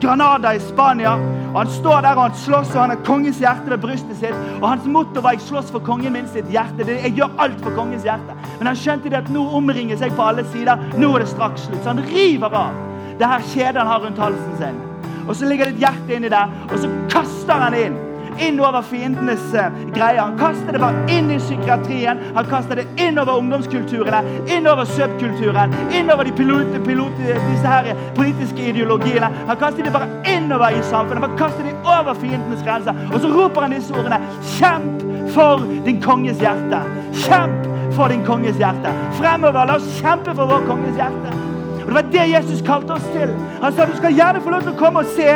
Granada 0.00 0.54
i 0.54 0.60
Spania. 0.60 1.14
Og 1.52 1.58
Han 1.58 1.70
står 1.70 2.00
der 2.00 2.16
og 2.16 2.22
han 2.22 2.34
slåss, 2.34 2.74
og 2.74 2.80
han 2.80 2.90
har 2.90 3.02
kongens 3.04 3.38
hjerte 3.38 3.70
ved 3.70 3.78
brystet 3.78 4.16
sitt. 4.16 4.38
Og 4.60 4.68
hans 4.68 4.86
motto 4.86 5.20
var 5.20 5.32
'Jeg 5.32 5.40
slåss 5.40 5.70
for 5.70 5.78
kongen 5.78 6.12
min 6.12 6.28
sitt 6.28 6.48
hjerte'. 6.48 6.84
Det, 6.84 7.02
jeg 7.02 7.12
gjør 7.12 7.30
alt 7.38 7.60
for 7.62 7.70
kongens 7.70 8.02
hjerte. 8.02 8.32
Men 8.58 8.66
han 8.66 8.76
skjønte 8.76 9.10
det 9.10 9.18
at 9.18 9.30
nå 9.30 9.48
omringes 9.54 10.00
jeg 10.00 10.12
på 10.12 10.22
alle 10.22 10.44
sider. 10.52 10.76
Nå 10.96 11.14
er 11.14 11.18
det 11.18 11.28
straks 11.28 11.60
slutt. 11.60 11.82
Så 11.82 11.88
han 11.88 12.04
river 12.04 12.54
av 12.54 12.72
det 13.18 13.26
her 13.26 13.40
kjedet 13.40 13.76
han 13.76 13.86
har 13.86 14.00
rundt 14.00 14.18
halsen 14.18 14.56
sin. 14.58 14.80
Og 15.28 15.36
så 15.36 15.46
ligger 15.46 15.64
det 15.64 15.74
et 15.74 15.80
hjerte 15.80 16.16
inni 16.16 16.28
der, 16.28 16.48
og 16.72 16.78
så 16.78 16.88
kaster 17.08 17.52
han 17.52 17.74
inn 17.74 17.96
inn 18.38 18.60
over 18.60 18.82
fiendenes 18.86 19.44
uh, 19.54 19.68
greier. 19.94 20.22
Han 20.22 20.38
kaster 20.40 20.72
det 20.72 20.80
bare 20.82 21.04
inn 21.12 21.30
i 21.32 21.38
psykiatrien, 21.40 22.20
han 22.36 22.50
kaster 22.50 22.80
det 22.80 22.86
inn 23.02 23.18
over 23.20 23.40
ungdomskulturene, 23.42 24.22
inn 24.52 24.68
over 24.70 24.88
subkulturen, 24.88 25.74
inn 25.92 26.10
over 26.12 26.28
de 26.28 26.34
pilot, 26.36 26.72
pilot, 26.86 27.18
disse 27.22 27.66
her 27.66 27.92
politiske 28.16 28.68
ideologiene. 28.72 29.30
Han 29.48 29.56
kaster 29.60 29.86
det 29.86 29.92
bare 29.92 30.08
innover 30.28 30.78
i 30.78 30.82
samfunnet. 30.82 31.28
Han 31.28 31.38
kaster 31.38 31.66
det 31.66 31.74
over 31.84 32.14
fiendenes 32.14 32.62
grenser. 32.66 32.96
Og 33.12 33.20
så 33.20 33.32
roper 33.32 33.66
han 33.66 33.76
disse 33.76 33.94
ordene. 33.94 34.20
Kjemp 34.56 35.02
for 35.34 35.66
din 35.86 36.00
konges 36.02 36.40
hjerte. 36.42 36.82
Kjemp 37.24 37.68
for 37.96 38.12
din 38.12 38.24
konges 38.26 38.56
hjerte. 38.60 38.94
Fremover, 39.18 39.66
la 39.66 39.78
oss 39.80 39.88
kjempe 40.00 40.34
for 40.36 40.50
vår 40.50 40.66
konges 40.68 40.96
hjerte. 41.00 41.34
Og 41.82 41.88
Det 41.88 41.94
var 41.94 42.08
det 42.12 42.30
Jesus 42.30 42.62
kalte 42.66 42.96
oss 42.96 43.10
til. 43.12 43.34
Han 43.62 43.74
sa 43.74 43.86
du 43.86 43.96
skal 43.96 44.14
gjerne 44.14 44.40
få 44.40 44.54
lov 44.54 44.64
til 44.64 44.74
å 44.74 44.80
komme 44.80 45.02
og 45.02 45.14
se. 45.16 45.28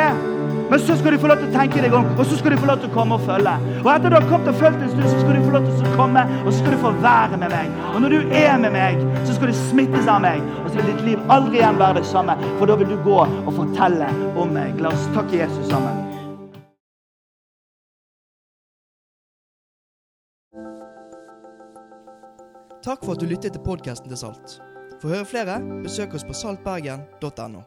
Men 0.69 0.79
så 0.79 0.97
skal 0.99 1.15
du 1.15 1.19
få 1.21 1.29
lov 1.31 1.39
til 1.39 1.47
å 1.47 1.55
tenke 1.55 1.81
deg 1.83 1.93
om, 1.95 2.07
og 2.17 2.25
så 2.27 2.37
skal 2.39 2.51
du 2.53 2.59
få 2.59 2.67
lov 2.67 2.81
til 2.81 2.89
å 2.89 2.95
komme 2.95 3.15
og 3.15 3.23
følge. 3.27 3.53
Og 3.83 3.91
etter 3.93 4.11
du 4.11 4.17
har 4.17 4.25
kommet 4.27 4.49
og 4.51 4.57
følt 4.59 4.81
en 4.81 4.89
stund, 4.91 5.07
så 5.07 5.21
skal 5.21 5.37
du 5.37 5.45
få 5.45 5.53
lov 5.55 5.69
til 5.69 5.87
å 5.87 5.93
komme, 5.95 6.23
og 6.41 6.49
så 6.49 6.57
skal 6.59 6.75
du 6.75 6.81
få 6.81 6.91
være 7.05 7.39
med 7.43 7.53
meg. 7.55 7.77
Og 7.93 8.01
når 8.03 8.15
du 8.15 8.35
er 8.41 8.57
med 8.65 8.75
meg, 8.75 8.99
så 9.23 9.37
skal 9.37 9.53
du 9.53 9.55
smittes 9.61 10.11
av 10.11 10.19
meg. 10.25 10.43
Og 10.65 10.67
så 10.67 10.81
vil 10.81 10.91
ditt 10.91 11.05
liv 11.07 11.31
aldri 11.31 11.61
igjen 11.61 11.79
være 11.79 12.01
det 12.01 12.09
samme, 12.11 12.35
for 12.57 12.67
da 12.67 12.75
vil 12.81 12.91
du 12.91 12.99
gå 13.07 13.21
og 13.23 13.49
fortelle 13.55 14.11
om 14.35 14.51
meg. 14.59 14.75
La 14.83 14.91
oss 14.91 15.07
takke 15.15 15.39
Jesus 15.39 15.71
sammen. 15.71 16.03
Takk 22.87 23.01
for 23.03 23.17
at 23.17 23.23
du 23.23 23.27
lyttet 23.27 23.55
til 23.55 23.63
podkasten 23.63 24.11
til 24.11 24.19
Salt. 24.19 24.59
For 25.01 25.09
å 25.09 25.17
høre 25.17 25.27
flere, 25.27 25.57
besøk 25.83 26.15
oss 26.15 26.23
på 26.27 26.35
saltbergen.no. 26.35 27.65